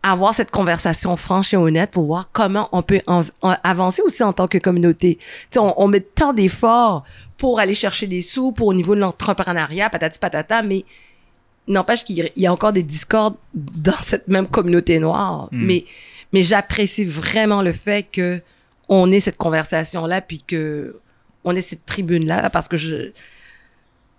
[0.03, 4.23] avoir cette conversation franche et honnête pour voir comment on peut en- en- avancer aussi
[4.25, 5.17] en tant que communauté.
[5.17, 7.05] Tu sais, on, on met tant d'efforts
[7.37, 10.85] pour aller chercher des sous, pour au niveau de l'entrepreneuriat, patati patata, mais
[11.69, 15.49] n'empêche qu'il y a encore des discordes dans cette même communauté noire.
[15.53, 15.67] Mm.
[15.67, 15.85] Mais,
[16.33, 18.41] mais j'apprécie vraiment le fait que
[18.95, 21.01] on ait cette conversation-là, puis que
[21.45, 23.11] on ait cette tribune-là, parce que je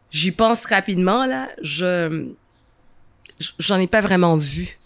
[0.09, 2.27] j'y pense rapidement, là, je
[3.59, 4.79] j'en ai pas vraiment vu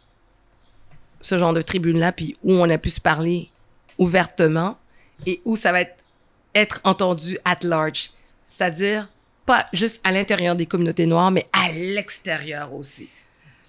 [1.21, 3.49] ce genre de tribune-là, puis où on a pu se parler
[3.97, 4.77] ouvertement
[5.25, 6.03] et où ça va être,
[6.53, 8.11] être entendu at large.
[8.49, 9.09] C'est-à-dire,
[9.45, 13.09] pas juste à l'intérieur des communautés noires, mais à l'extérieur aussi.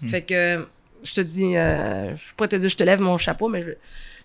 [0.01, 0.09] Hmm.
[0.09, 0.67] Fait que,
[1.03, 3.71] je te dis, euh, je pourrais te dire, je te lève mon chapeau, mais je,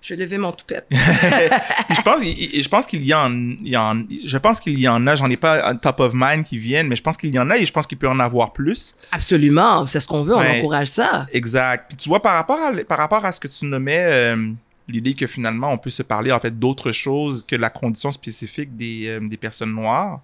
[0.05, 0.87] je vais lever mon toupette.
[0.91, 5.07] je pense, je pense qu'il y en, il y en, je pense qu'il y en
[5.07, 7.49] a, j'en ai pas top of mind qui viennent, mais je pense qu'il y en
[7.49, 8.97] a et je pense qu'il peut en avoir plus.
[9.13, 11.27] Absolument, c'est ce qu'on veut, on encourage ça.
[11.33, 11.87] Exact.
[11.89, 14.51] Puis tu vois, par rapport à, par rapport à ce que tu nommais, euh,
[14.89, 18.77] l'idée que finalement on peut se parler en fait d'autres choses que la condition spécifique
[18.77, 20.21] des, euh, des personnes noires,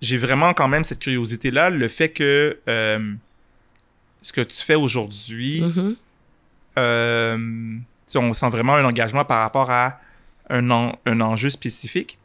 [0.00, 3.12] j'ai vraiment quand même cette curiosité-là, le fait que euh,
[4.20, 5.62] ce que tu fais aujourd'hui,
[6.76, 7.82] Mm-hmm.
[8.06, 10.00] Tu sais, on sent vraiment un engagement par rapport à
[10.50, 12.18] un, en- un enjeu spécifique.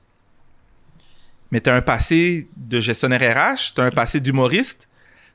[1.52, 4.88] Mais tu as un passé de gestionnaire RH, tu as un passé d'humoriste.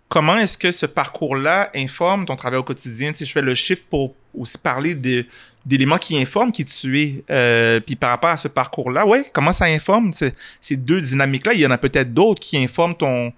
[0.08, 3.14] Comment est-ce que ce parcours-là informe ton travail au quotidien?
[3.14, 5.24] Sais, je fais le chiffre pour aussi parler de-
[5.64, 7.24] d'éléments qui informent qui tu es.
[7.30, 10.12] Euh, puis par rapport à ce parcours-là, ouais, comment ça informe?
[10.12, 11.54] Ces, ces deux dynamiques-là?
[11.54, 13.32] Il y en a peut-être d'autres qui informent ton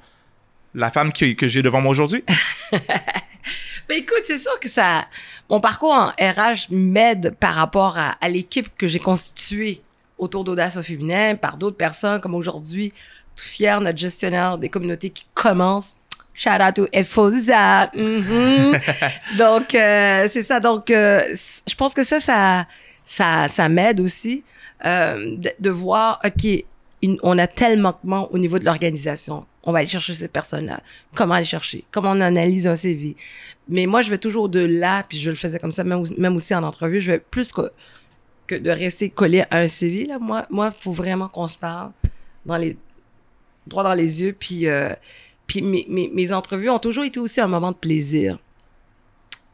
[0.74, 2.24] la femme que, que j'ai devant moi aujourd'hui.
[3.88, 5.06] Ben écoute, c'est sûr que ça,
[5.50, 9.82] mon parcours en RH m'aide par rapport à, à l'équipe que j'ai constituée
[10.18, 12.92] autour d'Audace au féminin par d'autres personnes comme aujourd'hui,
[13.36, 15.94] tout fier, notre gestionnaire des communautés qui commence.
[16.32, 17.90] Shout out to Efosa.
[17.94, 18.78] Mhm.
[19.38, 20.60] Donc, euh, c'est ça.
[20.60, 21.20] Donc, euh,
[21.68, 22.66] je pense que ça, ça,
[23.04, 24.42] ça, ça m'aide aussi
[24.84, 26.44] euh, de, de voir, OK,
[27.02, 29.46] une- on a tel manquement au niveau de l'organisation.
[29.64, 30.80] On va aller chercher ces personnes-là.
[31.14, 31.84] Comment aller chercher?
[31.90, 33.16] Comment on analyse un CV?
[33.68, 36.36] Mais moi, je vais toujours de là, puis je le faisais comme ça, même, même
[36.36, 37.72] aussi en entrevue, je vais plus que,
[38.46, 40.04] que de rester collé à un CV.
[40.04, 40.18] Là.
[40.18, 41.92] Moi, moi, faut vraiment qu'on se parle
[42.44, 42.76] dans les,
[43.66, 44.36] droit dans les yeux.
[44.38, 44.92] Puis, euh,
[45.46, 48.38] puis mes, mes, entrevues ont toujours été aussi un moment de plaisir.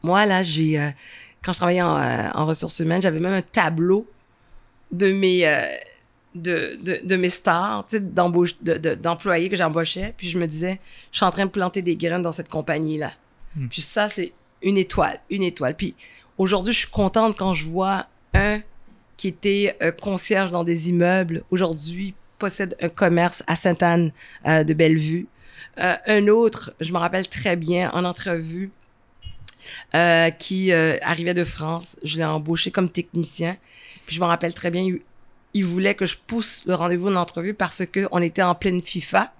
[0.03, 0.89] Moi, là, j'ai, euh,
[1.41, 4.05] quand je travaillais en, euh, en ressources humaines, j'avais même un tableau
[4.91, 5.45] de mes,
[6.35, 10.13] de, de, de mes stars, tu sais, d'embauche, de, d'employés que j'embauchais.
[10.17, 10.79] Puis je me disais,
[11.11, 13.11] je suis en train de planter des graines dans cette compagnie-là.
[13.55, 13.67] Hmm.
[13.67, 15.75] Puis ça, c'est une étoile, une étoile.
[15.75, 15.95] Puis
[16.37, 18.61] aujourd'hui, je suis contente quand je vois un
[19.17, 24.11] qui était euh, concierge dans des immeubles, aujourd'hui possède un commerce à Sainte-Anne
[24.47, 25.27] euh, de Bellevue.
[25.77, 28.71] Euh, un autre, je me rappelle très bien, en entrevue,
[30.39, 31.97] qui arrivait de France.
[32.03, 33.57] Je l'ai embauché comme technicien.
[34.07, 35.01] Puis je me rappelle très bien, il,
[35.53, 38.81] il voulait que je pousse le rendez-vous de l'entrevue parce que on était en pleine
[38.81, 39.33] FIFA.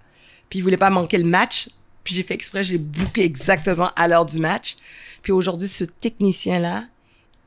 [0.50, 1.70] Puis il voulait pas manquer le match.
[2.04, 4.76] Puis j'ai fait exprès, je l'ai booké exactement à l'heure du match.
[5.22, 6.86] Puis aujourd'hui, ce technicien-là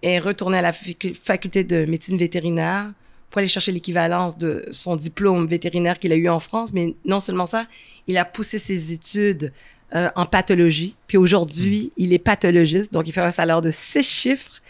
[0.03, 2.93] est retourné à la facu- faculté de médecine vétérinaire
[3.31, 6.73] pour aller chercher l'équivalence de son diplôme vétérinaire qu'il a eu en France.
[6.73, 7.67] Mais non seulement ça,
[8.07, 9.53] il a poussé ses études
[9.95, 10.95] euh, en pathologie.
[11.09, 12.93] Puis aujourd'hui, il est pathologiste.
[12.93, 14.63] Donc, il fait un salaire de six chiffres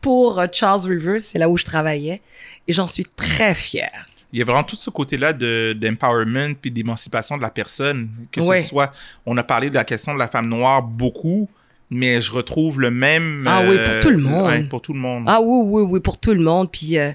[0.00, 1.22] pour euh, Charles Rivers.
[1.22, 2.20] C'est là où je travaillais.
[2.68, 4.06] Et j'en suis très fière.
[4.32, 8.08] il y a vraiment tout ce côté-là de, d'empowerment puis d'émancipation de la personne.
[8.32, 8.92] Que ce soit,
[9.26, 11.48] on a parlé de la question de la femme noire beaucoup,
[11.90, 13.44] mais je retrouve le même.
[13.46, 14.46] Ah oui, pour tout le monde.
[14.46, 15.24] ouais, pour tout le monde.
[15.26, 16.70] Ah oui, oui, oui, pour tout le monde.
[16.70, 17.12] Puis, euh,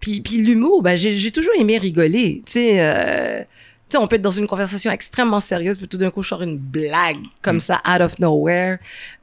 [0.00, 2.42] puis, puis l'humour, ben, j'ai, toujours aimé rigoler.
[2.46, 3.42] Tu sais, euh,
[3.90, 6.42] sais, on peut être dans une conversation extrêmement sérieuse, puis tout d'un coup, je sors
[6.42, 8.78] une blague comme ça, out of nowhere.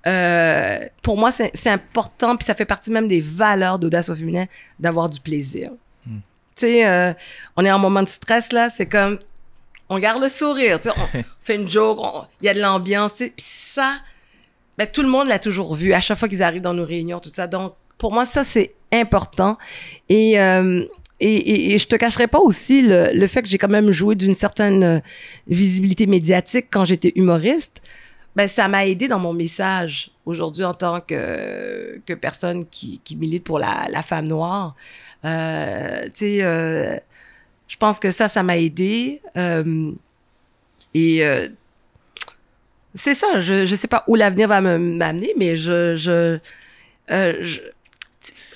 [0.08, 4.46] Euh, pour moi, c'est, important, puis ça fait partie même des valeurs d'audace au féminin,
[4.80, 5.72] d'avoir du plaisir.
[6.06, 6.18] Mm.
[6.18, 6.22] Tu
[6.56, 7.14] sais, euh,
[7.58, 9.20] on est en moment de stress, là, c'est comme,
[9.90, 12.00] on garde le sourire, tu sais, on fait une joke,
[12.42, 13.98] il y a de l'ambiance, tu sais, puis ça,
[14.78, 17.20] ben, tout le monde l'a toujours vu à chaque fois qu'ils arrivent dans nos réunions,
[17.20, 17.48] tout ça.
[17.48, 19.58] Donc, pour moi, ça, c'est important.
[20.10, 20.86] Et, euh,
[21.22, 23.92] et, et, et je te cacherai pas aussi le, le fait que j'ai quand même
[23.92, 25.00] joué d'une certaine euh,
[25.48, 27.82] visibilité médiatique quand j'étais humoriste.
[28.36, 33.16] Ben, ça m'a aidé dans mon message aujourd'hui en tant que, que personne qui, qui
[33.18, 34.76] milite pour la, la femme noire.
[35.26, 36.96] Euh, tu sais, euh,
[37.68, 39.22] je pense que ça, ça m'a aidé.
[39.36, 39.92] Euh,
[40.94, 41.22] et
[42.96, 46.40] c'est ça, je je sais pas où l'avenir va me- m'amener, mais je je,
[47.10, 47.62] je-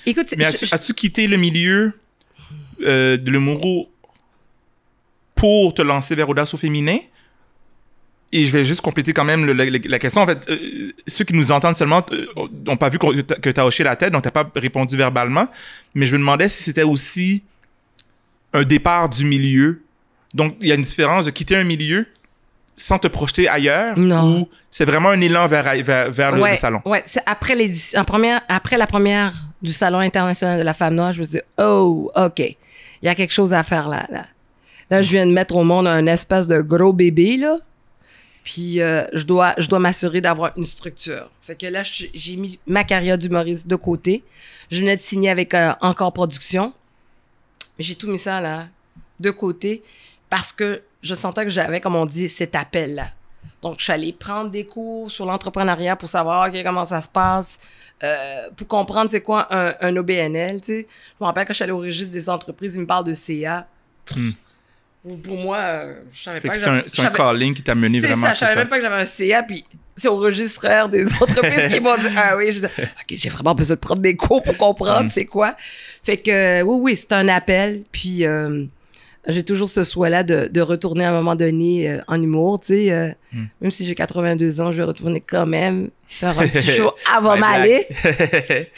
[0.04, 1.92] écoute, Mais as-tu quitté le milieu
[2.84, 3.88] euh, de l'humour
[5.34, 6.98] pour te lancer vers Audace au féminin?
[8.32, 10.22] Et je vais juste compléter quand même le- la, question.
[10.22, 12.04] En fait, euh, ceux qui nous entendent seulement
[12.66, 15.46] n'ont pas vu que tu as hoché la tête, donc tu n'as pas répondu verbalement.
[15.94, 17.44] Mais je me demandais si c'était aussi
[18.52, 19.82] un départ du milieu.
[20.34, 22.06] Donc, il y a une différence de quitter un milieu
[22.74, 24.40] sans te projeter ailleurs Non.
[24.40, 26.82] ou c'est vraiment un élan vers, vers, ouais, le salon?
[27.06, 29.32] C'est après l'édition, en première, après la première
[29.62, 32.42] du Salon international de la femme noire, je me suis dit, oh, OK,
[33.02, 34.06] il y a quelque chose à faire là.
[34.90, 37.58] Là, je viens de mettre au monde un espèce de gros bébé, là.
[38.44, 41.28] Puis euh, je dois, je dois m'assurer d'avoir une structure.
[41.42, 44.22] Fait que là, j'ai mis ma carrière d'humoriste de côté.
[44.70, 46.72] Je venais de signer avec euh, Encore Production.
[47.78, 48.68] J'ai tout mis ça là
[49.18, 49.82] de côté
[50.30, 53.10] parce que je sentais que j'avais, comme on dit, cet appel-là.
[53.62, 57.58] Donc, je suis allée prendre des cours sur l'entrepreneuriat pour savoir comment ça se passe,
[58.02, 60.60] euh, pour comprendre c'est quoi un, un OBNL.
[60.60, 60.86] Tu sais.
[61.18, 63.14] Je me rappelle quand je suis allée au registre des entreprises, ils me parlent de
[63.14, 63.66] CA.
[64.14, 64.30] Hmm.
[65.22, 68.26] Pour moi, euh, je savais pas que C'est un, calling qui t'a mené vraiment.
[68.26, 69.64] Ça, je savais même pas que j'avais un CA, puis
[69.94, 73.54] c'est au registraire des entreprises qui m'ont dit Ah oui, je dis, OK, j'ai vraiment
[73.54, 75.10] besoin de prendre des cours pour comprendre hmm.
[75.10, 75.54] c'est quoi.
[76.02, 78.26] Fait que, oui, oui, c'est un appel, puis.
[78.26, 78.66] Euh,
[79.26, 82.66] j'ai toujours ce souhait-là de, de, retourner à un moment donné euh, en humour, tu
[82.66, 82.92] sais.
[82.92, 83.44] Euh, hmm.
[83.60, 87.36] Même si j'ai 82 ans, je vais retourner quand même faire un petit show avant
[87.36, 87.88] m'aller.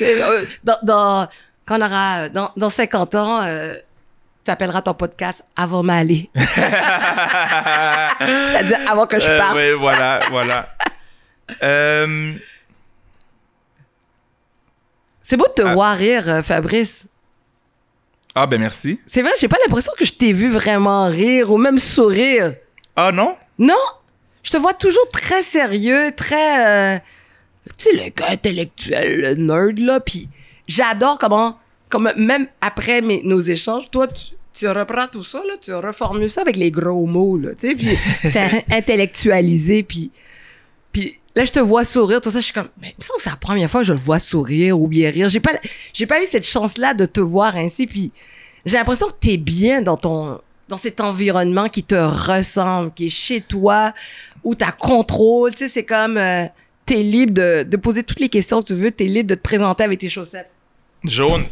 [0.01, 1.29] euh, dans, dans,
[1.66, 3.47] quand on aura, dans, dans 50 ans,
[4.45, 6.31] tu appelleras ton podcast avant m'aller.
[6.35, 6.69] C'est-à-dire
[8.89, 9.57] avant que je parte.
[9.57, 10.69] oui, voilà, voilà.
[15.23, 15.75] C'est beau de te ah.
[15.75, 17.05] voir rire, Fabrice.
[18.40, 19.01] Ah, ben merci.
[19.05, 22.55] C'est vrai, j'ai pas l'impression que je t'ai vu vraiment rire ou même sourire.
[22.94, 23.35] Ah, non?
[23.59, 23.74] Non?
[24.44, 26.94] Je te vois toujours très sérieux, très.
[26.94, 26.98] Euh,
[27.77, 29.98] tu sais, le gars intellectuel, le nerd, là.
[29.98, 30.28] Puis
[30.69, 31.56] j'adore comment.
[31.89, 36.31] Comme même après mes, nos échanges, toi, tu, tu reprends tout ça, là, tu reformules
[36.31, 37.89] ça avec les gros mots, là, tu sais, puis
[38.31, 40.10] c'est intellectualisé, puis,
[40.93, 43.19] puis là, je te vois sourire, tout ça, je suis comme, mais il me semble
[43.19, 45.28] que c'est la première fois que je le vois sourire ou bien rire.
[45.28, 45.52] J'ai pas,
[45.93, 48.12] j'ai pas eu cette chance-là de te voir ainsi, puis
[48.65, 53.06] j'ai l'impression que tu es bien dans ton, dans cet environnement qui te ressemble, qui
[53.06, 53.93] est chez toi,
[54.44, 56.47] où tu as contrôle, tu sais, c'est comme, euh,
[56.86, 59.28] tu es libre de, de, poser toutes les questions que tu veux, tu es libre
[59.28, 60.51] de te présenter avec tes chaussettes.
[61.05, 61.44] Jaune.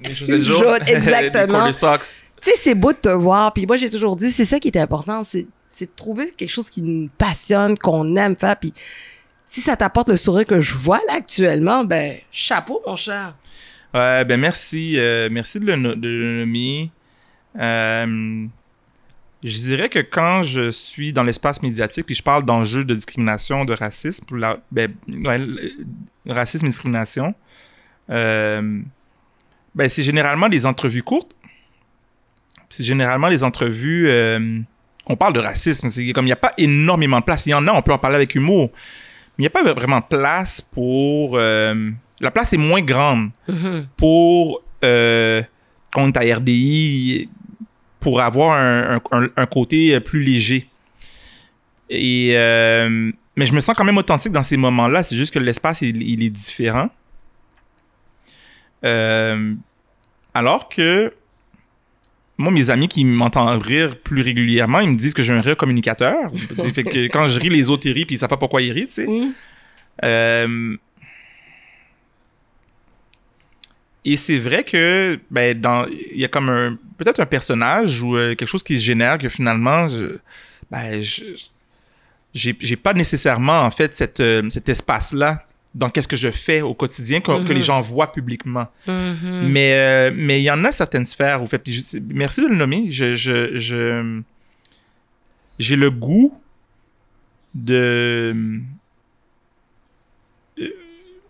[0.00, 0.60] Les chaussettes jaunes.
[0.60, 1.70] Jaune, exactement.
[1.70, 4.68] tu sais, c'est beau de te voir, puis moi, j'ai toujours dit, c'est ça qui
[4.68, 8.58] est important, c'est c'est de trouver quelque chose qui nous passionne, qu'on aime faire.
[8.58, 8.74] Puis
[9.46, 13.34] si ça t'apporte le sourire que je vois là actuellement, ben chapeau, mon cher.
[13.94, 14.98] Ouais, ben merci.
[14.98, 16.88] Euh, merci de le.
[17.58, 18.46] Euh,
[19.44, 23.64] je dirais que quand je suis dans l'espace médiatique, puis je parle d'enjeux de discrimination,
[23.64, 24.94] de racisme, la, ben,
[26.26, 27.34] racisme et discrimination,
[28.10, 28.80] euh,
[29.74, 31.34] ben, c'est généralement des entrevues courtes.
[32.70, 34.08] C'est généralement des entrevues
[35.06, 37.46] on parle de racisme, c'est comme il n'y a pas énormément de place.
[37.46, 38.70] Il y en a, on peut en parler avec humour.
[39.36, 41.36] Mais il n'y a pas vraiment de place pour.
[41.36, 43.86] Euh, la place est moins grande mm-hmm.
[43.96, 44.62] pour.
[44.84, 45.42] Euh,
[45.92, 47.28] quand on est à RDI,
[48.00, 50.68] pour avoir un, côté plus léger.
[51.90, 55.02] Et, euh, mais je me sens quand même authentique dans ces moments-là.
[55.02, 56.88] C'est juste que l'espace, il, est différent.
[60.34, 61.12] alors que
[62.38, 65.56] moi, mes amis qui m'entendent rire plus régulièrement, ils me disent que j'ai un rire
[65.56, 66.32] communicateur.
[66.74, 68.72] fait que quand je ris, les autres ils rient, puis ils savent pas pourquoi ils
[68.72, 69.06] rient, tu sais.
[69.06, 69.32] Mm.
[70.04, 70.76] Euh,
[74.04, 78.16] et c'est vrai que, ben, dans, il y a comme un, peut-être un personnage ou
[78.16, 80.18] euh, quelque chose qui se génère que finalement, je,
[80.70, 81.24] ben, je,
[82.34, 86.74] j'ai pas nécessairement, en fait, cette, euh, cet espace-là dans qu'est-ce que je fais au
[86.74, 87.62] quotidien que, les mhm.
[87.62, 88.66] gens voient publiquement.
[88.86, 89.48] Mhm.
[89.48, 91.62] Mais euh, mais il y en a certaines sphères où fait
[92.08, 92.86] merci de le nommer.
[92.88, 94.20] Je je
[95.58, 96.34] j'ai le goût
[97.54, 98.34] de
[100.58, 100.68] euh,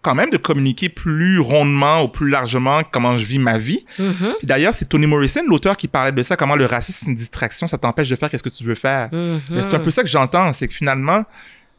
[0.00, 3.84] quand même de communiquer plus rondement ou plus largement comment je vis ma vie.
[4.00, 4.34] Mhm.
[4.42, 7.68] D'ailleurs, c'est Toni Morrison, l'auteur, qui parlait de ça, comment le racisme, c'est une distraction,
[7.68, 9.10] ça t'empêche de faire qu'est-ce que tu veux faire.
[9.12, 11.24] Mais c'est un peu ça que j'entends, c'est que finalement,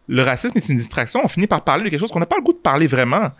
[0.08, 1.22] le racisme est une distraction.
[1.24, 3.32] On finit par parler de quelque chose qu'on n'a pas le goût de parler vraiment.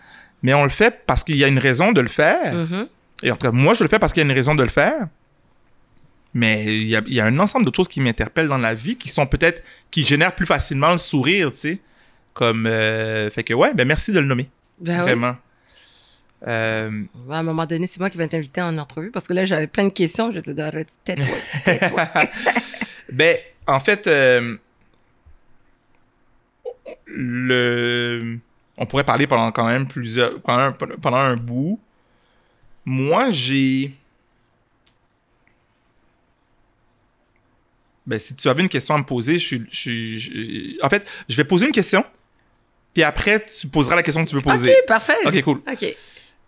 [0.42, 2.54] Mais on le fait parce qu'il y a une raison de le faire.
[2.54, 2.88] Mm-hmm.
[3.24, 4.64] Et en tout cas, moi, je le fais parce qu'il y a une raison de
[4.64, 5.08] le faire.
[6.34, 9.28] Mais il y a, un ensemble d'autres choses qui m'interpellent dans la vie qui sont
[9.28, 11.80] peut-être, qui génèrent plus facilement le sourire, tu sais.
[12.34, 14.50] Comme, euh, fait que ouais, ben merci de le nommer.
[14.80, 15.36] Ben Vraiment.
[16.48, 19.46] Euh, à un moment donné, c'est moi qui vais t'inviter en entrevue parce que là,
[19.46, 20.32] j'avais plein de questions.
[20.34, 22.10] Je te dis, tais-toi,
[23.12, 23.38] ben,
[23.68, 24.58] en fait, euh,
[27.06, 28.38] le
[28.78, 31.80] on pourrait parler pendant quand même plusieurs pendant un bout.
[32.86, 33.94] Moi, j'ai
[38.06, 41.46] ben, si tu avais une question à me poser, je suis, En fait, je vais
[41.46, 42.04] poser une question,
[42.94, 44.72] puis après, tu poseras la question que tu veux poser.
[44.72, 45.18] Ok, parfait.
[45.26, 45.62] Ok, cool.
[45.72, 45.96] Ok.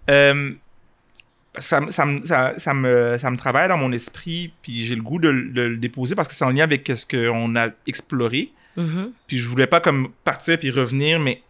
[0.09, 0.51] Euh,
[1.57, 5.19] ça, ça, ça, ça, me, ça me travaille dans mon esprit, puis j'ai le goût
[5.19, 8.51] de, de, le déposer parce que c'est en lien avec ce qu'on a exploré.
[8.77, 9.11] Mm-hmm.
[9.27, 11.41] Puis je voulais pas comme partir puis revenir, mais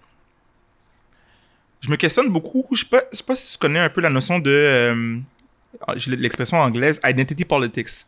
[1.81, 2.65] je me questionne beaucoup.
[2.71, 4.49] Je sais pas, je sais pas si tu connais un peu la notion de.
[4.51, 5.19] euh,
[5.95, 7.87] j'ai l'expression anglaise, identity politics.
[7.87, 8.03] Tu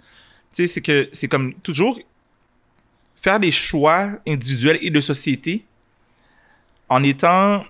[0.51, 1.99] sais, c'est que c'est comme toujours
[3.15, 5.65] faire des choix individuels et de société
[6.87, 7.65] en étant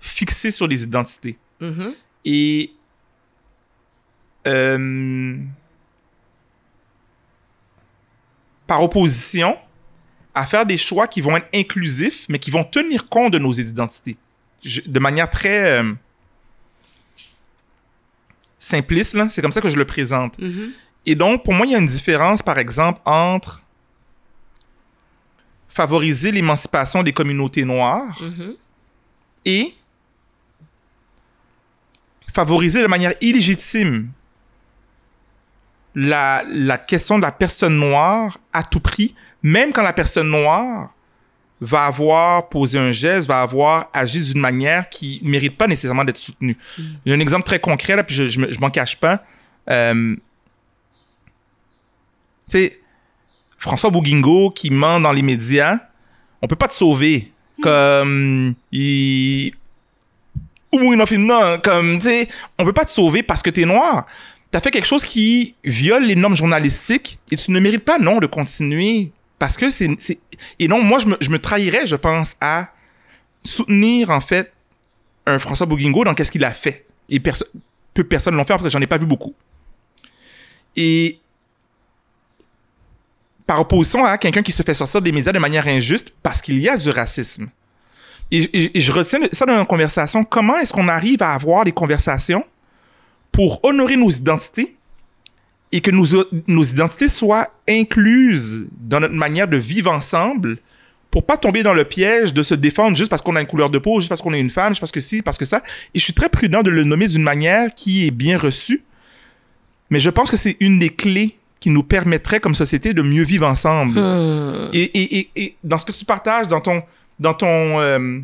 [0.00, 1.38] fixé sur les identités.
[1.60, 1.94] Mhm.
[2.24, 2.72] Et
[4.46, 5.36] euh,
[8.66, 9.56] par opposition
[10.36, 13.52] à faire des choix qui vont être inclusifs, mais qui vont tenir compte de nos
[13.54, 14.16] identités.
[14.62, 15.92] Je- de manière très euh,
[18.58, 20.38] simpliste, c'est comme ça que je le présente.
[20.38, 20.72] Mhm.
[21.06, 23.62] Et donc, pour moi, il y a une différence, par exemple, entre
[25.68, 28.54] favoriser l'émancipation des communautés noires Mhm.
[29.44, 29.74] et
[32.32, 34.10] favoriser de manière illégitime
[35.96, 40.90] la, la question de la personne noire à tout prix, même quand la personne noire
[41.60, 46.04] va avoir posé un geste, va avoir agi d'une manière qui ne mérite pas nécessairement
[46.04, 46.58] d'être soutenue.
[46.78, 49.24] Il y a un exemple très concret, là, puis je, je m'en cache pas.
[49.70, 50.14] Euh,
[52.44, 52.78] tu sais,
[53.56, 55.78] François Bouguingo qui ment dans les médias,
[56.42, 57.32] on peut pas te sauver.
[57.62, 59.54] Comme, il...
[60.72, 62.28] Ou non, comme, tu sais,
[62.58, 64.04] on peut pas te sauver parce que t'es noir.
[64.60, 68.26] Fait quelque chose qui viole les normes journalistiques et tu ne mérites pas, non, de
[68.26, 69.10] continuer.
[69.38, 69.88] Parce que c'est...
[70.58, 72.68] Et non, moi, je me, je me trahirais, je pense, à
[73.44, 74.52] soutenir, en fait,
[75.26, 76.86] un François Bouguingo dans qu'est-ce qu'il a fait.
[77.08, 77.32] Et peu
[77.94, 79.34] de personnes l'ont fait, parce que j'en ai pas vu beaucoup.
[80.74, 81.18] Et
[83.46, 86.58] par opposition à quelqu'un qui se fait sortir des médias de manière injuste parce qu'il
[86.58, 87.48] y a du racisme.
[88.30, 90.24] Et, et- et je retiens ça dans une conversation.
[90.24, 92.44] Comment est-ce qu'on arrive à avoir des conversations
[93.36, 94.76] pour honorer nos identités
[95.70, 96.06] et que nos,
[96.46, 100.56] nos identités soient incluses dans notre manière de vivre ensemble
[101.10, 103.68] pour pas tomber dans le piège de se défendre juste parce qu'on a une couleur
[103.68, 105.62] de peau, juste parce qu'on est une femme, juste parce que ci, parce que ça.
[105.92, 108.84] Et je suis très prudent de le nommer d'une manière qui est bien reçue.
[109.90, 113.24] Mais je pense que c'est une des clés qui nous permettrait comme société de mieux
[113.24, 114.00] vivre ensemble.
[114.00, 114.70] Hmm.
[114.72, 116.82] Et, et, et, et dans ce que tu partages, dans ton,
[117.20, 118.18] dans ton, euh,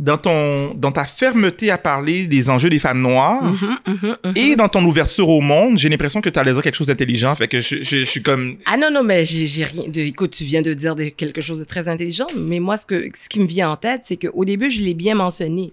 [0.00, 4.32] dans ton, dans ta fermeté à parler des enjeux des femmes noires Mhm, mhm, mhm.
[4.34, 7.34] et dans ton ouverture au monde, j'ai l'impression que tu allais dire quelque chose d'intelligent.
[7.34, 10.00] Fait que je, je, je suis comme, Ah non, non, mais j'ai rien de...
[10.00, 13.10] Écoute, tu viens de dire de- quelque chose de très intelligent, mais moi, ce, que,
[13.14, 15.70] ce qui me vient en tête, c'est qu'au début, je l'ai bien mentionné.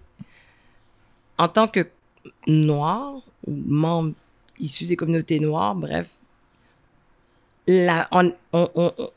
[1.37, 1.87] En tant que
[2.47, 3.13] noir,
[3.47, 4.11] ou membre
[4.59, 6.07] issu des communautés noires, bref,
[7.67, 9.09] la- on on- on- on-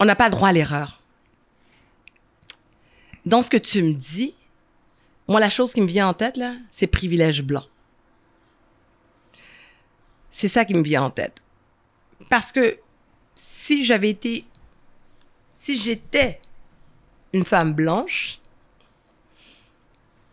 [0.00, 0.97] on n'a pas le droit à l'erreur.
[3.28, 4.34] Dans ce que tu me dis,
[5.28, 7.64] moi, la chose qui me vient en tête, là, c'est privilège blanc.
[10.30, 11.42] C'est ça qui me vient en tête.
[12.30, 12.78] Parce que
[13.34, 14.46] si j'avais été,
[15.52, 16.40] si j'étais
[17.34, 18.40] une femme blanche,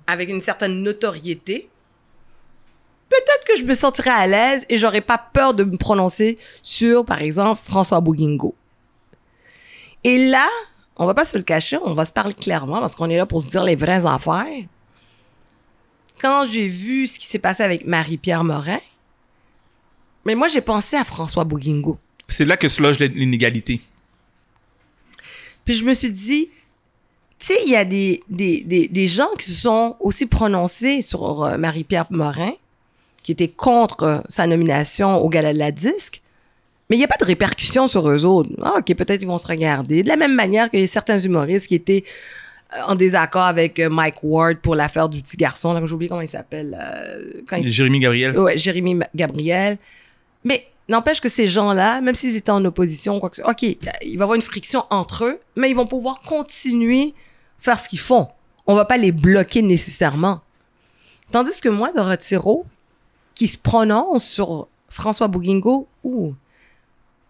[0.08, 1.68] avec une certaine notoriété,
[3.10, 7.04] peut-être que je me sentirais à l'aise et j'aurais pas peur de me prononcer sur,
[7.04, 8.56] par exemple, François Bouguingo.
[10.06, 10.48] Et là,
[10.98, 13.26] on va pas se le cacher, on va se parler clairement parce qu'on est là
[13.26, 14.66] pour se dire les vraies affaires.
[16.22, 18.80] Quand j'ai vu ce qui s'est passé avec Marie-Pierre Morin,
[20.26, 21.98] mais moi, j'ai pensé à François Bouguingo.
[22.28, 23.82] c'est là que se loge l'inégalité.
[25.64, 26.50] Puis je me suis dit,
[27.40, 31.02] tu sais, il y a des, des, des, des gens qui se sont aussi prononcés
[31.02, 32.54] sur euh, Marie-Pierre Morin,
[33.22, 36.22] qui était contre euh, sa nomination au Gala de la Disque,
[36.90, 38.50] mais il n'y a pas de répercussions sur eux autres.
[38.62, 40.04] Ah, OK, peut-être ils vont se regarder.
[40.04, 42.04] De la même manière a certains humoristes qui étaient
[42.76, 45.74] euh, en désaccord avec euh, Mike Ward pour l'affaire du petit garçon.
[45.74, 46.78] Là, j'ai oublié comment il s'appelle.
[46.80, 48.40] euh, quand il Jérémy Gabriel.
[48.40, 49.78] Ouais, Jérémy Gabriel.
[50.44, 53.64] Mais n'empêche que ces gens-là, même s'ils étaient en opposition, quoi que ce soit, OK,
[53.64, 57.14] il va y avoir une friction entre eux, mais ils vont pouvoir continuer
[57.58, 58.28] faire ce qu'ils font.
[58.68, 60.42] On va pas les bloquer nécessairement.
[61.32, 62.66] Tandis que moi, Dorothée Rowe,
[63.34, 66.34] qui se prononce sur François Bouguingo, ouh,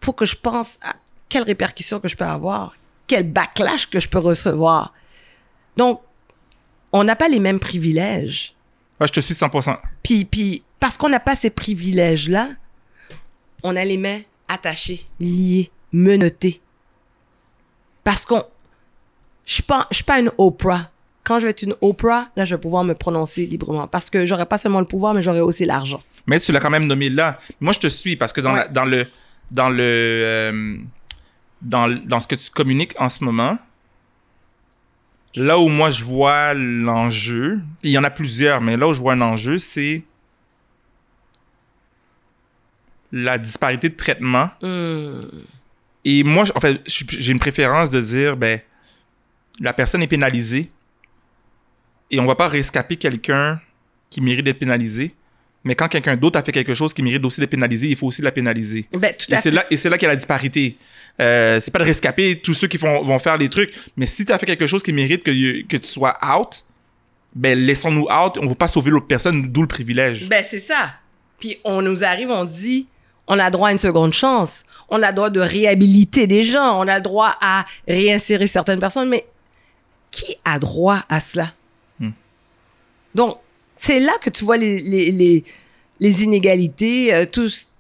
[0.06, 0.96] faut que je pense à
[1.30, 2.76] quelles répercussions que je peux avoir,
[3.08, 4.94] quel backlash que je peux recevoir.
[5.78, 6.02] Donc,
[6.92, 8.56] on n'a pas les mêmes privilèges.
[9.00, 9.78] Ouais, je te suis 100%.
[10.04, 12.50] Puis, puis parce qu'on n'a pas ces privilèges-là,
[13.64, 16.62] on a les mains attachées, liées, menottées.
[18.04, 18.44] Parce qu'on...
[19.46, 20.90] Je je suis pas une Oprah.
[21.24, 23.88] Quand je vais être une Oprah, là, je vais pouvoir me prononcer librement.
[23.88, 26.02] Parce que j'aurai pas seulement le pouvoir, mais j'aurai aussi l'argent.
[26.28, 27.40] Mais tu l'as quand même nommé là.
[27.60, 28.60] Moi, je te suis parce que dans, Ouais.
[28.62, 29.08] la- dans le
[29.52, 30.78] dans le euh,
[31.62, 33.58] dans, dans ce que tu communiques en ce moment,
[35.36, 39.02] là où moi je vois l'enjeu, il y en a plusieurs, mais là où je
[39.02, 40.04] vois un enjeu, c'est
[43.12, 44.50] la disparité de traitement.
[44.62, 45.22] Hmm.
[46.04, 48.60] Et moi, en fait, j'ai une préférence de dire, ben,
[49.60, 50.70] la personne est pénalisée
[52.12, 53.60] et on va pas rescaper quelqu'un
[54.10, 55.16] qui mérite d'être pénalisé.
[55.66, 58.08] Mais quand quelqu'un d'autre a fait quelque chose qui mérite aussi d'être pénalisé, il faut
[58.08, 58.88] aussi la pénaliser.
[58.94, 60.78] Ben, tout Et c'est là, et c'est là qu'il y a la disparité.
[61.20, 64.26] Euh, c'est pas de rescaper tous ceux qui font, vont faire des trucs, mais si
[64.26, 66.66] tu as fait quelque chose qui mérite que, que tu sois out,
[67.34, 70.30] ben laissons-nous out, on ne va pas sauver l'autre personne, d'où le privilège.
[70.30, 70.94] Ben, c'est ça.
[71.40, 72.88] Puis on nous arrive, on dit,
[73.28, 74.64] on a droit à une seconde chance.
[74.90, 76.80] On a droit de réhabiliter des gens.
[76.80, 79.10] On a droit à réinsérer certaines personnes.
[79.10, 79.26] Mais
[80.12, 81.52] qui a droit à cela?
[82.00, 82.12] Hmm.
[83.16, 83.40] Donc,
[83.76, 85.44] c'est là que tu vois les, les, les,
[86.00, 87.74] les inégalités, euh, tous.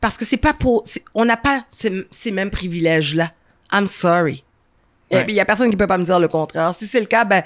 [0.00, 0.84] Parce que c'est pas pour.
[1.14, 3.32] On n'a pas ces, ces mêmes privilèges-là.
[3.72, 4.44] I'm sorry.
[5.10, 5.24] Et Ouais.
[5.24, 6.72] puis, il y a personne qui peut pas me dire le contraire.
[6.74, 7.42] Si c'est le cas, ben,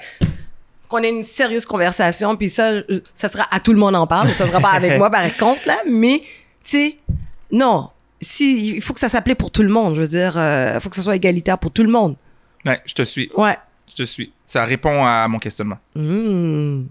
[0.89, 2.83] qu'on ait une sérieuse conversation, puis ça, euh,
[3.15, 5.61] ça sera à tout le monde en parle, ça sera pas avec moi par contre,
[5.65, 6.25] là, mais, tu
[6.63, 6.97] sais,
[7.51, 7.89] non.
[8.21, 10.89] Si, il faut que ça s'appelait pour tout le monde, je veux dire, il faut
[10.89, 12.15] que ce soit égalitaire pour tout le monde.
[12.65, 13.57] Ouais, je te suis, Ouais.
[13.93, 14.31] Je te suis.
[14.45, 15.77] Ça répond à mon questionnement.
[15.95, 16.85] Hmm.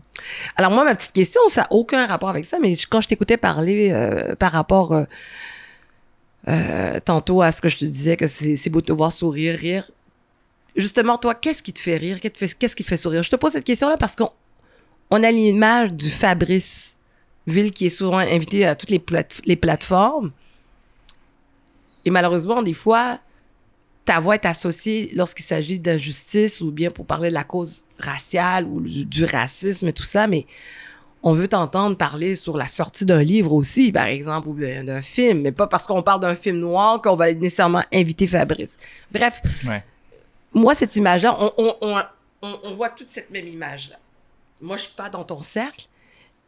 [0.56, 3.36] Alors moi, ma petite question, ça n'a aucun rapport avec ça, mais quand je t'écoutais
[3.36, 5.04] parler euh, par rapport euh,
[6.48, 9.58] euh, tantôt à ce que je te disais, que c'est beau de te voir sourire,
[9.58, 9.90] rire,
[10.76, 12.20] justement, toi, qu'est-ce qui te fait rire?
[12.20, 13.22] Qu'est-ce qui te fait- sourire?
[13.22, 14.30] Je te pose cette question-là parce qu'on
[15.10, 16.94] on a l'image du Fabrice
[17.46, 20.30] Ville qui est souvent invité à toutes les plateformes.
[22.04, 23.18] Et malheureusement, des fois,
[24.04, 28.64] ta voix est associée lorsqu'il s'agit d'injustice ou bien pour parler de la cause raciale
[28.66, 30.46] ou du, racisme et tout ça, mais
[31.22, 35.00] on veut t'entendre parler sur la sortie d'un livre aussi, par exemple, ou bien d'un
[35.02, 38.76] film, mais pas parce qu'on parle d'un film noir qu'on va nécessairement inviter Fabrice.
[39.12, 39.84] Bref, Ouais.
[40.52, 42.02] moi, cette image-là, on, on, on,
[42.42, 43.96] on- on voit toute cette même image-là.
[44.60, 45.86] Moi, je suis pas dans ton cercle,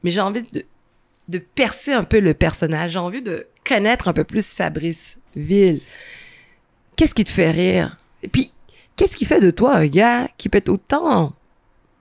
[0.02, 0.64] mais j'ai envie de,
[1.28, 2.90] de percer un peu le personnage.
[2.92, 5.80] J'ai envie de connaître un peu plus Fabrice Ville.
[6.96, 7.96] Qu'est-ce qui te fait rire?
[8.22, 8.52] Et puis,
[8.96, 11.34] qu'est-ce qui fait de toi un gars qui peut être autant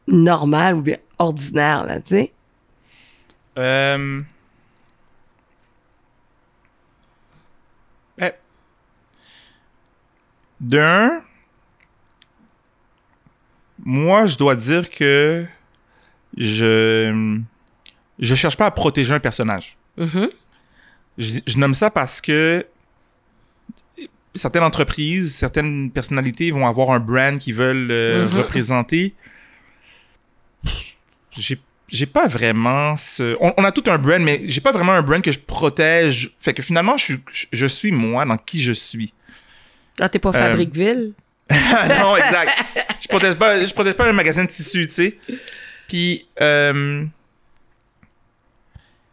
[0.07, 2.34] normal ou bien ordinaire, là, tu sais?
[3.57, 4.22] Euh...
[8.18, 8.32] ben,
[10.60, 11.22] D'un,
[13.86, 15.45] moi, je dois dire que
[16.38, 17.40] je
[18.20, 19.78] je cherche pas à protéger un personnage.
[19.98, 20.30] Mhm.
[21.18, 22.65] Je, je nomme ça parce que
[24.35, 28.34] certaines entreprises, certaines personnalités vont avoir un brand qu'ils veulent euh, Mhm.
[28.38, 29.14] représenter.
[31.31, 34.93] J'ai j'ai pas vraiment ce on, on a tout un brand mais j'ai pas vraiment
[34.93, 37.19] un brand que je protège fait que finalement je suis
[37.51, 39.14] je suis moi dans qui je suis
[39.99, 41.14] Ah, t'es pas Euh, Fabriqueville?
[41.51, 42.51] non, exact.
[43.01, 45.18] Je protège pas, je protège pas un magasin de tissu, tu sais.
[45.89, 47.05] Puis, euh,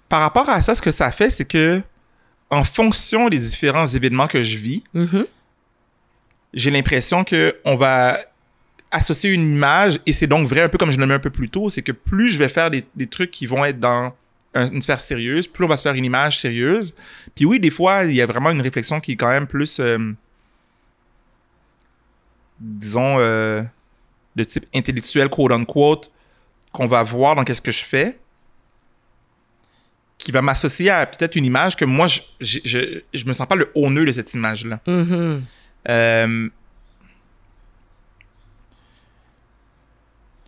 [0.09, 1.83] par rapport à ça, ce que ça fait, c'est que,
[2.51, 5.27] en fonction des différents événements que je vis, Mhm.
[6.55, 8.19] j'ai l'impression que on va
[8.91, 11.31] associer une image, et c'est donc vrai, un peu comme je le mets un peu
[11.31, 14.13] plus tôt, c'est que plus je vais faire des, des trucs qui vont être dans
[14.55, 16.93] un- une sphère sérieuse, plus on va se faire une image sérieuse.
[17.37, 19.79] Puis oui, des fois, il y a vraiment une réflexion qui est quand même plus,
[19.79, 20.13] euh,
[22.59, 23.63] disons, euh,
[24.37, 26.11] de type intellectuel, quote-unquote,
[26.73, 28.19] qu'on va voir dans qu'est-ce que je fais,
[30.25, 32.79] qui va m'associer à peut-être une image que moi, je, je, je,
[33.15, 34.81] je me sens pas le honneur de cette image-là.
[34.87, 35.45] Mhm.
[35.89, 36.49] Euh,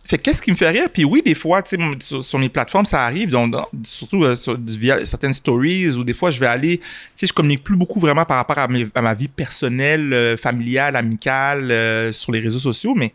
[0.05, 0.89] Fait que qu'est-ce qui me fait rire?
[0.93, 1.61] Puis oui, des fois,
[2.01, 6.03] sur, sur mes plateformes, ça arrive, donc, dans- surtout euh, sur, via certaines stories, ou
[6.03, 6.85] des fois, je vais aller, tu
[7.15, 10.35] sais, je communique plus beaucoup vraiment par rapport à, mes- à ma vie personnelle, euh,
[10.35, 13.13] familiale, amicale, sur les réseaux sociaux, mais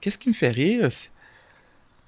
[0.00, 0.90] qu'est-ce qui me fait rire?
[0.90, 1.10] C'est-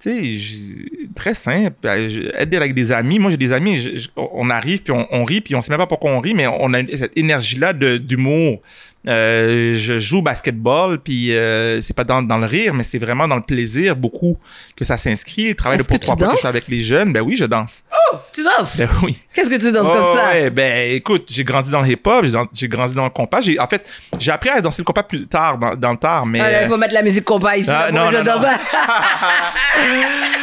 [0.01, 4.83] Tu sais, très simple, je- être avec des amis, moi j'ai des amis, on arrive,
[4.83, 6.87] puis on, on rit, puis on sait même pas pourquoi on rit, mais on a
[6.87, 8.61] cette énergie-là d'humour.
[9.09, 12.99] Euh, je joue au basketball, puis euh, c'est pas dans, dans le rire, mais c'est
[12.99, 14.37] vraiment dans le plaisir beaucoup
[14.77, 15.49] que ça s'inscrit.
[15.49, 17.85] Le travail de pour trois que je suis avec les jeunes, ben oui, je danse.
[18.33, 18.77] Tu danses?
[18.77, 19.17] Ben oui.
[19.33, 20.29] Qu'est-ce que tu danses Oh, comme ça?
[20.31, 23.41] ouais, ben écoute, j'ai grandi dans le hip-hop, j'ai, grandi dans le compas.
[23.41, 23.87] J'ai, en fait,
[24.19, 26.41] j'ai appris à danser le compas plus tard, dans, dans le tard, mais...
[26.41, 27.71] Ah, là, il faut mettre la musique compas ici.
[27.73, 28.45] Ah, non, je non, danse.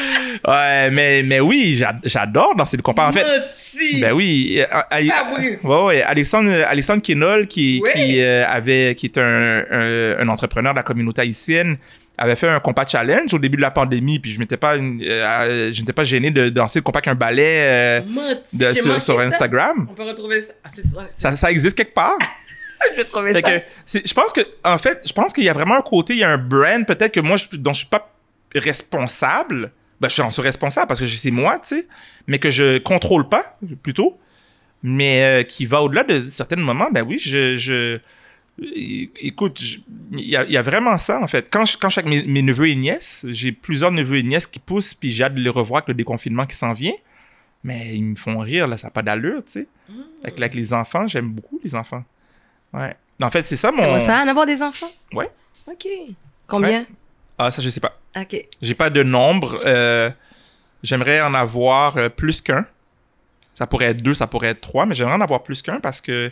[0.48, 3.07] ouais, mais, mais oui, j'a- j'adore danser le compas.
[3.07, 4.02] En fait, Menti.
[4.02, 4.60] Ben oui.
[4.62, 5.62] euh, euh, Fabrice.
[5.64, 6.02] Ouais, ouais.
[6.03, 7.90] Alexandre, Alexandre qui, Oui.
[7.94, 11.78] qui, euh, avait, qui est un, un, un entrepreneur de la communauté haïtienne,
[12.18, 15.72] avait fait un compas challenge au début de la pandémie, puis je m'étais pas, euh,
[15.74, 18.57] je n'étais pas gêné de danser le compas qu'un ballet euh, Menti.
[18.57, 19.22] de- J'ai sur, sur ça.
[19.26, 19.88] Instagram.
[19.91, 20.53] On peut retrouver ça.
[20.64, 20.70] Ah,
[21.10, 22.18] Ça, ça existe quelque part.
[22.91, 23.52] Je vais trouver Fait ça.
[23.60, 26.20] que, je pense que, en fait, je pense qu'il y a vraiment un côté, il
[26.20, 28.12] y a un brand peut-être que moi, je, dont je suis pas
[28.53, 29.72] responsable.
[30.01, 31.88] Ben, je suis responsable parce que c'est moi, tu sais,
[32.27, 34.19] mais que je contrôle pas, plutôt.
[34.84, 37.99] Mais euh, qui va au-delà de certains moments, ben oui, je, je,
[38.57, 39.59] Écoute,
[40.13, 41.49] il y, y a vraiment ça, en fait.
[41.51, 44.23] Quand je, quand je suis avec mes, mes neveux et nièces, j'ai plusieurs neveux et
[44.23, 46.93] nièces qui poussent, puis j'ai hâte de les revoir avec le déconfinement qui s'en vient.
[47.65, 49.67] Mais ils me font rire, là, ça n'a pas d'allure, tu sais.
[50.23, 52.03] Avec, avec les enfants, j'aime beaucoup les enfants.
[52.73, 52.95] Ouais.
[53.22, 53.84] En fait, c'est ça mon...
[53.84, 54.91] Comment ça, en avoir des enfants?
[55.13, 55.30] Ouais.
[55.67, 55.88] OK.
[56.47, 56.85] Combien?
[57.38, 57.94] Ah, ça, je sais pas.
[58.18, 58.45] OK.
[58.62, 59.60] J'ai pas de nombre.
[59.66, 60.10] euh,
[60.84, 62.66] j'aimerais en avoir euh, plus qu'un.
[63.53, 66.02] Ça pourrait être deux, ça pourrait être trois, mais j'aimerais en avoir plus qu'un parce
[66.02, 66.32] que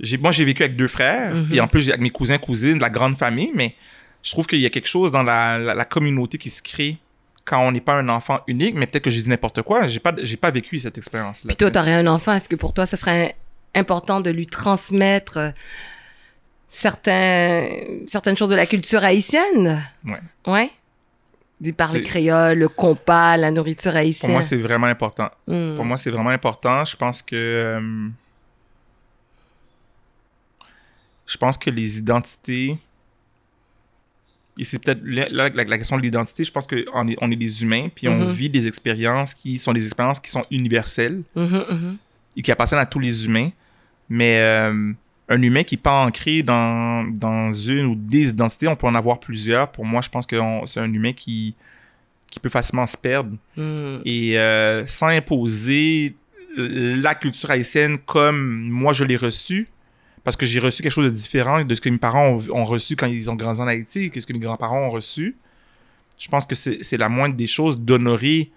[0.00, 1.48] j'ai, moi, j'ai vécu avec deux frères, Mhm.
[1.48, 3.74] puis en plus, j'ai avec mes cousins, cousines, de la grande famille, mais
[4.22, 6.96] je trouve qu'il y a quelque chose dans la, la- la communauté qui se crée
[7.44, 9.86] quand on n'est pas un enfant unique, mais peut-être que j'ai dit n'importe quoi.
[9.86, 11.48] J'ai pas, j'ai pas vécu cette expérience-là.
[11.48, 12.32] Puis toi, t'aurais un enfant.
[12.34, 13.34] Est-ce que pour toi, ce serait
[13.74, 15.50] important de lui transmettre euh,
[16.68, 17.66] certains,
[18.06, 19.82] certaines choses de la culture haïtienne?
[20.04, 20.20] Ouais.
[20.46, 20.70] Ouais?
[21.60, 24.30] D'y parler créole, le compas, la nourriture Pour haïtienne.
[24.32, 25.28] moi, c'est vraiment important.
[25.48, 25.74] Hmm.
[25.74, 26.84] Pour moi, c'est vraiment important.
[26.84, 27.34] Je pense que.
[27.34, 28.08] euh,
[31.26, 32.78] je pense que les identités.
[34.56, 36.42] Et c'est peut-être là, la, la question de l'identité.
[36.42, 38.30] Je pense qu'on est, on est des humains, puis on Mhm.
[38.30, 41.96] vit des expériences qui sont des expériences qui sont universelles Mhm, mhm.
[42.36, 43.50] et qui appartiennent à tous les humains.
[44.08, 44.92] Mais euh,
[45.28, 48.94] un humain qui n'est pas ancré dans, dans une ou des identités, on peut en
[48.94, 49.70] avoir plusieurs.
[49.70, 50.36] Pour moi, je pense que
[50.66, 51.54] c'est un humain qui,
[52.30, 53.98] qui peut facilement se perdre Hmm.
[54.04, 56.14] et euh, sans imposer
[56.56, 59.68] la culture haïtienne comme moi je l'ai reçue,
[60.24, 62.64] parce que j'ai reçu quelque chose de différent de ce que mes parents ont, ont
[62.64, 65.36] reçu quand ils ont grandi en Haïti, que ce que mes grands-parents ont reçu.
[66.18, 68.50] Je pense que c'est la moindre des choses d'honorer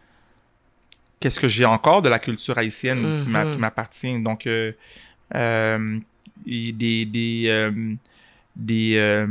[1.19, 3.53] qu'est-ce que j'ai encore de la culture haïtienne qui Mhm.
[3.53, 4.19] qui m'appartient.
[4.21, 4.71] Donc, euh,
[5.35, 5.99] euh,
[6.47, 7.05] et des...
[7.05, 7.71] des, euh,
[8.55, 9.25] des euh,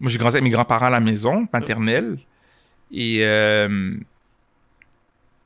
[0.00, 2.18] moi, j'ai grandi avec mes grands-parents à la maison maternelle.
[2.92, 3.92] Et, euh,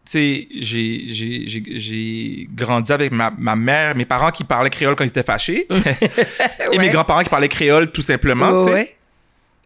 [0.06, 4.70] tu sais, j'ai- j'ai j'ai- j'ai grandi avec ma, ma mère, mes parents qui parlaient
[4.70, 5.66] créole quand ils étaient fâchés,
[6.72, 8.96] et mes grands-parents qui parlaient créole tout simplement, Ouais.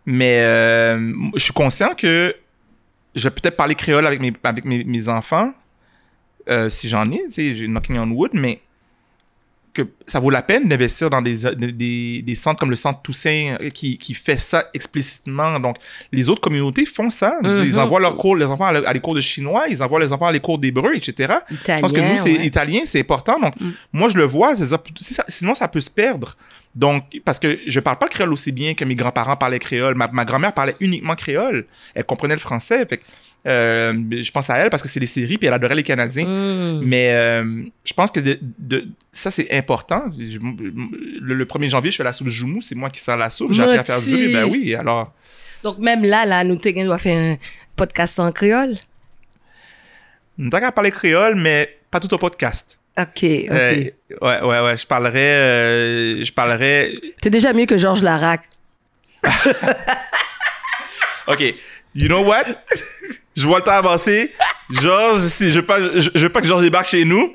[0.06, 2.35] Mais euh, je suis conscient que
[3.14, 5.52] je vais peut-être parler créole avec mes, avec mes, mes enfants,
[6.48, 8.60] euh, si j'en ai, tu sais, j'ai knocking on wood, mais
[9.82, 13.56] que ça vaut la peine d'investir dans des, des, des centres comme le Centre Toussaint
[13.60, 15.60] euh, qui, qui fait ça explicitement.
[15.60, 15.76] Donc,
[16.12, 17.38] les autres communautés font ça.
[17.42, 17.78] Ils Mhm.
[17.78, 20.26] envoient leurs cours, les enfants à, à les cours de chinois, ils envoient les enfants
[20.26, 21.34] à les cours d'hébreu, etc.
[21.50, 22.46] Italien, Je pense que nous, c'est ouais.
[22.46, 23.38] italien, c'est important.
[23.40, 23.70] Donc, Mm.
[23.92, 24.55] moi, je le vois.
[24.56, 26.36] ça- sinon, ça peut se perdre.
[26.74, 29.94] Donc, parce que je parle pas le créole aussi bien que mes grands-parents parlaient créole.
[29.94, 31.66] Ma, ma grand-mère parlait uniquement créole.
[31.94, 32.84] Elle comprenait le français.
[32.88, 33.00] Fait
[33.48, 33.92] euh,
[34.22, 36.26] je pense à elle parce que c'est les séries, puis elle adorait les Canadiens.
[36.26, 36.82] Hmm.
[36.84, 40.04] Mais euh, je pense que de, de- ça, c'est important.
[40.18, 42.60] Je- le, le 1er janvier, je fais la soupe Joumou.
[42.60, 43.52] C'est moi qui sers la soupe.
[43.52, 44.22] J'ai appris à faire du riz.
[44.22, 44.32] Moti.
[44.34, 45.12] Ben oui, alors...
[45.64, 47.36] Donc, même là, là, nous, Tegan doit faire un
[47.74, 48.76] podcast en créole.
[50.38, 52.78] On qu'à parler créole, mais pas tout au podcast.
[52.96, 53.22] OK, OK.
[53.24, 53.90] Euh,
[54.22, 54.76] ouais, ouais, ouais.
[54.76, 55.34] Je parlerais...
[55.36, 56.92] euh, je parlerais...
[57.20, 58.42] T'es déjà mieux que Georges Larac.
[61.26, 61.54] OK.
[61.94, 62.44] You know what?
[63.40, 64.32] je vois le temps avancer.
[64.70, 67.35] Georges, si je veux pas, je, je veux pas que Georges débarque chez nous.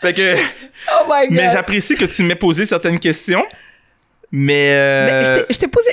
[0.00, 0.36] Fait que...
[0.92, 1.30] Oh my God.
[1.36, 3.44] Mais j'apprécie que tu m'aies posé certaines questions.
[4.32, 4.70] Mais...
[4.72, 5.90] euh, Mais je t'ai- posé.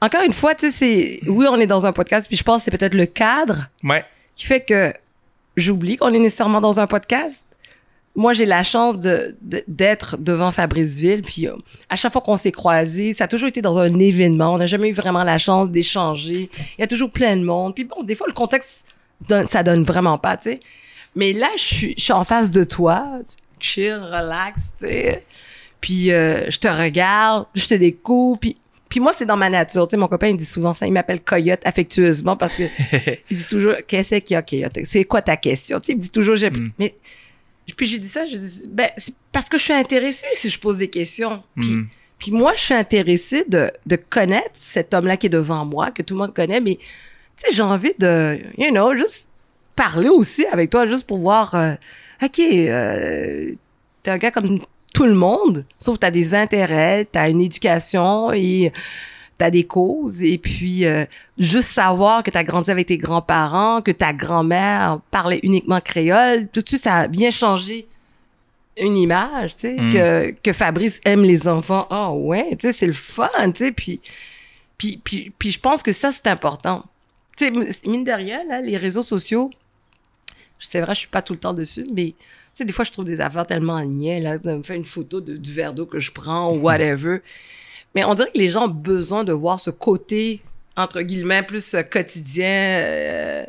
[0.00, 1.28] Encore une fois, tu sais, c'est.
[1.28, 4.04] Oui, on est dans un podcast, puis je pense que c'est peut-être le cadre Ouais.
[4.34, 4.92] qui fait que
[5.56, 7.42] j'oublie qu'on est nécessairement dans un podcast.
[8.14, 11.54] Moi, j'ai la chance de, de- d'être devant Fabriceville, puis euh,
[11.88, 14.52] à chaque fois qu'on s'est croisés, ça a toujours été dans un événement.
[14.52, 16.50] On n'a jamais eu vraiment la chance d'échanger.
[16.76, 17.74] Il y a toujours plein de monde.
[17.74, 18.84] Puis bon, des fois, le contexte,
[19.28, 20.60] donne- ça donne vraiment pas, tu sais.
[21.16, 23.20] Mais là, je suis, je suis en face de toi,
[23.60, 25.24] chill, relax, tu sais.
[25.80, 28.56] Puis euh, je te regarde, je te découvre, puis
[28.88, 29.86] puis moi, c'est dans ma nature.
[29.88, 30.86] Tu sais, mon copain, il me dit souvent ça.
[30.86, 32.64] Il m'appelle Coyote affectueusement parce que
[33.30, 34.78] il dit toujours, qu'est-ce qu'il y a, Coyote?
[34.84, 35.80] C'est quoi ta question?
[35.80, 36.72] Tu sais, il me dit toujours, j'ai, Mm.
[36.78, 36.94] mais,
[37.76, 40.58] puis j'ai dit ça, je dis, ben, c'est parce que je suis intéressée si je
[40.58, 41.42] pose des questions.
[41.56, 41.88] Puis, Mm.
[42.18, 46.02] puis moi, je suis intéressée de, de connaître cet homme-là qui est devant moi, que
[46.02, 46.82] tout le monde connaît, mais, tu
[47.36, 49.28] sais, j'ai envie de, you know, juste
[49.76, 51.72] parler aussi avec toi, juste pour voir, euh,
[52.22, 53.52] OK, euh,
[54.02, 54.60] t'es un gars comme
[54.94, 58.72] tout le monde, sauf t'as des intérêts, t'as une éducation et
[59.42, 60.22] t'as des causes.
[60.22, 61.04] Et puis, euh,
[61.36, 66.60] juste savoir que t'as grandi avec tes grands-parents, que ta grand-mère parlait uniquement créole, tout
[66.62, 67.88] de suite, ça a bien changé
[68.78, 69.92] une image, tu sais, Mm.
[69.92, 71.86] que, que Fabrice aime les enfants.
[71.90, 74.00] Ah ouais, tu sais, c'est le fun, tu sais, puis,
[74.78, 76.84] puis, puis, puis je pense que ça, c'est important.
[77.36, 77.50] Tu sais,
[77.88, 79.50] mine de rien, là, les réseaux sociaux,
[80.58, 82.14] c'est vrai, je suis pas tout le temps dessus, mais tu
[82.54, 85.20] sais, des fois, je trouve des affaires tellement niais, là, de me faire une photo
[85.20, 87.18] de- du verre d'eau que je prends ou whatever.
[87.94, 90.40] Mais on dirait que les gens ont besoin de voir ce côté,
[90.76, 92.46] entre guillemets, plus euh, quotidien.
[92.48, 93.44] euh,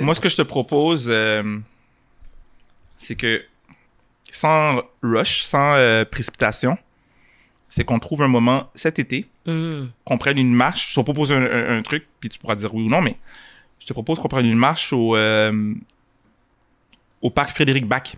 [0.00, 1.58] Moi, ce que je te propose, euh,
[2.96, 3.42] c'est que
[4.32, 6.76] sans rush, sans euh, précipitation,
[7.68, 9.86] c'est qu'on trouve un moment cet été, Mm.
[10.04, 10.90] qu'on prenne une marche.
[10.90, 13.16] Je te propose un, un- un truc, puis tu pourras dire oui ou non, mais
[13.78, 15.72] je te propose qu'on prenne une marche au, euh,
[17.22, 18.14] au parc Frédéric Bach.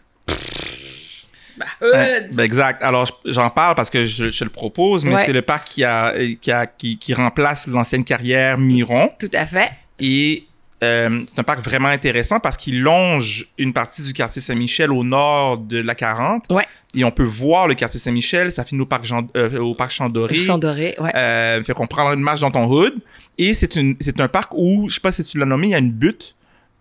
[1.82, 2.82] Ouais, ben exact.
[2.82, 5.26] Alors, je- j'en parle parce que je, je le propose, mais Ouais.
[5.26, 9.08] c'est le parc qui, a, qui, a, qui, qui remplace l'ancienne carrière Miron.
[9.18, 9.68] Tout à fait.
[10.00, 10.44] Et
[10.84, 15.02] euh, c'est un parc vraiment intéressant parce qu'il longe une partie du quartier Saint-Michel au
[15.02, 16.44] nord de la 40.
[16.50, 16.64] Ouais.
[16.94, 18.52] Et on peut voir le quartier Saint-Michel.
[18.52, 20.34] Ça finit au parc, Jean, euh, au parc Champ-Doré.
[20.36, 21.10] Champ doré, ouais.
[21.16, 22.94] Euh, fait qu'on prend une marche dans ton hood.
[23.38, 25.70] Et c'est une, c'est un parc où, je sais pas si tu l'as nommé, il
[25.70, 26.36] y a une butte.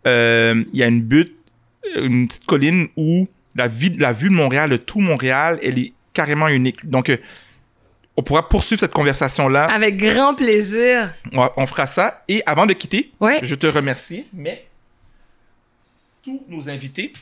[0.06, 1.36] Il y a une butte,
[2.00, 3.28] une petite colline où
[3.58, 6.86] la, vie, la vue de Montréal, de tout Montréal, elle est carrément unique.
[6.86, 7.18] Donc, euh,
[8.16, 9.66] on pourra poursuivre cette conversation-là.
[9.66, 11.14] Avec grand plaisir.
[11.34, 12.24] On, fera ça.
[12.28, 13.40] Et avant de quitter, Ouais.
[13.44, 14.66] je te remercie, mais
[16.24, 17.14] tous nos invités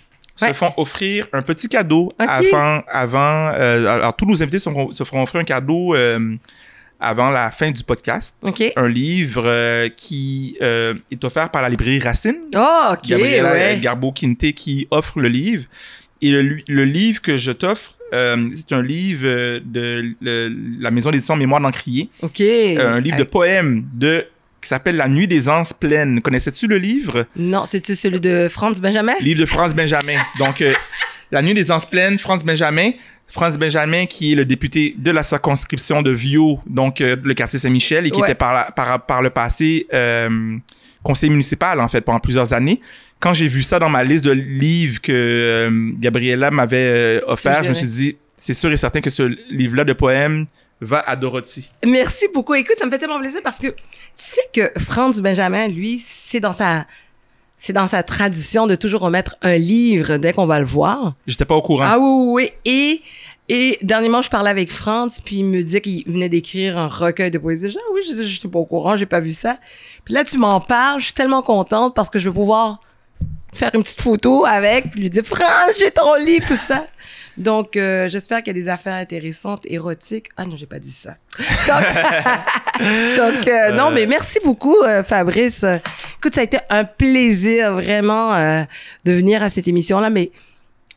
[0.42, 0.50] Ouais.
[0.50, 4.92] se font offrir un petit cadeau avant, avant euh, alors tous nos invités se feront,
[4.92, 6.36] se feront offrir un cadeau euh,
[7.00, 8.36] avant la fin du podcast.
[8.76, 12.38] Un livre euh, qui euh, est offert par la librairie Racine.
[12.56, 13.80] Oh, OK, Gabriela ouais.
[13.82, 15.64] Garbo-Quinte qui offre le livre.
[16.22, 20.92] Et le, le livre que je t'offre, euh, c'est un livre euh, de le- la
[20.92, 22.10] maison d'édition Mémoire d'Encrier.
[22.22, 22.40] OK.
[22.42, 24.26] Euh, un livre de poèmes de
[24.62, 26.22] qui s'appelle La nuit des anses pleines.
[26.22, 27.26] Connaissais-tu le livre?
[27.36, 29.14] Non, c'est-tu celui de Franz Benjamin?
[29.22, 30.20] Livre de Franz Benjamin.
[30.40, 30.74] Donc, euh,
[31.32, 32.92] La nuit des anses pleines, Franz Benjamin.
[33.28, 37.58] Franz Benjamin, qui est le député de la circonscription de Viau, donc euh, le quartier
[37.60, 38.28] Saint-Michel, et qui Ouais.
[38.28, 40.58] était par, la- par, par le passé euh,
[41.04, 42.82] conseiller municipal, en fait, pendant plusieurs années.
[43.20, 47.64] Quand j'ai vu ça dans ma liste de livres que euh, Gabriella m'avait euh, offert,
[47.64, 50.46] je me suis dit, c'est sûr et certain que ce livre-là de poèmes
[50.82, 51.72] va à Dorothy.
[51.86, 52.54] Merci beaucoup.
[52.54, 53.76] Écoute, ça me fait tellement plaisir parce que tu
[54.16, 56.86] sais que Franz Benjamin, lui, c'est dans sa
[57.58, 61.16] c'est dans sa tradition de toujours remettre un livre dès qu'on va le voir.
[61.26, 61.86] J'étais pas au courant.
[61.88, 62.50] Ah oui, oui.
[62.66, 63.02] Et,
[63.48, 67.32] et dernièrement, je parlais avec Franz, puis il me disait qu'il venait d'écrire un recueil
[67.32, 67.70] de poésie.
[67.70, 69.58] Je dis, ah oui, je disais, j'étais pas au courant, j'ai pas vu ça.
[70.04, 72.82] Puis là, tu m'en parles, je suis tellement contente parce que je vais pouvoir
[73.56, 76.88] faire une petite photo avec, puis lui dire, Franz, j'ai ton livre, tout ça.
[77.38, 80.28] Donc, euh, j'espère qu'il y a des affaires intéressantes, érotiques.
[80.38, 81.18] Ah non, j'ai pas dit ça.
[81.38, 81.86] Donc,
[83.18, 85.64] donc, euh, non, mais merci beaucoup, euh, Fabrice.
[85.64, 85.78] Euh,
[86.18, 88.64] Écoute, ça a été un plaisir vraiment euh,
[89.04, 90.32] de venir à cette émission-là, mais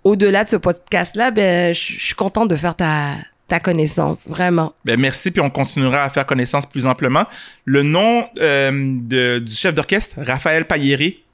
[0.04, 3.14] au-delà de ce podcast-là, ben, je suis contente de faire ta,
[3.48, 4.74] ta connaissance, vraiment.
[4.84, 7.24] Ben merci, puis on continuera à faire connaissance plus amplement.
[7.64, 11.24] Le nom euh, de, du chef d'orchestre, Raphaël Pailléré,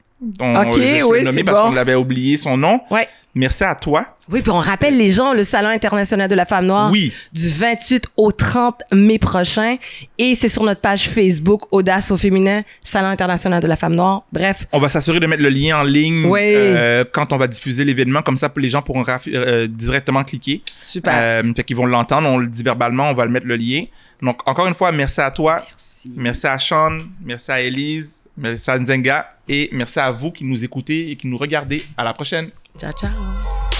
[0.41, 1.69] on, Ok, je oui, c'est parce bon.
[1.69, 2.81] qu'on l'avait oublié son nom.
[2.91, 3.09] Ouais.
[3.37, 4.07] Merci à toi.
[4.31, 7.49] Oui, puis on rappelle les gens, le Salon international de la femme noire, Oui, du
[7.49, 9.77] 28 au 30 mai prochain.
[10.19, 14.23] Et c'est sur notre page Facebook, Audace au féminin, Salon international de la femme noire.
[14.33, 16.41] Bref, on va s'assurer de mettre le lien en ligne Oui.
[16.45, 18.23] euh, quand on va diffuser l'événement.
[18.23, 20.63] Comme ça, les gens pourront euh, directement cliquer.
[20.81, 21.13] super.
[21.17, 22.29] Euh, fait qu'ils vont l'entendre.
[22.29, 23.85] On le dit verbalement, on va le mettre le lien.
[24.23, 25.61] Donc, encore une fois, merci à toi.
[25.67, 26.13] Merci.
[26.17, 26.99] Merci à Sean.
[27.25, 28.23] Merci à Elise.
[28.37, 29.37] Merci à Nzenga.
[29.49, 31.85] Et merci à vous qui nous écoutez et qui nous regardez.
[31.97, 32.51] À la prochaine.
[32.79, 33.74] Ciao, ciao.